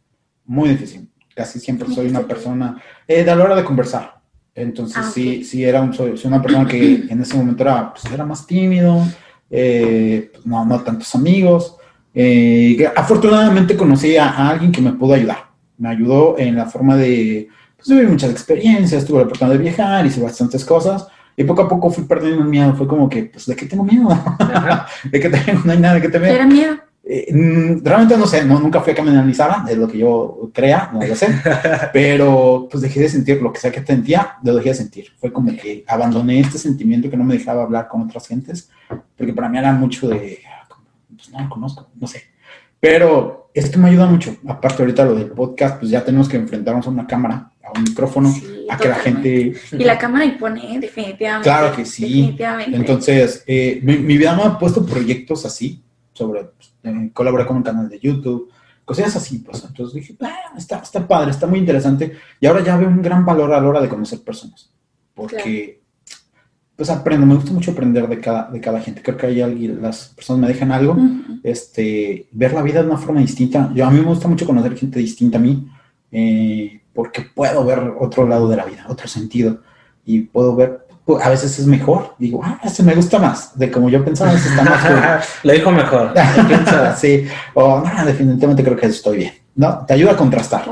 Muy 0.45 0.69
difícil. 0.69 1.09
Casi 1.35 1.59
siempre 1.59 1.87
soy 1.93 2.07
una 2.07 2.21
persona, 2.21 2.81
eh, 3.07 3.23
de 3.23 3.31
a 3.31 3.35
la 3.35 3.43
hora 3.45 3.55
de 3.55 3.63
conversar. 3.63 4.21
Entonces, 4.53 4.97
ah, 4.97 5.11
sí, 5.13 5.45
sí, 5.45 5.63
era 5.63 5.81
un, 5.81 5.93
soy, 5.93 6.19
una 6.25 6.41
persona 6.41 6.67
que 6.67 7.05
en 7.09 7.21
ese 7.21 7.37
momento 7.37 7.63
era, 7.63 7.93
pues, 7.93 8.11
era 8.11 8.25
más 8.25 8.45
tímido, 8.45 9.01
eh, 9.49 10.29
pues, 10.33 10.45
no, 10.45 10.65
no 10.65 10.81
tantos 10.81 11.13
amigos. 11.15 11.77
Eh, 12.13 12.85
afortunadamente 12.93 13.77
conocí 13.77 14.17
a 14.17 14.49
alguien 14.49 14.71
que 14.71 14.81
me 14.81 14.91
pudo 14.91 15.13
ayudar 15.13 15.50
me 15.81 15.89
ayudó 15.89 16.37
en 16.37 16.55
la 16.55 16.67
forma 16.67 16.95
de, 16.95 17.49
pues 17.75 17.87
tuve 17.87 18.05
muchas 18.05 18.29
experiencias, 18.29 19.03
tuve 19.03 19.17
la 19.17 19.25
oportunidad 19.25 19.57
de 19.57 19.63
viajar, 19.63 20.05
hice 20.05 20.21
bastantes 20.21 20.63
cosas, 20.63 21.07
y 21.35 21.43
poco 21.43 21.63
a 21.63 21.67
poco 21.67 21.89
fui 21.89 22.03
perdiendo 22.03 22.43
el 22.43 22.47
miedo, 22.47 22.75
fue 22.75 22.87
como 22.87 23.09
que, 23.09 23.23
pues, 23.23 23.47
¿de 23.47 23.55
qué 23.55 23.65
tengo 23.65 23.83
miedo? 23.83 24.07
¿De 25.11 25.19
qué 25.19 25.29
tengo? 25.29 25.61
No 25.65 25.71
hay 25.71 25.79
nada 25.79 25.95
de 25.95 26.01
qué 26.01 26.09
temer. 26.09 26.35
¿Era 26.35 26.45
miedo? 26.45 26.75
Eh, 27.03 27.33
mm, 27.33 27.83
realmente 27.83 28.15
no 28.15 28.27
sé, 28.27 28.45
no, 28.45 28.59
nunca 28.59 28.79
fui 28.81 28.93
a 28.93 28.95
caminar 28.95 29.25
de 29.65 29.75
lo 29.75 29.87
que 29.87 29.97
yo 29.97 30.51
crea, 30.53 30.91
no 30.93 31.03
lo 31.03 31.15
sé, 31.15 31.29
pero 31.93 32.67
pues 32.69 32.83
dejé 32.83 32.99
de 32.99 33.09
sentir 33.09 33.41
lo 33.41 33.51
que 33.51 33.59
sea 33.59 33.71
que 33.71 33.83
sentía, 33.83 34.35
lo 34.43 34.53
dejé 34.55 34.69
de 34.69 34.75
sentir. 34.75 35.07
Fue 35.19 35.33
como 35.33 35.51
que 35.51 35.83
abandoné 35.87 36.41
este 36.41 36.59
sentimiento 36.59 37.09
que 37.09 37.17
no 37.17 37.23
me 37.23 37.39
dejaba 37.39 37.63
hablar 37.63 37.87
con 37.87 38.03
otras 38.03 38.27
gentes, 38.27 38.69
porque 39.17 39.33
para 39.33 39.49
mí 39.49 39.57
era 39.57 39.73
mucho 39.73 40.07
de, 40.09 40.41
pues 41.15 41.31
no 41.31 41.41
lo 41.41 41.49
conozco, 41.49 41.89
no 41.99 42.05
sé. 42.05 42.21
Pero 42.79 43.40
esto 43.53 43.79
me 43.79 43.89
ayuda 43.89 44.05
mucho. 44.05 44.35
Aparte, 44.47 44.81
ahorita 44.81 45.05
lo 45.05 45.15
del 45.15 45.31
podcast, 45.31 45.79
pues 45.79 45.91
ya 45.91 46.03
tenemos 46.03 46.29
que 46.29 46.37
enfrentarnos 46.37 46.87
a 46.87 46.89
una 46.89 47.07
cámara, 47.07 47.51
a 47.63 47.77
un 47.77 47.83
micrófono, 47.83 48.33
a 48.69 48.77
que 48.77 48.87
la 48.87 48.95
gente. 48.95 49.53
Y 49.71 49.83
la 49.83 49.97
cámara 49.97 50.25
impone, 50.25 50.79
definitivamente. 50.79 51.43
Claro 51.43 51.75
que 51.75 51.85
sí. 51.85 52.35
Entonces, 52.67 53.43
eh, 53.47 53.79
mi, 53.83 53.97
vida 53.97 54.35
me 54.35 54.43
ha 54.43 54.57
puesto 54.57 54.85
proyectos 54.85 55.45
así, 55.45 55.83
sobre 56.13 56.45
pues, 56.45 56.73
eh, 56.83 57.09
colaborar 57.13 57.47
con 57.47 57.57
un 57.57 57.63
canal 57.63 57.89
de 57.89 57.99
YouTube, 57.99 58.49
cosas 58.85 59.15
así, 59.15 59.39
pues. 59.39 59.63
Entonces 59.65 59.95
dije, 59.95 60.15
ah, 60.21 60.53
está, 60.57 60.79
está 60.79 61.05
padre, 61.07 61.31
está 61.31 61.47
muy 61.47 61.59
interesante. 61.59 62.17
Y 62.39 62.45
ahora 62.45 62.63
ya 62.63 62.77
veo 62.77 62.87
un 62.87 63.01
gran 63.01 63.25
valor 63.25 63.53
a 63.53 63.59
la 63.59 63.67
hora 63.67 63.81
de 63.81 63.89
conocer 63.89 64.21
personas. 64.21 64.71
Porque 65.13 65.80
pues 66.81 66.89
aprendo, 66.89 67.27
me 67.27 67.35
gusta 67.35 67.51
mucho 67.51 67.73
aprender 67.73 68.07
de 68.07 68.19
cada, 68.19 68.49
de 68.49 68.59
cada 68.59 68.81
gente. 68.81 69.03
Creo 69.03 69.15
que 69.15 69.27
hay 69.27 69.39
alguien, 69.39 69.83
las 69.83 70.07
personas 70.15 70.41
me 70.41 70.47
dejan 70.47 70.71
algo, 70.71 70.97
este, 71.43 72.25
ver 72.31 72.53
la 72.53 72.63
vida 72.63 72.81
de 72.81 72.87
una 72.87 72.97
forma 72.97 73.21
distinta. 73.21 73.69
Yo 73.75 73.85
a 73.85 73.91
mí 73.91 73.99
me 73.99 74.07
gusta 74.07 74.27
mucho 74.27 74.47
conocer 74.47 74.75
gente 74.75 74.97
distinta 74.97 75.37
a 75.37 75.41
mí, 75.41 75.69
eh, 76.11 76.81
porque 76.91 77.21
puedo 77.21 77.63
ver 77.65 77.93
otro 77.99 78.27
lado 78.27 78.49
de 78.49 78.55
la 78.55 78.65
vida, 78.65 78.87
otro 78.89 79.07
sentido, 79.07 79.61
y 80.07 80.21
puedo 80.21 80.55
ver, 80.55 80.87
a 81.21 81.29
veces 81.29 81.59
es 81.59 81.67
mejor. 81.67 82.15
Digo, 82.17 82.41
ah, 82.43 82.59
ese 82.63 82.81
me 82.81 82.95
gusta 82.95 83.19
más, 83.19 83.55
de 83.55 83.69
como 83.69 83.87
yo 83.87 84.03
pensaba, 84.03 84.33
está 84.33 84.63
más. 84.63 85.27
Lo 85.43 85.53
dijo 85.53 85.71
mejor. 85.71 86.15
sí, 86.97 87.27
o 87.53 87.79
no, 87.79 88.05
definitivamente 88.07 88.63
creo 88.63 88.75
que 88.75 88.87
estoy 88.87 89.17
bien. 89.17 89.33
¿No? 89.53 89.85
Te 89.85 89.93
ayuda 89.93 90.13
a 90.13 90.17
contrastar. 90.17 90.63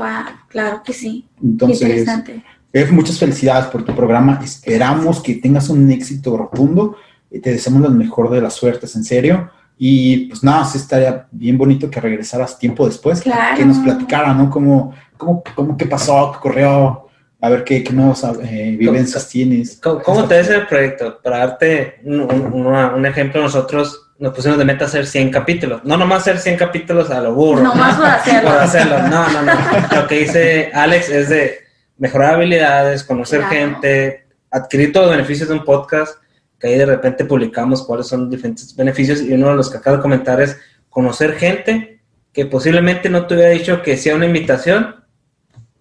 claro 0.48 0.82
que 0.82 0.92
sí. 0.92 1.28
Entonces, 1.40 1.82
interesante 1.82 2.42
muchas 2.90 3.18
felicidades 3.18 3.66
por 3.66 3.84
tu 3.84 3.94
programa. 3.94 4.40
Esperamos 4.42 5.20
que 5.20 5.34
tengas 5.36 5.68
un 5.68 5.90
éxito 5.90 6.36
rotundo. 6.36 6.96
Te 7.30 7.52
deseamos 7.52 7.82
la 7.82 7.88
mejor 7.88 8.30
de 8.30 8.40
las 8.40 8.54
suertes, 8.54 8.94
en 8.96 9.04
serio. 9.04 9.50
Y 9.82 10.26
pues 10.26 10.44
nada, 10.44 10.66
sí 10.66 10.76
estaría 10.76 11.26
bien 11.30 11.56
bonito 11.56 11.90
que 11.90 12.00
regresaras 12.00 12.58
tiempo 12.58 12.86
después, 12.86 13.22
que 13.22 13.64
nos 13.64 13.78
platicara, 13.78 14.34
¿no? 14.34 14.50
¿Cómo, 14.50 14.92
cómo, 15.16 15.42
cómo 15.54 15.74
qué 15.74 15.86
pasó, 15.86 16.32
qué 16.32 16.36
ocurrió? 16.36 17.06
A 17.40 17.48
ver 17.48 17.64
qué, 17.64 17.82
qué 17.82 17.90
nuevas 17.90 18.22
eh, 18.42 18.76
vivencias 18.78 19.26
tienes. 19.26 19.80
¿Cómo, 19.80 20.24
te 20.24 20.36
ves 20.36 20.50
el 20.50 20.66
proyecto? 20.66 21.18
Para 21.22 21.38
darte 21.38 22.00
un, 22.04 22.20
un, 22.20 23.06
ejemplo, 23.06 23.40
nosotros 23.40 24.10
nos 24.18 24.34
pusimos 24.34 24.58
de 24.58 24.66
meta 24.66 24.84
hacer 24.84 25.06
100 25.06 25.30
capítulos. 25.30 25.80
No 25.82 25.96
nomás 25.96 26.20
hacer 26.20 26.36
100 26.36 26.58
capítulos 26.58 27.10
a 27.10 27.22
lo 27.22 27.32
burro. 27.32 27.62
No 27.62 27.74
más 27.74 27.96
por 27.96 28.06
hacerlo. 28.06 28.50
por 28.50 28.58
hacerlo. 28.58 28.98
No, 29.08 29.30
no, 29.30 29.42
no. 29.42 29.52
Lo 29.96 30.06
que 30.06 30.18
dice 30.18 30.70
Alex 30.74 31.08
es 31.08 31.30
de 31.30 31.69
mejorar 32.00 32.34
habilidades, 32.34 33.04
conocer 33.04 33.44
gente, 33.44 34.26
adquirir 34.50 34.90
todos 34.90 35.06
los 35.06 35.16
beneficios 35.16 35.48
de 35.50 35.54
un 35.54 35.64
podcast, 35.64 36.18
que 36.58 36.66
ahí 36.66 36.78
de 36.78 36.86
repente 36.86 37.26
publicamos 37.26 37.82
cuáles 37.82 38.06
son 38.06 38.22
los 38.22 38.30
diferentes 38.30 38.74
beneficios 38.74 39.20
y 39.20 39.32
uno 39.34 39.50
de 39.50 39.56
los 39.56 39.70
que 39.70 39.76
acabo 39.76 39.98
de 39.98 40.02
comentar 40.02 40.40
es 40.40 40.58
conocer 40.88 41.34
gente 41.34 42.00
que 42.32 42.46
posiblemente 42.46 43.10
no 43.10 43.26
te 43.26 43.34
hubiera 43.34 43.50
dicho 43.50 43.82
que 43.82 43.98
sea 43.98 44.16
una 44.16 44.24
invitación 44.24 45.04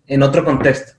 en 0.07 0.21
otro 0.21 0.43
contexto. 0.43 0.93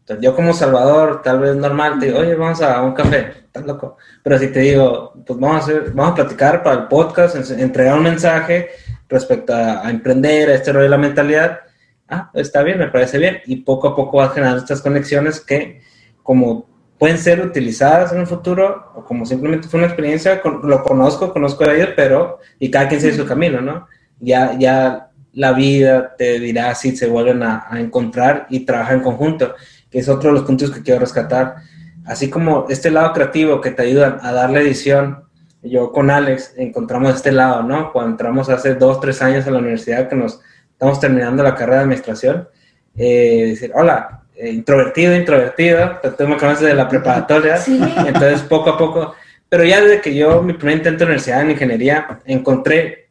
Entonces, 0.00 0.24
yo 0.24 0.34
como 0.34 0.54
Salvador, 0.54 1.20
tal 1.20 1.40
vez 1.40 1.54
normal, 1.54 1.98
te 1.98 2.06
digo, 2.06 2.20
oye, 2.20 2.34
vamos 2.34 2.62
a 2.62 2.80
un 2.80 2.94
café, 2.94 3.34
estás 3.44 3.66
loco. 3.66 3.98
Pero 4.22 4.38
si 4.38 4.48
te 4.48 4.60
digo, 4.60 5.12
pues 5.26 5.38
vamos 5.38 5.56
a, 5.56 5.58
hacer, 5.58 5.90
vamos 5.90 6.12
a 6.12 6.14
platicar 6.14 6.62
para 6.62 6.80
el 6.80 6.88
podcast, 6.88 7.50
entregar 7.50 7.98
un 7.98 8.04
mensaje 8.04 8.70
respecto 9.10 9.54
a, 9.54 9.86
a 9.86 9.90
emprender, 9.90 10.48
a 10.48 10.54
este 10.54 10.72
rollo 10.72 10.84
de 10.84 10.88
la 10.88 10.96
mentalidad, 10.96 11.60
ah, 12.08 12.30
está 12.34 12.62
bien, 12.62 12.78
me 12.78 12.88
parece 12.88 13.18
bien. 13.18 13.38
Y 13.46 13.56
poco 13.56 13.88
a 13.88 13.96
poco 13.96 14.18
vas 14.18 14.32
generando 14.32 14.60
estas 14.60 14.82
conexiones 14.82 15.40
que 15.40 15.80
como 16.22 16.66
pueden 16.98 17.18
ser 17.18 17.40
utilizadas 17.40 18.12
en 18.12 18.20
un 18.20 18.26
futuro 18.26 18.92
o 18.94 19.04
como 19.04 19.24
simplemente 19.24 19.68
fue 19.68 19.78
una 19.78 19.86
experiencia, 19.86 20.42
lo 20.62 20.82
conozco, 20.82 21.32
conozco 21.32 21.64
a 21.64 21.74
ellos, 21.74 21.90
pero 21.94 22.38
y 22.58 22.70
cada 22.70 22.88
quien 22.88 23.00
sigue 23.00 23.14
su 23.14 23.26
camino, 23.26 23.60
¿no? 23.60 23.86
Ya, 24.20 24.58
ya 24.58 25.10
la 25.32 25.52
vida 25.52 26.16
te 26.16 26.40
dirá 26.40 26.74
si 26.74 26.96
se 26.96 27.06
vuelven 27.06 27.42
a, 27.44 27.68
encontrar 27.74 28.46
y 28.50 28.60
trabajar 28.60 28.96
en 28.96 29.02
conjunto, 29.02 29.54
que 29.90 30.00
es 30.00 30.08
otro 30.08 30.30
de 30.30 30.38
los 30.38 30.44
puntos 30.44 30.70
que 30.70 30.82
quiero 30.82 31.00
rescatar. 31.00 31.56
Así 32.04 32.28
como 32.28 32.66
este 32.68 32.90
lado 32.90 33.12
creativo 33.12 33.60
que 33.60 33.70
te 33.70 33.82
ayuda 33.82 34.18
a 34.20 34.32
darle 34.32 34.60
edición, 34.60 35.24
yo 35.62 35.92
con 35.92 36.10
Alex 36.10 36.54
encontramos 36.56 37.14
este 37.14 37.32
lado, 37.32 37.62
¿no? 37.62 37.92
Cuando 37.92 38.12
entramos 38.12 38.48
hace 38.48 38.74
dos, 38.74 39.00
tres 39.00 39.22
años 39.22 39.46
en 39.46 39.52
la 39.52 39.58
universidad 39.60 40.08
que 40.08 40.16
nos 40.16 40.40
estamos 40.78 41.00
terminando 41.00 41.42
la 41.42 41.56
carrera 41.56 41.78
de 41.78 41.82
administración, 41.82 42.48
eh, 42.96 43.46
decir, 43.48 43.72
hola, 43.74 44.22
eh, 44.36 44.50
introvertido, 44.50 45.12
introvertido, 45.16 45.98
tú 46.16 46.28
me 46.28 46.36
conoces 46.36 46.68
de 46.68 46.74
la 46.74 46.88
preparatoria, 46.88 47.56
entonces 48.06 48.42
poco 48.42 48.70
a 48.70 48.78
poco, 48.78 49.14
Pero 49.48 49.64
ya 49.64 49.80
desde 49.80 50.00
que 50.00 50.14
yo, 50.14 50.40
mi 50.40 50.52
primer 50.52 50.76
intento 50.76 51.02
en 51.02 51.08
universidad 51.08 51.42
en 51.42 51.50
ingeniería, 51.50 52.20
encontré 52.26 53.08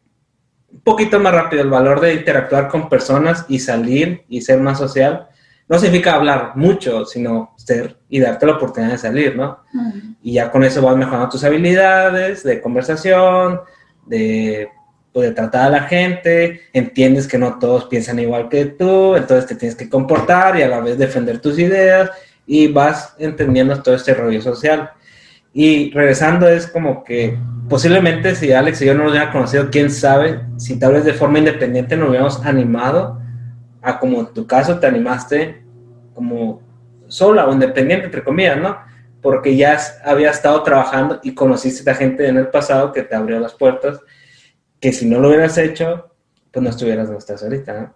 un 0.72 0.80
poquito 0.80 1.20
más 1.20 1.34
rápido 1.34 1.61
el 1.61 1.70
valor 1.70 1.99
de 1.99 2.13
interactuar 2.13 2.70
con 2.70 2.88
personas 2.88 3.43
y 3.49 3.59
salir 3.59 4.24
y 4.30 4.39
ser 4.39 4.61
más 4.61 4.78
social. 4.78 5.28
No 5.68 5.78
significa 5.78 6.13
hablar 6.13 6.53
mucho, 6.55 7.03
sino 7.03 7.53
ser 7.57 7.97
y 8.07 8.22
darte 8.22 8.45
la 8.45 8.53
oportunidad 8.53 8.93
de 8.93 8.97
salir, 8.97 9.36
¿no? 9.36 9.59
Y 10.22 10.34
ya 10.34 10.49
con 10.49 10.63
eso 10.63 10.82
vas 10.82 10.95
mejorando 10.95 11.28
tus 11.28 11.43
habilidades 11.43 12.43
de 12.43 12.61
conversación, 12.61 13.59
de, 14.05 14.70
de 15.22 15.32
tratar 15.32 15.68
a 15.68 15.70
la 15.70 15.84
gente, 15.84 16.61
entiendes 16.74 17.28
que 17.28 17.38
no 17.38 17.59
todos 17.59 17.86
piensan 17.86 18.20
igual 18.20 18.49
que 18.49 18.65
tú, 18.65 19.15
entonces 19.15 19.47
te 19.47 19.55
tienes 19.55 19.76
que 19.76 19.89
comportar 19.89 20.57
y 20.57 20.61
a 20.61 20.68
la 20.68 20.80
vez 20.80 20.97
defender 20.97 21.39
tus 21.39 21.59
ideas 21.59 22.11
y 22.45 22.68
vas 22.68 23.15
entendiendo 23.20 23.82
todo 23.82 23.95
este 23.95 24.13
rollo 24.13 24.41
social. 24.41 24.91
Y 25.53 25.91
regresando 25.91 26.47
es 26.47 26.68
como 26.68 27.03
que 27.03 27.38
posiblemente 27.68 28.36
si 28.36 28.51
Alex 28.51 28.82
y 28.82 28.86
yo 28.86 28.93
no 28.93 29.03
nos 29.03 29.11
hubiera 29.11 29.32
conocido, 29.32 29.70
quién 29.70 29.89
sabe, 29.89 30.41
si 30.57 30.80
tal 30.80 30.93
vez 30.93 31.03
de 31.03 31.13
forma 31.13 31.39
independiente 31.39 31.97
nos 31.97 32.09
hubiéramos 32.09 32.45
animado 32.45 33.20
a 33.82 33.99
como 33.99 34.20
en 34.20 34.34
tu 34.34 34.45
caso 34.45 34.80
te 34.80 34.88
animaste 34.88 35.63
como 36.13 36.61
sola 37.07 37.47
o 37.47 37.53
independiente, 37.53 38.05
entre 38.05 38.24
comillas, 38.24 38.57
¿no? 38.57 38.78
Porque 39.22 39.55
ya 39.55 39.78
había 40.03 40.30
estado 40.30 40.61
trabajando 40.63 41.20
y 41.24 41.34
conociste 41.34 41.89
a 41.89 41.95
gente 41.95 42.28
en 42.28 42.38
el 42.38 42.47
pasado 42.47 42.91
que 42.91 43.03
te 43.03 43.15
abrió 43.15 43.39
las 43.39 43.53
puertas, 43.53 43.99
que 44.80 44.94
si 44.94 45.06
no 45.06 45.20
lo 45.20 45.30
hubieras 45.30 45.58
hecho, 45.58 46.12
pues 46.52 46.64
no 46.64 46.70
estuvieras 46.70 47.08
donde 47.08 47.20
estás 47.20 47.44
ahorita, 47.44 47.74
¿no? 47.80 47.94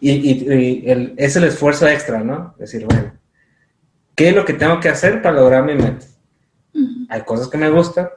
Y, 0.00 0.84
es 1.16 1.36
el 1.36 1.44
esfuerzo 1.44 1.88
extra, 1.88 2.22
¿no? 2.22 2.54
Decir, 2.58 2.84
bueno, 2.84 3.12
¿qué 4.14 4.28
es 4.28 4.34
lo 4.34 4.44
que 4.44 4.52
tengo 4.52 4.78
que 4.80 4.88
hacer 4.88 5.22
para 5.22 5.36
lograr 5.36 5.64
mi 5.64 5.74
meta? 5.74 6.06
Hay 7.08 7.22
cosas 7.22 7.48
que 7.48 7.56
me 7.56 7.70
gustan 7.70 8.08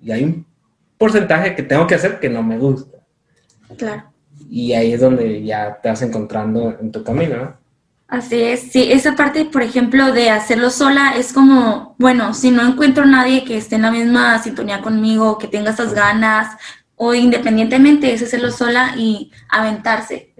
y 0.00 0.10
hay 0.10 0.24
un 0.24 0.46
porcentaje 0.98 1.54
que 1.54 1.62
tengo 1.62 1.86
que 1.86 1.94
hacer 1.94 2.18
que 2.18 2.28
no 2.28 2.42
me 2.42 2.58
gusta. 2.58 2.98
Claro. 3.76 4.04
Y 4.48 4.72
ahí 4.72 4.92
es 4.92 5.00
donde 5.00 5.44
ya 5.44 5.78
te 5.80 5.88
vas 5.88 6.02
encontrando 6.02 6.76
en 6.80 6.90
tu 6.90 7.04
camino, 7.04 7.36
¿no? 7.36 7.66
Así 8.08 8.40
es, 8.40 8.60
sí, 8.70 8.92
esa 8.92 9.16
parte, 9.16 9.46
por 9.46 9.62
ejemplo, 9.62 10.12
de 10.12 10.30
hacerlo 10.30 10.70
sola 10.70 11.16
es 11.16 11.32
como, 11.32 11.96
bueno, 11.98 12.34
si 12.34 12.52
no 12.52 12.64
encuentro 12.64 13.04
nadie 13.04 13.42
que 13.42 13.56
esté 13.56 13.76
en 13.76 13.82
la 13.82 13.90
misma 13.90 14.40
sintonía 14.40 14.80
conmigo, 14.80 15.38
que 15.38 15.48
tenga 15.48 15.72
esas 15.72 15.92
ganas, 15.92 16.56
o 16.96 17.14
independientemente 17.14 18.12
es 18.12 18.22
hacerlo 18.22 18.50
sola 18.50 18.94
y 18.96 19.30
aventarse, 19.48 20.34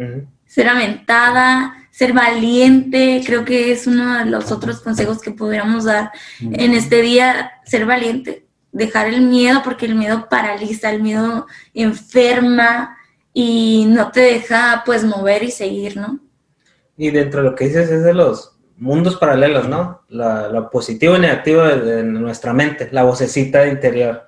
ser 0.46 0.68
aventada, 0.68 1.88
ser 1.90 2.12
valiente, 2.12 3.22
creo 3.24 3.44
que 3.44 3.72
es 3.72 3.86
uno 3.86 4.18
de 4.18 4.26
los 4.26 4.50
otros 4.52 4.80
consejos 4.80 5.20
que 5.20 5.30
pudiéramos 5.30 5.84
dar 5.84 6.11
en 6.40 6.72
este 6.72 7.02
día, 7.02 7.52
ser 7.64 7.86
valiente, 7.86 8.46
dejar 8.72 9.07
el 9.09 9.22
miedo, 9.22 9.62
porque 9.64 9.86
el 9.86 9.94
miedo 9.94 10.28
paraliza, 10.28 10.90
el 10.90 11.02
miedo 11.02 11.46
enferma 11.72 12.96
y 13.32 13.86
no 13.88 14.11
te 14.11 14.20
deja 14.20 14.82
pues 14.84 15.04
mover 15.04 15.42
y 15.42 15.50
seguir, 15.50 15.96
¿no? 15.96 16.20
Y 16.96 17.11
dentro 17.11 17.42
de 17.42 17.50
lo 17.50 17.54
que 17.54 17.66
dices 17.66 17.90
es 17.90 18.02
de 18.02 18.14
los 18.14 18.57
mundos 18.76 19.16
paralelos, 19.16 19.68
¿no? 19.68 20.02
lo 20.09 20.70
positivo 20.70 21.16
y 21.16 21.20
negativo 21.20 21.62
de, 21.62 22.02
nuestra 22.02 22.52
mente, 22.52 22.88
la 22.92 23.04
vocecita 23.04 23.66
interior, 23.66 24.25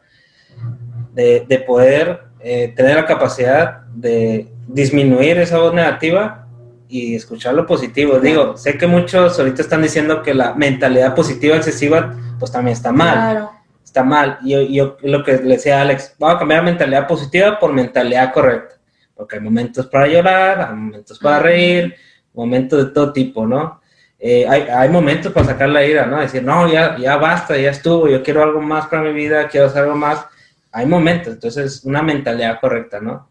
de, 1.24 1.64
poder 1.66 2.20
eh, 2.40 2.72
tener 2.76 2.94
la 2.94 3.06
capacidad 3.06 3.80
de 3.94 4.48
disminuir 4.68 5.38
esa 5.38 5.58
voz 5.58 5.74
negativa 5.74 6.46
y 6.88 7.16
escuchar 7.16 7.54
lo 7.54 7.66
positivo. 7.66 8.20
Digo, 8.20 8.56
sé 8.56 8.78
que 8.78 8.86
muchos 8.86 9.38
ahorita 9.38 9.62
están 9.62 9.82
diciendo 9.82 10.22
que 10.22 10.32
la 10.32 10.54
mentalidad 10.54 11.14
positiva 11.14 11.56
excesiva, 11.56 12.14
pues 12.38 12.52
también 12.52 12.76
está 12.76 12.92
mal. 12.92 13.14
Claro. 13.14 13.50
Está 13.84 14.04
mal. 14.04 14.38
Y 14.44 14.74
yo, 14.74 14.96
lo 15.02 15.24
que 15.24 15.38
le 15.38 15.56
decía 15.56 15.78
a 15.78 15.82
Alex, 15.82 16.14
vamos 16.18 16.36
a 16.36 16.38
cambiar 16.38 16.62
mentalidad 16.62 17.06
positiva 17.08 17.58
por 17.58 17.72
mentalidad 17.72 18.32
correcta. 18.32 18.76
Porque 19.14 19.36
hay 19.36 19.42
momentos 19.42 19.86
para 19.86 20.06
llorar, 20.06 20.60
hay 20.60 20.76
momentos 20.76 21.18
para 21.18 21.40
reír, 21.40 21.96
momentos 22.32 22.84
de 22.84 22.92
todo 22.92 23.12
tipo, 23.12 23.44
¿no? 23.44 23.80
Eh, 24.20 24.46
hay, 24.48 24.62
hay, 24.62 24.88
momentos 24.88 25.32
para 25.32 25.46
sacar 25.46 25.68
la 25.68 25.84
ira, 25.84 26.06
¿no? 26.06 26.20
Decir, 26.20 26.42
no, 26.42 26.70
ya, 26.70 26.96
ya 26.98 27.16
basta, 27.16 27.56
ya 27.56 27.70
estuvo, 27.70 28.08
yo 28.08 28.22
quiero 28.22 28.42
algo 28.42 28.60
más 28.60 28.86
para 28.86 29.02
mi 29.02 29.12
vida, 29.12 29.48
quiero 29.48 29.66
hacer 29.66 29.82
algo 29.82 29.96
más. 29.96 30.26
Hay 30.72 30.86
momentos, 30.86 31.34
entonces, 31.34 31.84
una 31.84 32.02
mentalidad 32.02 32.60
correcta, 32.60 33.00
¿no? 33.00 33.30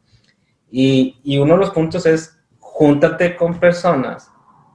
Y, 0.69 1.19
y 1.23 1.37
uno 1.37 1.53
de 1.53 1.59
los 1.59 1.71
puntos 1.71 2.05
es, 2.05 2.37
júntate 2.59 3.35
con 3.35 3.59
personas 3.59 4.29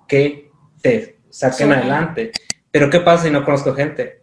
que 0.09 0.51
te 0.81 1.21
saquen 1.31 1.73
adelante. 1.73 2.33
Pero, 2.71 2.91
¿qué 2.91 3.01
pasa 3.01 3.25
si 3.25 3.31
no 3.31 3.45
conozco 3.45 3.75
gente? 3.75 4.23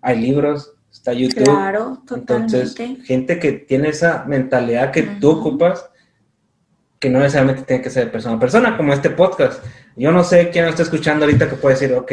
Hay 0.00 0.20
libros, 0.20 0.74
está 0.90 1.12
YouTube. 1.12 1.44
Claro, 1.44 2.02
totalmente. 2.06 2.60
Entonces, 2.60 3.06
gente 3.06 3.38
que 3.38 3.52
tiene 3.52 3.88
esa 3.88 4.24
mentalidad 4.24 4.90
que 4.90 5.02
tú 5.02 5.30
ocupas, 5.30 5.90
que 6.98 7.10
no 7.10 7.18
necesariamente 7.18 7.62
tiene 7.62 7.82
que 7.82 7.90
ser 7.90 8.06
de 8.06 8.10
persona 8.10 8.36
a 8.36 8.40
persona, 8.40 8.76
como 8.76 8.92
este 8.92 9.10
podcast. 9.10 9.62
Yo 9.96 10.10
no 10.10 10.24
sé 10.24 10.50
quién 10.50 10.64
está 10.66 10.82
escuchando 10.82 11.24
ahorita 11.24 11.50
que 11.50 11.56
puede 11.56 11.74
decir, 11.74 11.94
ok, 11.94 12.12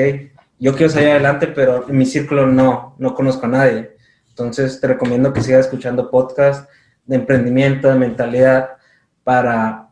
yo 0.60 0.76
quiero 0.76 0.92
salir 0.92 1.10
adelante, 1.10 1.48
pero 1.48 1.88
en 1.90 1.98
mi 1.98 2.06
círculo 2.06 2.46
no, 2.46 2.96
no 3.00 3.16
conozco 3.16 3.46
a 3.46 3.50
nadie. 3.50 3.96
Entonces 4.42 4.80
te 4.80 4.88
recomiendo 4.88 5.34
que 5.34 5.42
sigas 5.42 5.66
escuchando 5.66 6.10
podcasts 6.10 6.68
de 7.06 7.16
emprendimiento, 7.16 7.88
de 7.90 7.96
mentalidad, 7.96 8.72
para, 9.24 9.90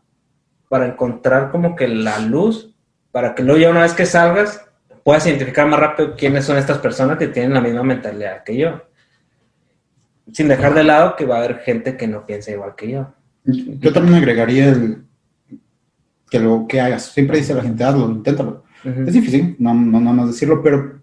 para 0.67 0.87
encontrar 0.87 1.51
como 1.51 1.75
que 1.75 1.87
la 1.87 2.19
luz, 2.19 2.75
para 3.11 3.35
que 3.35 3.43
luego 3.43 3.59
ya 3.59 3.69
una 3.69 3.81
vez 3.81 3.93
que 3.93 4.05
salgas, 4.05 4.65
puedas 5.03 5.25
identificar 5.25 5.67
más 5.67 5.79
rápido 5.79 6.15
quiénes 6.15 6.45
son 6.45 6.57
estas 6.57 6.77
personas 6.79 7.17
que 7.17 7.27
tienen 7.27 7.53
la 7.53 7.61
misma 7.61 7.83
mentalidad 7.83 8.43
que 8.43 8.57
yo. 8.57 8.81
Sin 10.31 10.47
dejar 10.47 10.73
de 10.73 10.83
lado 10.83 11.15
que 11.15 11.25
va 11.25 11.35
a 11.35 11.39
haber 11.39 11.59
gente 11.59 11.97
que 11.97 12.07
no 12.07 12.25
piensa 12.25 12.51
igual 12.51 12.75
que 12.75 12.91
yo. 12.91 13.13
Yo 13.43 13.91
también 13.91 14.15
agregaría 14.15 14.69
el 14.69 15.03
que 16.29 16.39
lo 16.39 16.67
que 16.67 16.79
hagas. 16.79 17.05
Siempre 17.07 17.37
dice 17.37 17.53
la 17.53 17.63
gente, 17.63 17.83
hazlo, 17.83 18.09
inténtalo. 18.09 18.63
Es 18.83 19.13
difícil, 19.13 19.55
no, 19.59 19.73
no 19.73 19.99
nada 19.99 20.15
más 20.15 20.27
decirlo, 20.27 20.61
pero 20.61 21.01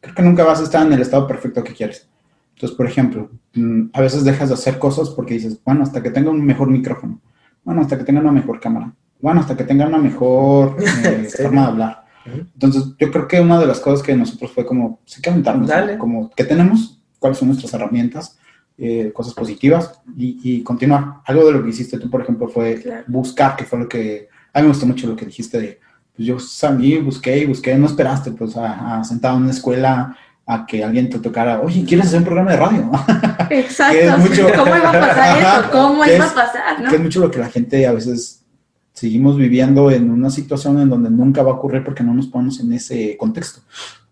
creo 0.00 0.14
que 0.14 0.22
nunca 0.22 0.44
vas 0.44 0.60
a 0.60 0.64
estar 0.64 0.84
en 0.86 0.92
el 0.92 1.02
estado 1.02 1.26
perfecto 1.26 1.62
que 1.62 1.74
quieres. 1.74 2.08
Entonces, 2.56 2.74
por 2.74 2.86
ejemplo, 2.86 3.30
mm, 3.54 3.90
a 3.92 4.00
veces 4.00 4.24
dejas 4.24 4.48
de 4.48 4.54
hacer 4.54 4.78
cosas 4.78 5.10
porque 5.10 5.34
dices, 5.34 5.60
bueno, 5.62 5.82
hasta 5.82 6.02
que 6.02 6.10
tenga 6.10 6.30
un 6.30 6.42
mejor 6.42 6.70
micrófono, 6.70 7.20
bueno, 7.62 7.82
hasta 7.82 7.98
que 7.98 8.04
tenga 8.04 8.20
una 8.20 8.32
mejor 8.32 8.58
cámara, 8.60 8.94
bueno, 9.20 9.40
hasta 9.40 9.54
que 9.54 9.64
tenga 9.64 9.86
una 9.86 9.98
mejor 9.98 10.74
eh, 11.04 11.28
forma 11.36 11.62
de 11.62 11.66
hablar. 11.66 12.06
Entonces, 12.24 12.94
yo 12.98 13.10
creo 13.12 13.28
que 13.28 13.40
una 13.40 13.60
de 13.60 13.66
las 13.66 13.78
cosas 13.78 14.04
que 14.04 14.16
nosotros 14.16 14.50
fue 14.52 14.64
como, 14.64 15.00
sí 15.04 15.20
que 15.20 15.28
aventarnos, 15.28 15.70
como, 15.98 16.30
¿qué 16.30 16.44
tenemos? 16.44 17.02
¿Cuáles 17.18 17.38
son 17.38 17.48
nuestras 17.48 17.72
herramientas? 17.74 18.38
Eh, 18.78 19.12
cosas 19.14 19.34
positivas 19.34 20.00
y, 20.16 20.62
continuar. 20.62 21.20
Algo 21.26 21.46
de 21.46 21.52
lo 21.52 21.62
que 21.62 21.70
hiciste 21.70 21.98
tú, 21.98 22.10
por 22.10 22.22
ejemplo, 22.22 22.48
fue 22.48 23.04
buscar, 23.06 23.54
que 23.54 23.64
fue 23.64 23.78
lo 23.78 23.88
que... 23.88 24.28
A 24.52 24.60
mí 24.60 24.64
me 24.64 24.72
gustó 24.72 24.86
mucho 24.86 25.06
lo 25.06 25.14
que 25.14 25.26
dijiste 25.26 25.60
de, 25.60 25.80
pues 26.16 26.26
yo 26.26 26.38
salí, 26.38 26.98
busqué 26.98 27.38
y 27.38 27.44
busqué, 27.44 27.76
no 27.76 27.86
esperaste, 27.86 28.32
pues, 28.32 28.56
a, 28.56 29.04
sentado 29.04 29.36
en 29.36 29.44
una 29.44 29.52
escuela 29.52 30.16
a 30.46 30.64
que 30.64 30.84
alguien 30.84 31.10
te 31.10 31.18
tocara, 31.18 31.60
oye, 31.60 31.84
¿quieres 31.84 32.06
hacer 32.06 32.20
un 32.20 32.24
programa 32.24 32.52
de 32.52 32.56
radio? 32.56 32.90
Exacto. 33.50 34.18
mucho, 34.18 34.46
¿Cómo 34.56 34.76
iba 34.76 34.90
a 34.90 34.92
pasar 34.92 35.38
eso? 35.60 35.70
¿Cómo 35.72 36.04
iba 36.04 36.24
a 36.24 36.34
pasar? 36.34 36.80
¿no? 36.80 36.88
Que 36.88 36.96
es 36.96 37.02
mucho 37.02 37.20
lo 37.20 37.30
que 37.30 37.40
la 37.40 37.48
gente 37.48 37.84
a 37.86 37.92
veces 37.92 38.44
seguimos 38.92 39.36
viviendo 39.36 39.90
en 39.90 40.10
una 40.10 40.30
situación 40.30 40.80
en 40.80 40.88
donde 40.88 41.10
nunca 41.10 41.42
va 41.42 41.50
a 41.50 41.54
ocurrir 41.54 41.82
porque 41.84 42.04
no 42.04 42.14
nos 42.14 42.28
ponemos 42.28 42.60
en 42.60 42.72
ese 42.72 43.16
contexto. 43.16 43.60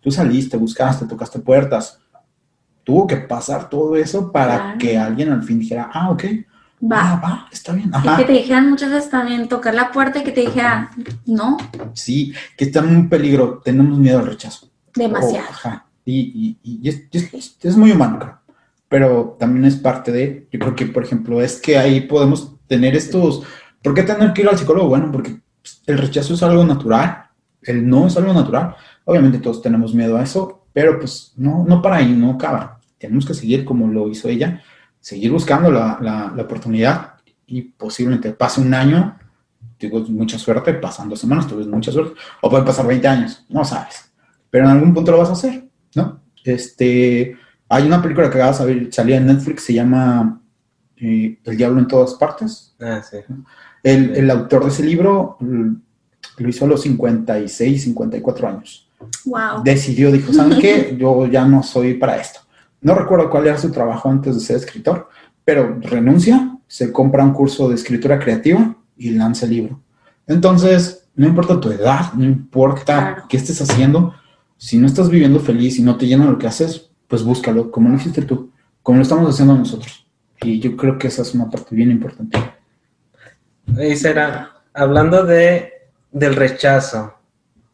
Tú 0.00 0.10
saliste, 0.10 0.56
buscaste, 0.56 1.06
tocaste 1.06 1.38
puertas, 1.38 2.00
tuvo 2.82 3.06
que 3.06 3.16
pasar 3.16 3.70
todo 3.70 3.96
eso 3.96 4.32
para 4.32 4.76
que 4.76 4.98
alguien 4.98 5.30
al 5.30 5.44
fin 5.44 5.60
dijera, 5.60 5.88
ah, 5.94 6.10
ok, 6.10 6.24
va, 6.82 7.12
ah, 7.12 7.20
va 7.24 7.48
está 7.52 7.72
bien. 7.72 7.92
Y 8.02 8.16
que 8.16 8.24
te 8.24 8.32
dijeran 8.32 8.68
muchas 8.68 8.90
veces 8.90 9.08
también 9.08 9.48
tocar 9.48 9.74
la 9.74 9.92
puerta 9.92 10.18
y 10.18 10.24
que 10.24 10.32
te 10.32 10.40
dijeran, 10.40 10.90
no. 11.26 11.56
Sí, 11.94 12.34
que 12.56 12.64
está 12.64 12.80
en 12.80 12.88
un 12.88 13.08
peligro, 13.08 13.62
tenemos 13.64 13.98
miedo 13.98 14.18
al 14.18 14.26
rechazo. 14.26 14.68
Demasiado. 14.94 15.48
ajá. 15.48 15.83
Y, 16.04 16.58
y, 16.62 16.88
es, 16.88 17.76
muy 17.76 17.92
humano, 17.92 18.18
creo. 18.18 18.38
Pero 18.88 19.36
también 19.38 19.64
es 19.64 19.76
parte 19.76 20.12
de, 20.12 20.48
yo 20.52 20.58
creo 20.58 20.74
que, 20.74 20.86
por 20.86 21.04
ejemplo, 21.04 21.40
es 21.40 21.60
que 21.60 21.78
ahí 21.78 22.02
podemos 22.02 22.56
tener 22.66 22.94
estos, 22.94 23.42
¿por 23.82 23.94
qué 23.94 24.02
tener 24.02 24.32
que 24.32 24.42
ir 24.42 24.48
al 24.48 24.58
psicólogo? 24.58 24.88
Bueno, 24.88 25.10
porque 25.10 25.40
el 25.86 25.98
rechazo 25.98 26.34
es 26.34 26.42
algo 26.42 26.64
natural, 26.64 27.30
el 27.62 27.88
no 27.88 28.06
es 28.06 28.16
algo 28.16 28.32
natural. 28.32 28.76
Obviamente 29.04 29.38
todos 29.38 29.62
tenemos 29.62 29.94
miedo 29.94 30.16
a 30.16 30.22
eso, 30.22 30.66
pero 30.72 30.98
pues 30.98 31.32
no, 31.36 31.64
no 31.66 31.80
para 31.80 31.96
ahí, 31.96 32.12
no 32.12 32.32
acaba. 32.32 32.80
Tenemos 32.98 33.26
que 33.26 33.34
seguir 33.34 33.64
como 33.64 33.86
lo 33.86 34.08
hizo 34.08 34.28
ella, 34.28 34.62
seguir 35.00 35.30
buscando 35.30 35.70
la, 35.70 35.98
la, 36.00 36.42
oportunidad 36.42 37.14
y 37.46 37.62
posiblemente 37.62 38.32
pase 38.32 38.60
un 38.60 38.72
año, 38.72 39.18
digo 39.78 40.00
mucha 40.08 40.38
suerte, 40.38 40.74
pasan 40.74 41.08
dos 41.08 41.20
semanas, 41.20 41.46
tuve 41.46 41.66
mucha 41.66 41.92
suerte, 41.92 42.14
o 42.40 42.48
pueden 42.48 42.64
pasar 42.64 42.86
20 42.86 43.06
años, 43.06 43.44
no 43.50 43.64
sabes, 43.64 44.10
pero 44.48 44.64
en 44.64 44.70
algún 44.70 44.94
punto 44.94 45.12
lo 45.12 45.18
vas 45.18 45.28
a 45.28 45.32
hacer, 45.32 45.68
¿no? 45.94 46.20
Este, 46.44 47.36
hay 47.68 47.86
una 47.86 48.02
película 48.02 48.30
que 48.30 48.40
acaba 48.40 48.66
de 48.66 48.92
salir 48.92 49.14
en 49.14 49.26
Netflix, 49.26 49.64
se 49.64 49.74
llama 49.74 50.40
eh, 50.96 51.38
El 51.44 51.56
Diablo 51.56 51.80
en 51.80 51.88
todas 51.88 52.14
partes. 52.14 52.74
Ah, 52.80 53.02
sí. 53.02 53.18
El, 53.82 54.14
el, 54.14 54.30
autor 54.30 54.64
de 54.64 54.68
ese 54.68 54.82
libro 54.82 55.36
mm, 55.40 55.72
lo 56.38 56.48
hizo 56.48 56.64
a 56.64 56.68
los 56.68 56.82
56, 56.82 57.82
54 57.82 58.48
años. 58.48 58.88
Wow. 59.24 59.62
Decidió, 59.62 60.10
dijo, 60.12 60.32
¿saben 60.34 60.58
qué? 60.58 60.96
Yo 60.98 61.26
ya 61.26 61.44
no 61.44 61.62
soy 61.62 61.94
para 61.94 62.16
esto. 62.16 62.40
no 62.80 62.94
recuerdo 62.94 63.30
cuál 63.30 63.46
era 63.46 63.58
su 63.58 63.70
trabajo 63.70 64.08
antes 64.10 64.34
de 64.34 64.40
ser 64.40 64.56
escritor, 64.56 65.08
pero 65.44 65.78
renuncia, 65.80 66.58
se 66.66 66.92
compra 66.92 67.24
un 67.24 67.32
curso 67.32 67.68
de 67.68 67.74
escritura 67.74 68.18
creativa 68.18 68.76
y 68.96 69.10
lanza 69.10 69.46
el 69.46 69.52
libro. 69.52 69.80
Entonces, 70.26 71.08
no 71.14 71.26
importa 71.26 71.60
tu 71.60 71.70
edad, 71.70 72.12
no 72.14 72.24
importa 72.24 73.24
qué 73.28 73.36
estés 73.36 73.60
haciendo, 73.60 74.14
si 74.64 74.78
no 74.78 74.86
estás 74.86 75.10
viviendo 75.10 75.40
feliz 75.40 75.78
y 75.78 75.82
no 75.82 75.98
te 75.98 76.06
llena 76.06 76.24
lo 76.24 76.38
que 76.38 76.46
haces, 76.46 76.88
pues 77.06 77.22
búscalo, 77.22 77.70
como 77.70 77.90
lo 77.90 77.96
hiciste 77.96 78.22
tú, 78.22 78.50
como 78.82 78.96
lo 78.96 79.02
estamos 79.02 79.28
haciendo 79.28 79.54
nosotros. 79.54 80.06
Y 80.40 80.58
yo 80.58 80.74
creo 80.74 80.96
que 80.96 81.08
esa 81.08 81.20
es 81.20 81.34
una 81.34 81.50
parte 81.50 81.74
bien 81.74 81.90
importante. 81.90 82.38
Y 83.78 83.94
será, 83.94 84.62
hablando 84.72 85.22
de, 85.26 85.70
del 86.10 86.34
rechazo, 86.34 87.12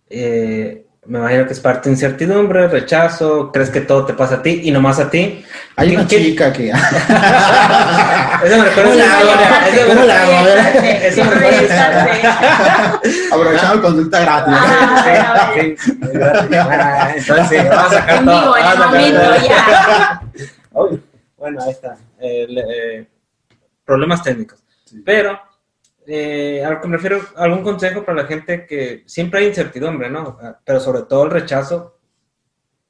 eh, 0.09 0.85
me 1.07 1.19
imagino 1.19 1.47
que 1.47 1.55
es 1.55 1.61
parte 1.61 1.89
de 1.89 1.95
incertidumbre, 1.95 2.69
rechazo, 2.69 3.51
crees 3.51 3.71
que 3.71 3.81
todo 3.81 4.05
te 4.05 4.13
pasa 4.13 4.37
a 4.37 4.43
ti 4.43 4.61
y 4.65 4.71
nomás 4.71 4.99
a 5.01 5.09
ti. 5.09 5.43
Hay 5.77 5.97
una 5.97 6.07
chica 6.07 6.53
que... 6.53 6.69
Eso 8.45 8.59
me 8.59 8.65
recuerda 8.65 8.93
a 8.93 9.69
Eso 9.69 9.87
me 9.89 9.95
recuerda 9.95 10.71
Eso 11.07 11.25
me 11.25 11.31
recuerda 11.31 13.01
Aprovechando 13.33 13.83
consulta 13.83 14.21
gratis. 14.21 14.55
Ah, 14.57 15.53
sí, 15.55 15.75
sí. 15.79 15.93
Entonces 17.17 17.49
sí, 17.49 17.57
vamos 17.69 17.93
a 17.93 17.97
sacar 17.97 18.25
todo. 18.25 18.55
ya. 19.49 20.23
Bueno, 21.41 21.63
ahí 21.63 21.71
está. 21.71 21.97
Eh, 22.21 23.07
problemas 23.87 24.23
técnicos. 24.23 24.63
Pero 25.07 25.41
eh, 26.13 26.65
a 26.65 26.71
lo 26.71 26.81
que 26.81 26.89
me 26.89 26.97
refiero, 26.97 27.21
algún 27.37 27.63
consejo 27.63 28.05
para 28.05 28.23
la 28.23 28.29
gente 28.29 28.67
que 28.67 29.05
siempre 29.07 29.41
hay 29.41 29.47
incertidumbre, 29.47 30.11
¿no? 30.11 30.39
Ah, 30.43 30.59
pero 30.65 30.81
sobre 30.81 31.03
todo 31.03 31.25
el 31.25 31.31
rechazo, 31.31 32.01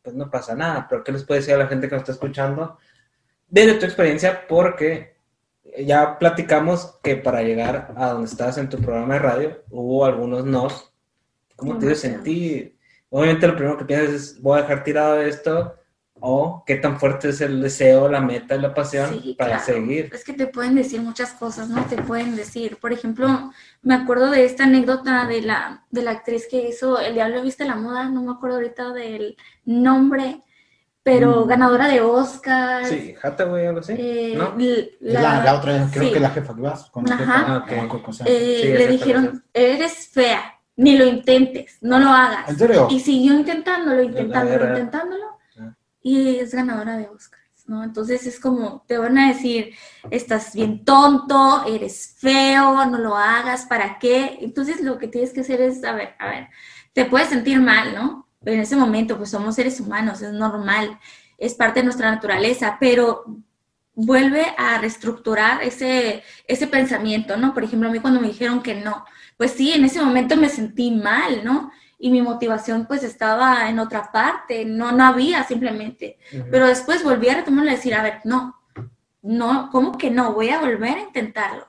pues 0.03 0.17
no 0.17 0.31
pasa 0.31 0.55
nada. 0.55 0.87
Pero 0.89 1.05
¿qué 1.05 1.13
les 1.13 1.25
puede 1.25 1.41
decir 1.41 1.55
a 1.55 1.59
la 1.59 1.67
gente 1.67 1.87
que 1.87 1.95
nos 1.95 2.03
está 2.03 2.13
escuchando? 2.13 2.79
Desde 3.47 3.75
tu 3.75 3.85
experiencia, 3.85 4.47
porque 4.49 5.17
ya 5.79 6.19
platicamos 6.19 6.99
que 7.03 7.17
para 7.17 7.43
llegar 7.43 7.93
a 7.97 8.11
donde 8.11 8.29
estás 8.29 8.57
en 8.57 8.71
tu 8.71 8.79
programa 8.79 9.15
de 9.15 9.21
radio, 9.21 9.63
hubo 9.71 10.07
algunos 10.07 10.47
nos. 10.47 10.93
¿Cómo 11.57 11.79
te 11.79 11.95
sentir? 11.95 12.79
Obviamente 13.11 13.47
lo 13.47 13.55
primero 13.55 13.77
que 13.77 13.85
piensas 13.85 14.15
es, 14.15 14.41
voy 14.41 14.59
a 14.59 14.63
dejar 14.63 14.83
tirado 14.83 15.21
esto, 15.21 15.77
o 16.21 16.63
qué 16.67 16.77
tan 16.77 17.01
fuerte 17.01 17.31
es 17.31 17.41
el 17.41 17.61
deseo, 17.63 18.09
la 18.09 18.21
meta 18.21 18.55
y 18.55 18.61
la 18.61 18.75
pasión 18.75 19.23
para 19.37 19.59
seguir. 19.59 20.11
Es 20.13 20.25
que 20.25 20.35
te 20.35 20.47
pueden 20.47 20.75
decir 20.75 21.01
muchas 21.01 21.33
cosas, 21.33 21.69
¿no? 21.69 21.83
Te 21.85 21.97
pueden 21.97 22.37
decir, 22.37 22.77
por 22.79 22.93
ejemplo, 22.93 23.51
me 23.83 23.95
acuerdo 23.95 24.31
de 24.31 24.45
esta 24.45 24.65
anécdota 24.65 25.27
de 25.27 25.43
la, 25.43 25.85
de 25.91 26.03
la 26.03 26.13
actriz 26.13 26.47
que 26.51 26.69
hizo 26.69 27.01
El 27.01 27.15
Diablo 27.15 27.43
Viste 27.43 27.65
la 27.65 27.77
Moda, 27.77 28.09
no 28.09 28.23
me 28.23 28.33
acuerdo 28.33 28.57
ahorita 28.57 28.93
del 28.93 29.37
nombre, 29.65 30.43
pero 31.03 31.45
mm. 31.45 31.49
ganadora 31.49 31.89
de 31.89 32.03
Oscar. 32.03 32.85
Sí, 32.85 33.15
Hathaway, 33.23 33.67
algo 33.67 33.81
así. 33.81 33.95
Eh, 33.97 34.39
la, 35.01 35.43
la, 35.43 35.55
otra, 35.55 35.89
creo 35.91 36.13
que 36.13 36.21
la 36.21 36.31
jefa 36.31 36.55
que 36.55 36.61
vas. 36.61 36.91
Con 36.91 37.11
Ajá. 37.11 37.65
Eh, 38.27 38.75
le 38.77 38.87
dijeron, 38.89 39.43
eres 39.55 40.09
fea, 40.09 40.61
ni 40.77 40.99
lo 40.99 41.07
intentes, 41.07 41.79
no 41.81 41.99
lo 41.99 42.11
hagas. 42.11 42.51
¿En 42.51 42.59
serio? 42.59 42.89
Y 42.91 43.01
siguió 43.01 43.33
intentándolo, 43.33 44.03
intentándolo, 44.03 44.69
intentándolo 44.69 45.40
y 46.03 46.37
es 46.39 46.55
ganadora 46.55 46.97
de 46.97 47.09
Oscars, 47.09 47.65
¿no? 47.67 47.85
Entonces 47.85 48.27
es 48.27 48.41
como, 48.41 48.85
te 48.87 48.99
van 48.99 49.19
a 49.19 49.29
decir, 49.29 49.75
estás 50.11 50.55
bien 50.55 50.85
tonto, 50.85 51.65
eres 51.67 52.17
feo, 52.19 52.85
no 52.87 52.99
lo 52.99 53.17
hagas, 53.17 53.67
¿para 53.67 53.99
qué? 53.99 54.39
Entonces 54.41 54.81
lo 54.81 54.99
que 54.99 55.09
tienes 55.09 55.33
que 55.33 55.41
hacer 55.41 55.61
es, 55.61 55.85
a 55.85 55.93
ver, 55.93 56.15
a 56.19 56.29
ver, 56.29 56.49
te 56.93 57.05
puedes 57.05 57.29
sentir 57.29 57.61
mal, 57.61 57.95
¿no? 57.95 58.29
Pero 58.43 58.57
en 58.57 58.63
ese 58.63 58.77
momento, 58.77 59.19
pues 59.19 59.31
somos 59.31 59.55
seres 59.55 59.81
humanos, 59.81 60.23
es 60.23 60.33
normal, 60.33 60.99
es 61.39 61.55
parte 61.55 61.81
de 61.81 61.85
nuestra 61.85 62.11
naturaleza, 62.11 62.79
pero 62.81 63.25
vuelve 63.95 64.47
a 64.57 64.79
reestructurar 64.79 65.63
ese, 65.63 66.23
ese 66.47 66.67
pensamiento, 66.67 67.37
¿no? 67.37 67.53
Por 67.53 67.65
ejemplo, 67.65 67.89
a 67.89 67.93
mí 67.93 67.99
cuando 68.01 68.21
me 68.21 68.29
dijeron 68.29 68.63
que 68.63 68.75
no, 68.75 69.05
pues 69.37 69.53
sí, 69.53 69.73
en 69.73 69.85
ese 69.85 70.03
momento 70.03 70.37
me 70.37 70.49
sentí 70.49 70.91
mal, 70.91 71.45
¿no? 71.45 71.71
Y 72.03 72.11
mi 72.11 72.23
motivación 72.23 72.87
pues 72.87 73.05
estaba 73.05 73.69
en 73.69 73.79
otra 73.79 74.11
parte, 74.11 74.65
no, 74.65 74.91
no 74.91 75.05
había 75.05 75.45
simplemente. 75.45 76.19
Pero 76.51 76.67
después 76.67 77.05
volví 77.05 77.29
a 77.29 77.35
retomarlo 77.35 77.71
y 77.71 77.75
decir, 77.75 77.95
a 77.95 78.03
ver, 78.03 78.21
no, 78.25 78.59
no, 79.21 79.69
¿cómo 79.71 79.99
que 79.99 80.11
no? 80.11 80.33
Voy 80.33 80.49
a 80.49 80.61
volver 80.61 80.97
a 80.97 81.03
intentarlo. 81.03 81.69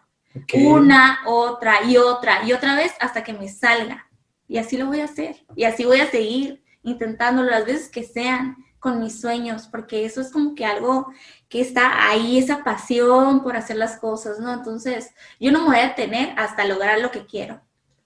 Una, 0.54 1.20
otra 1.28 1.84
y 1.84 1.98
otra 1.98 2.46
y 2.46 2.54
otra 2.54 2.76
vez 2.76 2.94
hasta 3.02 3.26
que 3.26 3.34
me 3.34 3.50
salga. 3.50 4.08
Y 4.48 4.58
así 4.58 4.78
lo 4.78 4.86
voy 4.86 5.02
a 5.02 5.06
hacer. 5.06 5.46
Y 5.54 5.66
así 5.66 5.84
voy 5.84 6.00
a 6.00 6.10
seguir 6.10 6.64
intentándolo 6.82 7.50
las 7.50 7.66
veces 7.66 7.90
que 7.90 8.04
sean 8.04 8.56
con 8.80 9.00
mis 9.00 9.20
sueños, 9.20 9.68
porque 9.68 10.06
eso 10.06 10.22
es 10.22 10.32
como 10.32 10.56
que 10.56 10.66
algo 10.66 11.12
que 11.50 11.60
está 11.60 12.10
ahí, 12.10 12.40
esa 12.40 12.64
pasión 12.64 13.44
por 13.44 13.56
hacer 13.58 13.76
las 13.76 14.00
cosas, 14.00 14.40
¿no? 14.40 14.52
Entonces, 14.52 15.14
yo 15.40 15.52
no 15.52 15.60
me 15.60 15.66
voy 15.68 15.78
a 15.78 15.90
detener 15.90 16.34
hasta 16.38 16.66
lograr 16.66 17.00
lo 17.00 17.12
que 17.12 17.26
quiero. 17.26 17.62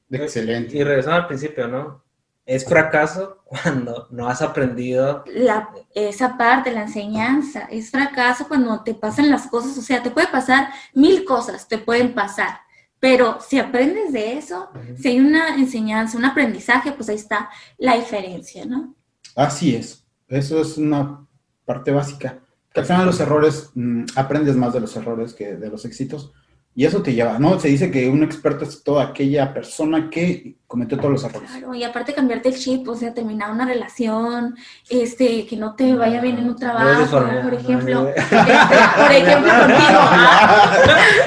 Excelente. 0.10 0.76
Y 0.76 0.84
regresando 0.84 1.22
al 1.22 1.28
principio, 1.28 1.68
¿no? 1.68 2.05
Es 2.46 2.66
fracaso 2.66 3.44
cuando 3.46 4.08
no 4.12 4.28
has 4.28 4.42
aprendido. 4.42 5.24
La, 5.28 5.70
esa 5.94 6.38
parte, 6.38 6.72
la 6.72 6.84
enseñanza, 6.84 7.68
es 7.72 7.92
fracaso 7.92 8.48
cuando 8.48 8.84
te 8.84 8.94
pasan 8.94 9.30
las 9.30 9.48
cosas, 9.48 9.78
o 9.78 9.82
sea, 9.82 10.04
te 10.04 10.12
puede 10.12 10.28
pasar 10.28 10.70
mil 10.94 11.26
cosas, 11.26 11.68
te 11.68 11.78
pueden 11.78 12.14
pasar, 12.14 12.60
pero 13.00 13.40
si 13.40 13.60
aprendes 13.60 14.14
de 14.14 14.38
eso, 14.38 14.70
si 14.98 15.10
hay 15.10 15.20
una 15.20 15.56
enseñanza, 15.56 16.18
un 16.18 16.26
aprendizaje, 16.26 16.92
pues 16.92 17.10
ahí 17.10 17.16
está 17.16 17.50
la 17.78 17.96
diferencia, 17.96 18.66
¿no? 18.66 18.96
Así 19.36 19.76
es, 19.76 20.06
eso 20.28 20.62
es 20.62 20.78
una 20.78 21.26
parte 21.66 21.92
básica. 21.92 22.40
Que 22.74 22.82
al 22.82 22.86
final 22.86 23.06
los 23.06 23.20
errores, 23.20 23.72
mm, 23.74 24.06
aprendes 24.16 24.56
más 24.56 24.74
de 24.74 24.82
los 24.82 24.96
errores 24.98 25.34
que 25.34 25.56
de 25.56 25.70
los 25.70 25.86
éxitos. 25.86 26.34
Y 26.78 26.84
eso 26.84 27.02
te 27.02 27.14
lleva, 27.14 27.40
¿no? 27.40 27.58
Se 27.58 27.70
dice 27.70 27.90
que 27.90 28.10
un 28.10 28.22
experto 28.22 28.66
es 28.66 28.84
toda 28.84 29.06
aquella 29.06 29.54
persona 29.54 30.10
que 30.10 30.58
cometió 30.68 30.98
todos 30.98 31.12
los 31.12 31.24
errores. 31.24 31.50
Claro, 31.50 31.74
y 31.74 31.86
aparte 31.86 32.14
cambiarte 32.14 32.50
el 32.50 32.58
chip, 32.58 32.86
o 32.90 32.96
sea, 32.96 33.14
terminar 33.14 33.50
una 33.50 33.66
relación, 33.66 34.58
este, 34.90 35.46
que 35.46 35.56
no 35.56 35.76
te 35.76 35.96
vaya 35.96 36.20
bien 36.20 36.38
en 36.38 36.50
un 36.50 36.58
trabajo, 36.58 37.22
por 37.42 37.54
ejemplo. 37.54 38.10
Este, 38.16 38.36
por 38.36 39.12
ejemplo, 39.12 39.52
contigo. 39.60 40.00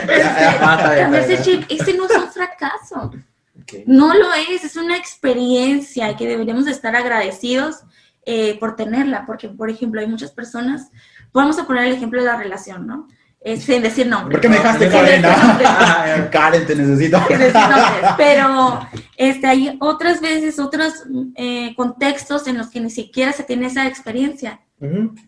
Este, 0.03 1.01
cambiarse 1.01 1.34
el 1.34 1.42
chip, 1.42 1.64
ese 1.70 1.94
no 1.94 2.05
es 2.05 2.16
un 2.16 2.28
fracaso. 2.28 3.11
No 3.86 4.14
lo 4.14 4.32
es, 4.34 4.64
es 4.64 4.76
una 4.76 4.99
experiencia 4.99 6.14
que 6.16 6.26
deberíamos 6.26 6.66
estar 6.66 6.94
agradecidos 6.94 7.84
eh, 8.26 8.59
por 8.59 8.76
tenerla, 8.76 9.24
porque, 9.24 9.49
por 9.49 9.70
ejemplo, 9.70 10.03
hay 10.03 10.07
muchas 10.07 10.30
personas, 10.30 10.90
vamos 11.32 11.59
a 11.59 11.66
poner 11.66 11.86
el 11.86 11.94
ejemplo 11.94 12.20
de 12.20 12.26
la 12.26 12.36
relación, 12.36 12.86
¿no? 12.86 13.09
Sin 13.57 13.82
decir 13.82 14.07
nombre. 14.07 14.32
¿Por 14.32 14.41
qué 14.41 14.49
me 14.49 14.57
dejaste 14.57 14.89
Karen? 14.89 15.22
Karen, 16.30 16.66
te 16.66 16.74
necesito. 16.74 17.20
Pero 18.16 18.80
este, 19.16 19.47
hay 19.47 19.76
otras 19.80 20.20
veces, 20.20 20.59
otros 20.59 21.05
eh, 21.36 21.74
contextos 21.76 22.47
en 22.47 22.59
los 22.59 22.68
que 22.68 22.80
ni 22.80 22.91
siquiera 22.91 23.32
se 23.32 23.45
tiene 23.45 23.66
esa 23.66 23.86
experiencia. 23.86 24.61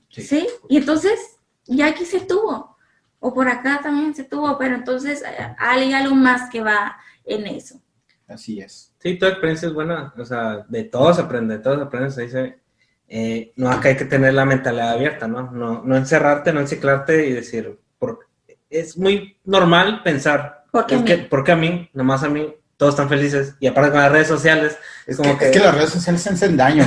sí. 0.08 0.46
Y 0.68 0.76
entonces, 0.76 1.18
ya 1.66 1.86
aquí 1.86 2.04
se 2.04 2.20
tuvo. 2.20 2.76
O 3.20 3.34
por 3.34 3.48
acá 3.48 3.80
también 3.82 4.14
se 4.14 4.24
tuvo, 4.24 4.56
pero 4.58 4.74
entonces 4.74 5.22
eh, 5.22 5.54
hay 5.58 5.92
algo 5.92 6.14
más 6.14 6.48
que 6.50 6.62
va 6.62 6.96
en 7.24 7.46
eso. 7.46 7.80
Así 8.26 8.60
es. 8.60 8.94
Sí, 8.98 9.18
tu 9.18 9.26
experiencia 9.26 9.68
es 9.68 9.74
buena. 9.74 10.14
O 10.16 10.24
sea, 10.24 10.64
de 10.68 10.84
todos 10.84 11.18
aprende, 11.18 11.58
de 11.58 11.62
todos 11.62 11.82
aprende. 11.82 12.10
Se 12.10 12.22
dice, 12.22 12.60
eh, 13.08 13.52
no, 13.56 13.70
acá 13.70 13.90
hay 13.90 13.96
que 13.96 14.04
tener 14.06 14.32
la 14.34 14.44
mentalidad 14.44 14.92
abierta, 14.92 15.28
¿no? 15.28 15.50
No, 15.50 15.82
no 15.84 15.96
encerrarte, 15.96 16.52
no 16.52 16.60
enciclarte 16.60 17.26
y 17.26 17.32
decir, 17.32 17.78
es 18.70 18.96
muy 18.96 19.36
normal 19.44 20.02
pensar, 20.02 20.64
¿por 20.70 20.86
qué, 20.86 20.94
a, 20.94 20.98
mí? 20.98 21.16
¿por 21.28 21.50
a 21.50 21.56
mí? 21.56 21.90
Nomás 21.92 22.22
a 22.22 22.28
mí, 22.28 22.54
todos 22.76 22.94
están 22.94 23.08
felices. 23.08 23.54
Y 23.60 23.66
aparte 23.66 23.90
con 23.90 24.00
las 24.00 24.12
redes 24.12 24.28
sociales, 24.28 24.78
es, 25.06 25.16
como 25.16 25.36
que, 25.36 25.46
Es 25.46 25.50
que 25.50 25.58
las 25.58 25.74
redes 25.74 25.90
sociales 25.90 26.26
hacen 26.26 26.56
daño. 26.56 26.86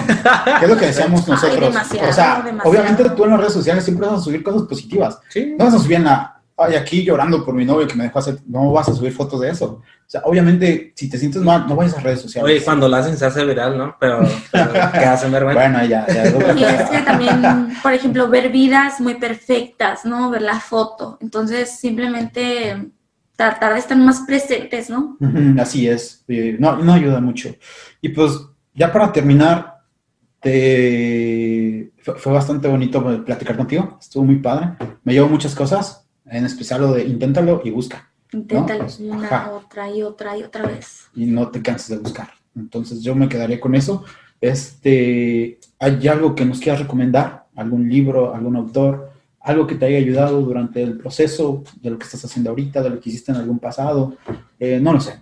¿Qué 0.59 0.65
es 0.65 0.69
lo 0.69 0.77
que 0.77 0.87
decíamos 0.87 1.27
nosotros? 1.27 1.75
o 1.75 2.13
sea, 2.13 2.43
obviamente 2.63 3.09
tú 3.11 3.25
en 3.25 3.31
las 3.31 3.39
redes 3.39 3.53
sociales 3.53 3.83
siempre 3.83 4.07
vas 4.07 4.21
a 4.21 4.23
subir 4.23 4.41
cosas 4.41 4.63
positivas. 4.63 5.19
¿Sí? 5.29 5.55
No 5.57 5.65
vas 5.65 5.75
a 5.75 5.79
subir 5.79 5.99
nada 5.99 6.42
ay, 6.57 6.75
aquí 6.75 7.03
llorando 7.03 7.43
por 7.43 7.53
mi 7.53 7.65
novio 7.65 7.87
que 7.87 7.95
me 7.95 8.05
dejó 8.05 8.19
hacer, 8.19 8.39
no 8.47 8.71
vas 8.71 8.87
a 8.87 8.93
subir 8.93 9.11
fotos 9.11 9.41
de 9.41 9.49
eso. 9.49 9.65
O 9.65 10.09
sea, 10.13 10.21
obviamente, 10.25 10.93
si 10.95 11.09
te 11.09 11.17
sientes 11.17 11.41
mal, 11.41 11.65
no 11.67 11.75
vayas 11.75 11.97
a 11.97 12.01
redes 12.01 12.21
sociales. 12.21 12.51
Oye, 12.51 12.63
cuando 12.63 12.87
lo 12.87 12.95
hacen 12.95 13.17
se 13.17 13.25
hace 13.25 13.43
viral, 13.45 13.77
¿no? 13.77 13.95
Pero, 13.99 14.19
pero 14.51 14.71
¿qué 14.91 15.05
hacen 15.05 15.31
ver 15.31 15.43
Bueno, 15.43 15.83
ya, 15.85 16.05
ya. 16.07 16.25
Y 16.55 16.63
es 16.63 16.89
que 16.89 16.99
también, 16.99 17.41
por 17.81 17.93
ejemplo, 17.93 18.29
ver 18.29 18.51
vidas 18.51 19.01
muy 19.01 19.15
perfectas, 19.15 20.05
¿no? 20.05 20.29
Ver 20.29 20.43
la 20.43 20.59
foto. 20.59 21.17
Entonces, 21.21 21.71
simplemente 21.79 22.91
tratar 23.35 23.73
de 23.73 23.79
estar 23.79 23.97
más 23.97 24.21
presentes, 24.21 24.89
¿no? 24.89 25.17
así 25.59 25.87
es. 25.87 26.23
No, 26.59 26.77
no 26.77 26.93
ayuda 26.93 27.19
mucho. 27.19 27.55
Y 28.01 28.09
pues, 28.09 28.31
ya 28.75 28.91
para 28.91 29.11
terminar, 29.11 29.79
te... 30.39 31.91
fue 31.97 32.31
bastante 32.31 32.67
bonito 32.67 33.25
platicar 33.25 33.57
contigo. 33.57 33.97
Estuvo 33.99 34.23
muy 34.23 34.35
padre. 34.35 34.73
Me 35.03 35.13
llevo 35.13 35.29
muchas 35.29 35.55
cosas 35.55 36.02
en 36.33 36.45
especial 36.45 36.81
lo 36.81 36.93
de 36.93 37.05
inténtalo 37.05 37.61
y 37.63 37.69
busca. 37.69 38.09
Inténtalo 38.31 38.87
una, 38.99 39.51
otra 39.51 39.89
y 39.89 40.01
otra 40.01 40.37
y 40.37 40.43
otra 40.43 40.65
vez. 40.65 41.07
Y 41.15 41.25
no 41.25 41.49
te 41.49 41.61
canses 41.61 41.89
de 41.89 41.97
buscar. 41.97 42.29
Entonces 42.55 43.01
yo 43.01 43.15
me 43.15 43.29
quedaría 43.29 43.59
con 43.59 43.75
eso. 43.75 44.03
Este, 44.41 45.59
¿Hay 45.79 46.07
algo 46.07 46.35
que 46.35 46.45
nos 46.45 46.59
quieras 46.59 46.81
recomendar 46.81 47.45
algún 47.55 47.87
libro, 47.87 48.33
algún 48.33 48.55
autor, 48.55 49.11
algo 49.39 49.67
que 49.67 49.75
te 49.75 49.85
haya 49.85 49.97
ayudado 49.97 50.41
durante 50.41 50.81
el 50.81 50.97
proceso 50.97 51.63
de 51.81 51.91
lo 51.91 51.97
que 51.97 52.05
estás 52.05 52.25
haciendo 52.25 52.49
ahorita, 52.49 52.81
de 52.81 52.89
lo 52.89 52.99
que 52.99 53.09
hiciste 53.09 53.31
en 53.31 53.37
algún 53.37 53.59
pasado, 53.59 54.15
eh, 54.59 54.79
no 54.81 54.93
lo 54.93 54.99
sé, 54.99 55.19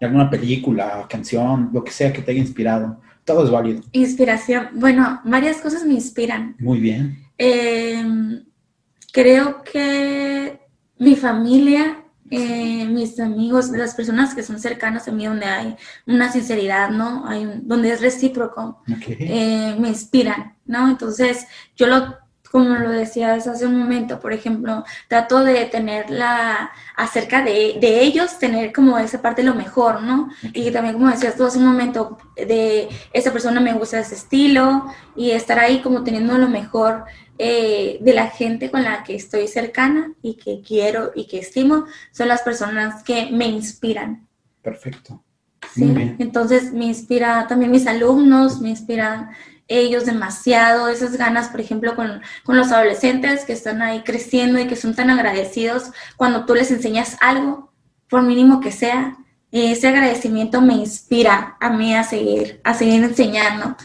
alguna 0.00 0.28
película, 0.28 1.06
canción, 1.08 1.70
lo 1.72 1.82
que 1.82 1.90
sea 1.90 2.12
que 2.12 2.22
te 2.22 2.32
haya 2.32 2.40
inspirado. 2.40 3.00
Todo 3.24 3.44
es 3.44 3.50
válido. 3.50 3.80
Inspiración. 3.92 4.68
Bueno, 4.74 5.20
varias 5.24 5.56
cosas 5.58 5.84
me 5.84 5.94
inspiran. 5.94 6.54
Muy 6.60 6.78
bien. 6.78 7.18
Em, 7.38 8.44
creo 9.16 9.62
que 9.62 10.60
mi 10.98 11.16
familia, 11.16 12.04
eh, 12.30 12.84
mis 12.84 13.18
amigos, 13.18 13.70
las 13.70 13.94
personas 13.94 14.34
que 14.34 14.42
son 14.42 14.58
cercanas 14.58 15.08
a 15.08 15.12
mí, 15.12 15.24
donde 15.24 15.46
hay 15.46 15.76
una 16.04 16.30
sinceridad, 16.30 16.90
¿no? 16.90 17.26
Hay 17.26 17.48
donde 17.62 17.92
es 17.92 18.02
recíproco, 18.02 18.82
eh, 19.06 19.74
me 19.78 19.88
inspiran, 19.88 20.54
¿no? 20.66 20.90
Entonces, 20.90 21.46
yo 21.76 21.86
lo 21.86 22.26
como 22.50 22.76
lo 22.76 22.90
decías 22.90 23.46
hace 23.46 23.66
un 23.66 23.78
momento, 23.78 24.18
por 24.18 24.32
ejemplo, 24.32 24.84
trato 25.08 25.44
de 25.44 25.66
tener 25.66 26.08
la, 26.08 26.70
acerca 26.96 27.42
de, 27.42 27.76
de 27.80 28.00
ellos, 28.00 28.38
tener 28.38 28.72
como 28.72 28.96
esa 28.98 29.20
parte 29.20 29.42
lo 29.42 29.54
mejor, 29.54 30.02
¿no? 30.02 30.30
Y 30.54 30.70
también, 30.70 30.94
como 30.94 31.10
decías 31.10 31.36
tú 31.36 31.44
hace 31.44 31.58
un 31.58 31.66
momento, 31.66 32.16
de 32.36 32.88
esa 33.12 33.32
persona 33.32 33.60
me 33.60 33.74
gusta 33.74 33.98
ese 33.98 34.14
estilo 34.14 34.86
y 35.14 35.32
estar 35.32 35.58
ahí 35.58 35.82
como 35.82 36.02
teniendo 36.02 36.38
lo 36.38 36.48
mejor 36.48 37.04
eh, 37.38 37.98
de 38.00 38.12
la 38.12 38.28
gente 38.28 38.70
con 38.70 38.84
la 38.84 39.02
que 39.04 39.14
estoy 39.14 39.48
cercana 39.48 40.12
y 40.22 40.34
que 40.34 40.62
quiero 40.62 41.12
y 41.14 41.26
que 41.26 41.38
estimo, 41.38 41.86
son 42.12 42.28
las 42.28 42.42
personas 42.42 43.02
que 43.02 43.30
me 43.30 43.46
inspiran. 43.46 44.26
Perfecto. 44.62 45.22
Sí, 45.74 45.92
entonces 46.18 46.72
me 46.72 46.86
inspira 46.86 47.46
también 47.48 47.70
mis 47.70 47.86
alumnos, 47.86 48.60
me 48.60 48.70
inspiran 48.70 49.30
ellos 49.68 50.06
demasiado, 50.06 50.88
esas 50.88 51.16
ganas, 51.16 51.48
por 51.48 51.60
ejemplo, 51.60 51.96
con, 51.96 52.22
con, 52.44 52.56
los 52.56 52.70
adolescentes 52.70 53.44
que 53.44 53.52
están 53.52 53.82
ahí 53.82 54.02
creciendo 54.04 54.60
y 54.60 54.68
que 54.68 54.76
son 54.76 54.94
tan 54.94 55.10
agradecidos 55.10 55.90
cuando 56.16 56.46
tú 56.46 56.54
les 56.54 56.70
enseñas 56.70 57.16
algo, 57.20 57.72
por 58.08 58.22
mínimo 58.22 58.60
que 58.60 58.70
sea, 58.70 59.16
ese 59.50 59.88
agradecimiento 59.88 60.60
me 60.60 60.74
inspira 60.74 61.56
a 61.60 61.70
mí 61.70 61.94
a 61.94 62.02
seguir, 62.02 62.60
a 62.64 62.74
seguir 62.74 63.02
enseñando. 63.02 63.76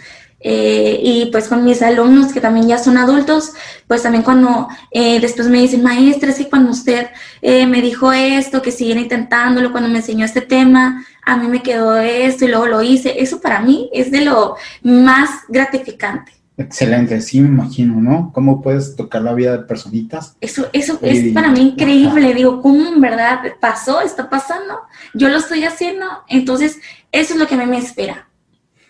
Eh, 0.44 1.00
y 1.04 1.26
pues 1.28 1.48
con 1.48 1.64
mis 1.64 1.82
alumnos 1.84 2.34
que 2.34 2.42
también 2.42 2.68
ya 2.68 2.80
son 2.80 2.98
adultos, 2.98 3.54
pues 3.88 4.02
también 4.02 4.24
cuando 4.24 4.68
eh, 4.90 5.20
después 5.20 5.48
me 5.48 5.62
dicen, 5.62 5.84
maestra, 5.84 6.32
es 6.32 6.38
que 6.38 6.50
cuando 6.50 6.72
usted 6.72 7.08
eh, 7.42 7.68
me 7.68 7.82
dijo 7.82 8.12
esto, 8.12 8.62
que 8.62 8.72
siguiera 8.72 9.00
intentándolo, 9.00 9.72
cuando 9.72 9.90
me 9.90 10.00
enseñó 10.00 10.26
este 10.26 10.42
tema, 10.42 11.06
a 11.24 11.38
mí 11.38 11.48
me 11.48 11.62
quedó 11.62 11.98
esto 11.98 12.46
y 12.46 12.48
luego 12.48 12.66
lo 12.66 12.82
hice, 12.82 13.22
eso 13.22 13.40
para 13.40 13.62
mí 13.62 13.90
es 13.94 14.10
de 14.10 14.22
lo 14.22 14.56
más 14.82 15.30
gratificante. 15.48 16.32
Excelente, 16.58 17.22
sí 17.22 17.40
me 17.40 17.48
imagino, 17.48 18.02
¿no? 18.02 18.32
¿Cómo 18.34 18.62
puedes 18.62 18.96
tocar 18.96 19.22
la 19.22 19.34
vida 19.34 19.58
de 19.58 19.64
personitas? 19.64 20.36
Eso, 20.42 20.68
eso 20.74 21.00
es 21.02 21.34
para 21.34 21.50
mí 21.50 21.70
increíble, 21.70 22.34
digo, 22.34 22.62
¿cómo 22.62 22.88
en 22.88 23.00
verdad 23.00 23.42
pasó, 23.60 24.02
está 24.02 24.30
pasando? 24.30 24.82
Yo 25.14 25.30
lo 25.30 25.38
estoy 25.38 25.64
haciendo, 25.64 26.06
entonces 26.28 26.80
eso 27.12 27.34
es 27.34 27.40
lo 27.40 27.48
que 27.48 27.56
a 27.56 27.58
mí 27.60 27.66
me 27.66 27.78
espera. 27.78 28.28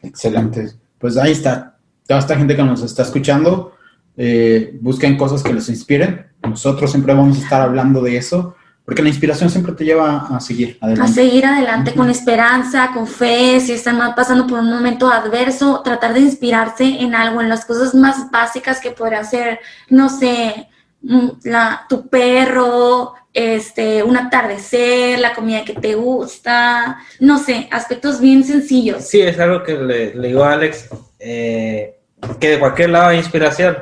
Excelente 0.01 0.80
pues 1.01 1.17
ahí 1.17 1.31
está. 1.31 1.75
Toda 2.07 2.19
esta 2.19 2.37
gente 2.37 2.55
que 2.55 2.63
nos 2.63 2.83
está 2.83 3.01
escuchando, 3.03 3.73
eh, 4.15 4.77
busquen 4.81 5.17
cosas 5.17 5.43
que 5.43 5.53
les 5.53 5.67
inspiren. 5.67 6.27
Nosotros 6.43 6.91
siempre 6.91 7.13
vamos 7.13 7.37
a 7.37 7.41
estar 7.41 7.61
hablando 7.61 8.01
de 8.01 8.17
eso, 8.17 8.55
porque 8.85 9.01
la 9.01 9.09
inspiración 9.09 9.49
siempre 9.49 9.73
te 9.73 9.83
lleva 9.83 10.27
a 10.35 10.39
seguir 10.39 10.77
adelante. 10.81 11.11
A 11.11 11.13
seguir 11.13 11.45
adelante 11.45 11.93
con 11.93 12.09
esperanza, 12.09 12.91
con 12.93 13.07
fe, 13.07 13.59
si 13.59 13.73
están 13.73 13.99
pasando 14.15 14.47
por 14.47 14.59
un 14.59 14.69
momento 14.69 15.09
adverso, 15.09 15.81
tratar 15.83 16.13
de 16.13 16.21
inspirarse 16.21 16.83
en 16.83 17.15
algo, 17.15 17.41
en 17.41 17.49
las 17.49 17.65
cosas 17.65 17.95
más 17.95 18.29
básicas 18.31 18.79
que 18.79 18.91
podrá 18.91 19.23
ser, 19.23 19.59
no 19.89 20.09
sé, 20.09 20.67
la, 21.01 21.85
tu 21.89 22.07
perro, 22.07 23.13
este, 23.33 24.03
un 24.03 24.17
atardecer, 24.17 25.19
la 25.19 25.33
comida 25.33 25.63
que 25.63 25.73
te 25.73 25.95
gusta, 25.95 26.99
no 27.19 27.37
sé, 27.39 27.67
aspectos 27.71 28.19
bien 28.19 28.43
sencillos. 28.43 29.03
Sí, 29.03 29.21
es 29.21 29.39
algo 29.39 29.63
que 29.63 29.73
le, 29.73 30.11
digo 30.11 30.43
a 30.43 30.53
Alex, 30.53 30.89
eh, 31.19 31.99
que 32.39 32.49
de 32.49 32.59
cualquier 32.59 32.91
lado 32.91 33.07
hay 33.07 33.17
inspiración. 33.17 33.77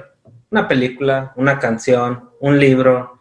Una 0.51 0.67
película, 0.67 1.34
una 1.36 1.59
canción, 1.59 2.30
un 2.39 2.59
libro, 2.59 3.20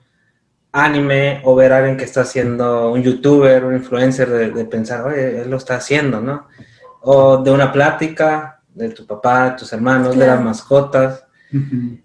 anime, 0.72 1.40
o 1.44 1.54
ver 1.54 1.72
a 1.72 1.78
alguien 1.78 1.96
que 1.96 2.04
está 2.04 2.22
haciendo 2.22 2.90
un 2.90 3.02
youtuber, 3.02 3.64
un 3.64 3.74
influencer, 3.74 4.28
de, 4.28 4.64
pensar, 4.64 5.06
oye, 5.06 5.42
él 5.42 5.50
lo 5.50 5.56
está 5.56 5.76
haciendo, 5.76 6.20
¿no? 6.20 6.46
O 7.02 7.38
de 7.38 7.50
una 7.50 7.72
plática 7.72 8.60
de 8.72 8.90
tu 8.90 9.06
papá, 9.06 9.50
de 9.50 9.56
tus 9.58 9.72
hermanos, 9.72 10.16
de 10.16 10.26
las 10.26 10.40
mascotas 10.40 11.27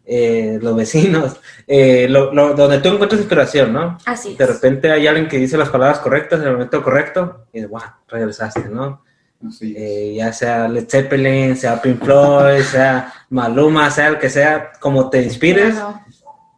eh, 0.06 0.58
los 0.62 0.76
vecinos, 0.76 1.40
eh, 1.68 2.08
donde 2.10 2.80
tú 2.80 2.90
encuentras 2.90 3.20
inspiración, 3.20 3.74
¿no? 3.74 3.98
Así 4.06 4.36
De 4.36 4.46
repente 4.46 4.90
hay 4.92 5.06
alguien 5.06 5.28
que 5.28 5.38
dice 5.38 5.58
las 5.58 5.70
palabras 5.70 6.00
correctas 6.00 6.40
en 6.40 6.48
el 6.48 6.54
momento 6.54 6.82
correcto 6.82 7.46
y 7.52 7.64
wow, 7.66 7.82
regresaste, 8.08 8.70
¿no? 8.70 9.04
Eh, 9.62 10.14
ya 10.16 10.32
sea 10.32 10.70
Led 10.70 10.88
Zeppelin, 10.88 11.58
sea 11.58 11.82
Pink 11.82 12.02
Floyd, 12.02 12.62
sea 12.62 13.14
Maluma, 13.30 13.90
sea 13.90 14.08
el 14.08 14.18
que 14.18 14.30
sea, 14.30 14.72
como 14.80 15.10
te 15.10 15.22
inspires, 15.22 15.76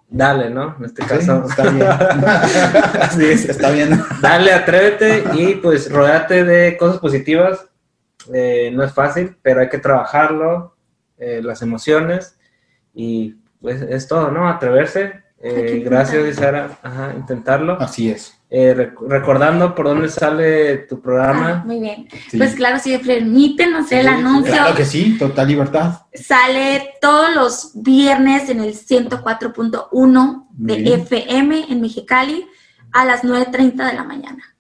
dale, 0.08 0.52
¿no? 0.52 0.76
En 0.78 0.86
este 0.86 1.04
caso. 1.04 1.44
está 1.50 1.64
bien. 1.72 1.88
Así 3.02 3.26
es, 3.26 3.46
está 3.46 3.72
bien. 3.72 4.00
Dale, 4.22 4.54
atrévete 4.54 5.24
y 5.34 5.56
pues 5.56 5.92
rodeate 5.92 6.44
de 6.44 6.78
cosas 6.78 7.00
positivas. 7.00 7.68
no 8.28 8.84
es 8.84 8.94
fácil, 8.94 9.36
pero 9.42 9.62
hay 9.62 9.70
que 9.70 9.80
trabajarlo, 9.80 10.76
las 11.18 11.64
emociones 11.64 12.35
y 12.96 13.36
pues 13.62 13.82
es 13.82 14.08
todo, 14.08 14.32
¿no? 14.32 14.48
Atreverse. 14.48 15.24
Eh, 15.40 15.84
gracias, 15.86 16.38
Sara. 16.38 16.80
Ajá, 16.82 17.14
intentarlo. 17.16 17.78
Así 17.80 18.10
es. 18.10 18.34
Eh, 18.50 18.74
recordando 18.74 19.76
por 19.76 19.86
dónde 19.86 20.08
sale 20.08 20.78
tu 20.78 21.02
programa. 21.02 21.64
muy 21.66 21.80
bien. 21.80 22.08
Pues 22.38 22.56
claro, 22.56 22.80
si 22.80 22.98
permiten 22.98 23.76
hacer 23.76 24.00
el 24.00 24.08
anuncio. 24.08 24.54
Claro 24.54 24.76
que 24.76 24.86
sí, 24.86 25.18
total 25.18 25.48
libertad. 25.48 26.02
Sale 26.14 26.94
todos 27.02 27.36
los 27.36 27.72
viernes 27.76 28.50
en 28.50 28.62
el 28.62 28.74
104.1 28.74 30.48
de 30.52 30.94
FM 30.94 31.66
en 31.70 31.82
Mexicali 31.82 32.48
a 32.94 33.04
las 33.04 33.24
9.30 33.24 33.88
de 33.88 33.94
la 33.94 34.04
mañana. 34.04 34.55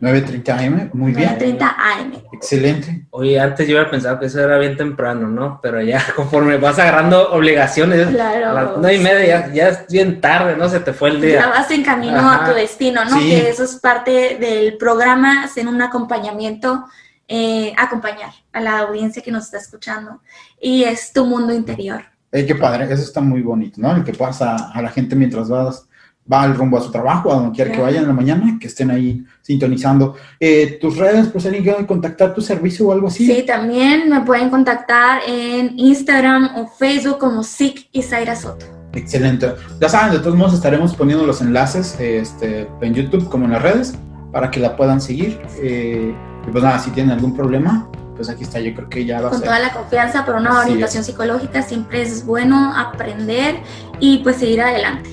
9.30 0.00 0.50
AM, 0.50 0.90
muy 0.92 1.12
bien. 1.12 1.36
9.30 1.38 1.76
AM. 1.76 2.12
Excelente. 2.32 3.06
Oye, 3.10 3.40
antes 3.40 3.66
yo 3.66 3.74
hubiera 3.74 3.90
pensado 3.90 4.20
que 4.20 4.26
eso 4.26 4.40
era 4.40 4.56
bien 4.58 4.76
temprano, 4.76 5.28
¿no? 5.28 5.58
Pero 5.60 5.82
ya 5.82 6.02
conforme 6.16 6.56
vas 6.56 6.78
agarrando 6.78 7.32
obligaciones, 7.32 8.06
claro, 8.08 8.50
a 8.50 8.52
las 8.54 8.70
9 8.78 8.94
y 8.94 8.98
media 9.00 9.52
ya, 9.52 9.68
es 9.68 9.86
bien 9.88 10.20
tarde, 10.20 10.56
¿no? 10.56 10.68
Se 10.68 10.80
te 10.80 10.92
fue 10.92 11.10
el 11.10 11.20
día. 11.20 11.40
Ya 11.40 11.48
vas 11.48 11.70
en 11.72 11.82
camino 11.82 12.30
a 12.30 12.44
tu 12.44 12.54
destino, 12.54 13.04
¿no? 13.04 13.18
Que 13.18 13.48
eso 13.48 13.64
es 13.64 13.76
parte 13.76 14.36
del 14.38 14.76
programa, 14.76 15.44
hacer 15.44 15.66
un 15.66 15.82
acompañamiento, 15.82 16.84
eh, 17.26 17.74
acompañar 17.76 18.30
a 18.52 18.60
la 18.60 18.78
audiencia 18.80 19.20
que 19.20 19.32
nos 19.32 19.46
está 19.46 19.58
escuchando. 19.58 20.20
Y 20.60 20.84
es 20.84 21.12
tu 21.12 21.26
mundo 21.26 21.52
interior. 21.52 22.04
Eh, 22.30 22.46
qué 22.46 22.54
padre, 22.54 22.84
eso 22.84 23.02
está 23.02 23.20
muy 23.20 23.42
bonito, 23.42 23.80
¿no? 23.80 23.96
El 23.96 24.04
que 24.04 24.12
pasa 24.12 24.70
a 24.72 24.80
la 24.80 24.90
gente 24.90 25.16
mientras 25.16 25.48
vas 25.48 25.88
va 26.30 26.42
al 26.42 26.54
rumbo 26.54 26.78
a 26.78 26.80
su 26.80 26.90
trabajo, 26.90 27.32
a 27.32 27.36
donde 27.36 27.56
quiera 27.56 27.72
que 27.72 27.80
vayan 27.80 28.02
en 28.02 28.08
la 28.08 28.14
mañana, 28.14 28.58
que 28.60 28.66
estén 28.66 28.90
ahí 28.90 29.24
sintonizando. 29.42 30.14
Eh, 30.38 30.78
¿Tus 30.80 30.96
redes, 30.96 31.28
pues, 31.28 31.46
alguien 31.46 31.86
contactar 31.86 32.34
tu 32.34 32.40
servicio 32.40 32.88
o 32.88 32.92
algo 32.92 33.08
así? 33.08 33.26
Sí, 33.26 33.44
también 33.46 34.08
me 34.08 34.20
pueden 34.20 34.50
contactar 34.50 35.22
en 35.26 35.78
Instagram 35.78 36.50
o 36.56 36.68
Facebook 36.68 37.18
como 37.18 37.42
SIC 37.42 37.88
y 37.92 38.02
Zaira 38.02 38.36
Soto. 38.36 38.66
Excelente. 38.92 39.54
Ya 39.80 39.88
saben, 39.88 40.12
de 40.12 40.18
todos 40.18 40.36
modos 40.36 40.54
estaremos 40.54 40.94
poniendo 40.94 41.26
los 41.26 41.40
enlaces 41.40 41.98
este, 42.00 42.68
en 42.80 42.94
YouTube 42.94 43.28
como 43.28 43.44
en 43.44 43.52
las 43.52 43.62
redes 43.62 43.94
para 44.32 44.50
que 44.50 44.60
la 44.60 44.76
puedan 44.76 45.00
seguir. 45.00 45.40
Eh, 45.62 46.14
y 46.46 46.50
pues 46.50 46.64
nada, 46.64 46.78
si 46.78 46.90
tienen 46.90 47.12
algún 47.12 47.34
problema, 47.34 47.88
pues 48.16 48.28
aquí 48.28 48.42
está, 48.42 48.58
yo 48.60 48.74
creo 48.74 48.88
que 48.88 49.04
ya 49.04 49.20
va 49.20 49.28
a 49.28 49.30
ser. 49.30 49.40
Con 49.40 49.48
toda 49.48 49.58
la 49.60 49.72
confianza, 49.72 50.24
por 50.24 50.34
una 50.34 50.60
orientación 50.60 51.04
psicológica 51.04 51.62
siempre 51.62 52.02
es 52.02 52.26
bueno 52.26 52.74
aprender 52.76 53.56
y 54.00 54.18
pues 54.18 54.36
seguir 54.36 54.60
adelante. 54.60 55.10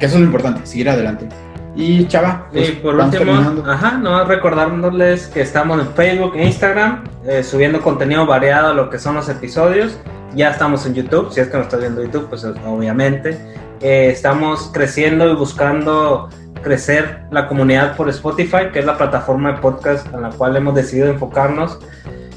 Que 0.00 0.06
eso 0.06 0.16
es 0.16 0.20
lo 0.22 0.26
importante, 0.26 0.66
seguir 0.66 0.90
adelante. 0.90 1.28
Y 1.76 2.06
Chava, 2.08 2.48
pues, 2.50 2.72
por 2.72 2.96
último, 2.96 3.32
ajá, 3.66 3.98
no 3.98 4.24
recordándoles 4.24 5.28
que 5.28 5.42
estamos 5.42 5.80
en 5.80 5.86
Facebook 5.94 6.32
e 6.34 6.46
Instagram, 6.46 7.04
eh, 7.24 7.44
subiendo 7.44 7.80
contenido 7.80 8.26
variado 8.26 8.68
a 8.68 8.74
lo 8.74 8.90
que 8.90 8.98
son 8.98 9.14
los 9.14 9.28
episodios. 9.28 9.96
Ya 10.34 10.50
estamos 10.50 10.84
en 10.86 10.94
YouTube, 10.94 11.30
si 11.32 11.40
es 11.40 11.48
que 11.48 11.56
nos 11.56 11.66
estás 11.66 11.80
viendo 11.80 12.02
YouTube, 12.02 12.28
pues 12.28 12.44
obviamente. 12.44 13.38
Eh, 13.80 14.08
estamos 14.10 14.70
creciendo 14.72 15.30
y 15.30 15.34
buscando 15.34 16.28
crecer 16.62 17.20
la 17.30 17.46
comunidad 17.46 17.96
por 17.96 18.08
Spotify, 18.08 18.70
que 18.72 18.80
es 18.80 18.84
la 18.84 18.96
plataforma 18.96 19.52
de 19.52 19.58
podcast 19.58 20.12
en 20.12 20.22
la 20.22 20.30
cual 20.30 20.56
hemos 20.56 20.74
decidido 20.74 21.08
enfocarnos. 21.08 21.78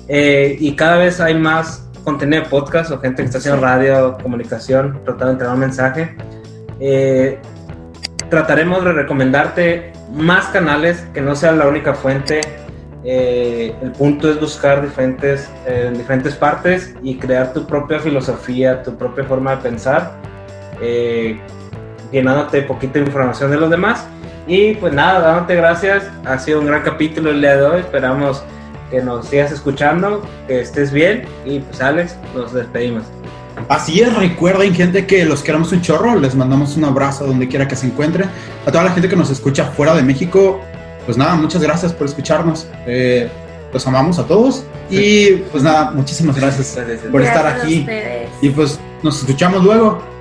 Eh, 0.07 0.57
y 0.59 0.75
cada 0.75 0.97
vez 0.97 1.19
hay 1.19 1.35
más 1.35 1.89
contenido 2.03 2.43
de 2.43 2.49
podcast 2.49 2.91
o 2.91 2.99
gente 2.99 3.21
que 3.21 3.25
está 3.25 3.37
haciendo 3.37 3.61
radio, 3.61 4.17
comunicación, 4.21 4.99
tratando 5.05 5.25
de 5.27 5.31
entregar 5.31 5.53
un 5.53 5.59
mensaje. 5.59 6.15
Eh, 6.79 7.39
trataremos 8.33 8.83
de 8.83 8.93
recomendarte 8.93 9.93
más 10.11 10.47
canales 10.47 11.05
que 11.13 11.21
no 11.21 11.35
sean 11.35 11.59
la 11.59 11.67
única 11.67 11.93
fuente 11.93 12.41
Eh, 13.05 13.75
el 13.81 13.91
punto 13.91 14.31
es 14.31 14.39
buscar 14.39 14.81
diferentes, 14.81 15.51
eh, 15.67 15.91
diferentes 15.93 16.35
partes 16.35 16.95
y 17.03 17.17
crear 17.17 17.51
tu 17.51 17.67
propia 17.67 17.99
filosofía, 17.99 18.81
tu 18.81 18.95
propia 18.95 19.25
forma 19.25 19.57
de 19.57 19.61
pensar, 19.61 20.13
eh, 20.81 21.37
llenándote 22.13 22.61
poquita 22.61 22.99
información 22.99 23.51
de 23.51 23.57
los 23.57 23.69
demás. 23.69 24.07
Y 24.47 24.75
pues 24.75 24.93
nada, 24.93 25.19
dándote 25.19 25.55
gracias. 25.55 26.09
Ha 26.25 26.39
sido 26.39 26.61
un 26.61 26.67
gran 26.67 26.81
capítulo 26.81 27.31
el 27.31 27.41
día 27.41 27.57
de 27.57 27.63
hoy. 27.63 27.79
Esperamos 27.81 28.41
que 28.89 29.01
nos 29.01 29.27
sigas 29.27 29.51
escuchando, 29.51 30.21
que 30.47 30.61
estés 30.61 30.93
bien. 30.93 31.25
Y 31.43 31.59
pues 31.59 31.81
Alex, 31.81 32.15
nos 32.33 32.53
despedimos. 32.53 33.03
Así 33.69 34.01
es, 34.01 34.13
recuerden 34.15 34.73
gente 34.73 35.05
que 35.05 35.25
los 35.25 35.41
queremos 35.41 35.71
un 35.71 35.81
chorro, 35.81 36.19
les 36.19 36.35
mandamos 36.35 36.75
un 36.75 36.85
abrazo 36.85 37.25
donde 37.25 37.47
quiera 37.47 37.67
que 37.67 37.75
se 37.75 37.87
encuentren. 37.87 38.29
A 38.65 38.71
toda 38.71 38.83
la 38.83 38.91
gente 38.91 39.07
que 39.07 39.15
nos 39.15 39.29
escucha 39.29 39.65
fuera 39.65 39.95
de 39.95 40.03
México, 40.03 40.59
pues 41.05 41.17
nada, 41.17 41.35
muchas 41.35 41.61
gracias 41.61 41.93
por 41.93 42.07
escucharnos. 42.07 42.67
Eh, 42.85 43.29
los 43.71 43.87
amamos 43.87 44.19
a 44.19 44.27
todos 44.27 44.63
y 44.89 45.31
pues 45.51 45.63
nada, 45.63 45.91
muchísimas 45.91 46.35
gracias, 46.39 46.77
por 47.11 47.21
estar 47.21 47.47
aquí. 47.47 47.85
Y 48.41 48.49
pues 48.49 48.79
nos 49.01 49.19
escuchamos 49.19 49.63
luego. 49.63 50.12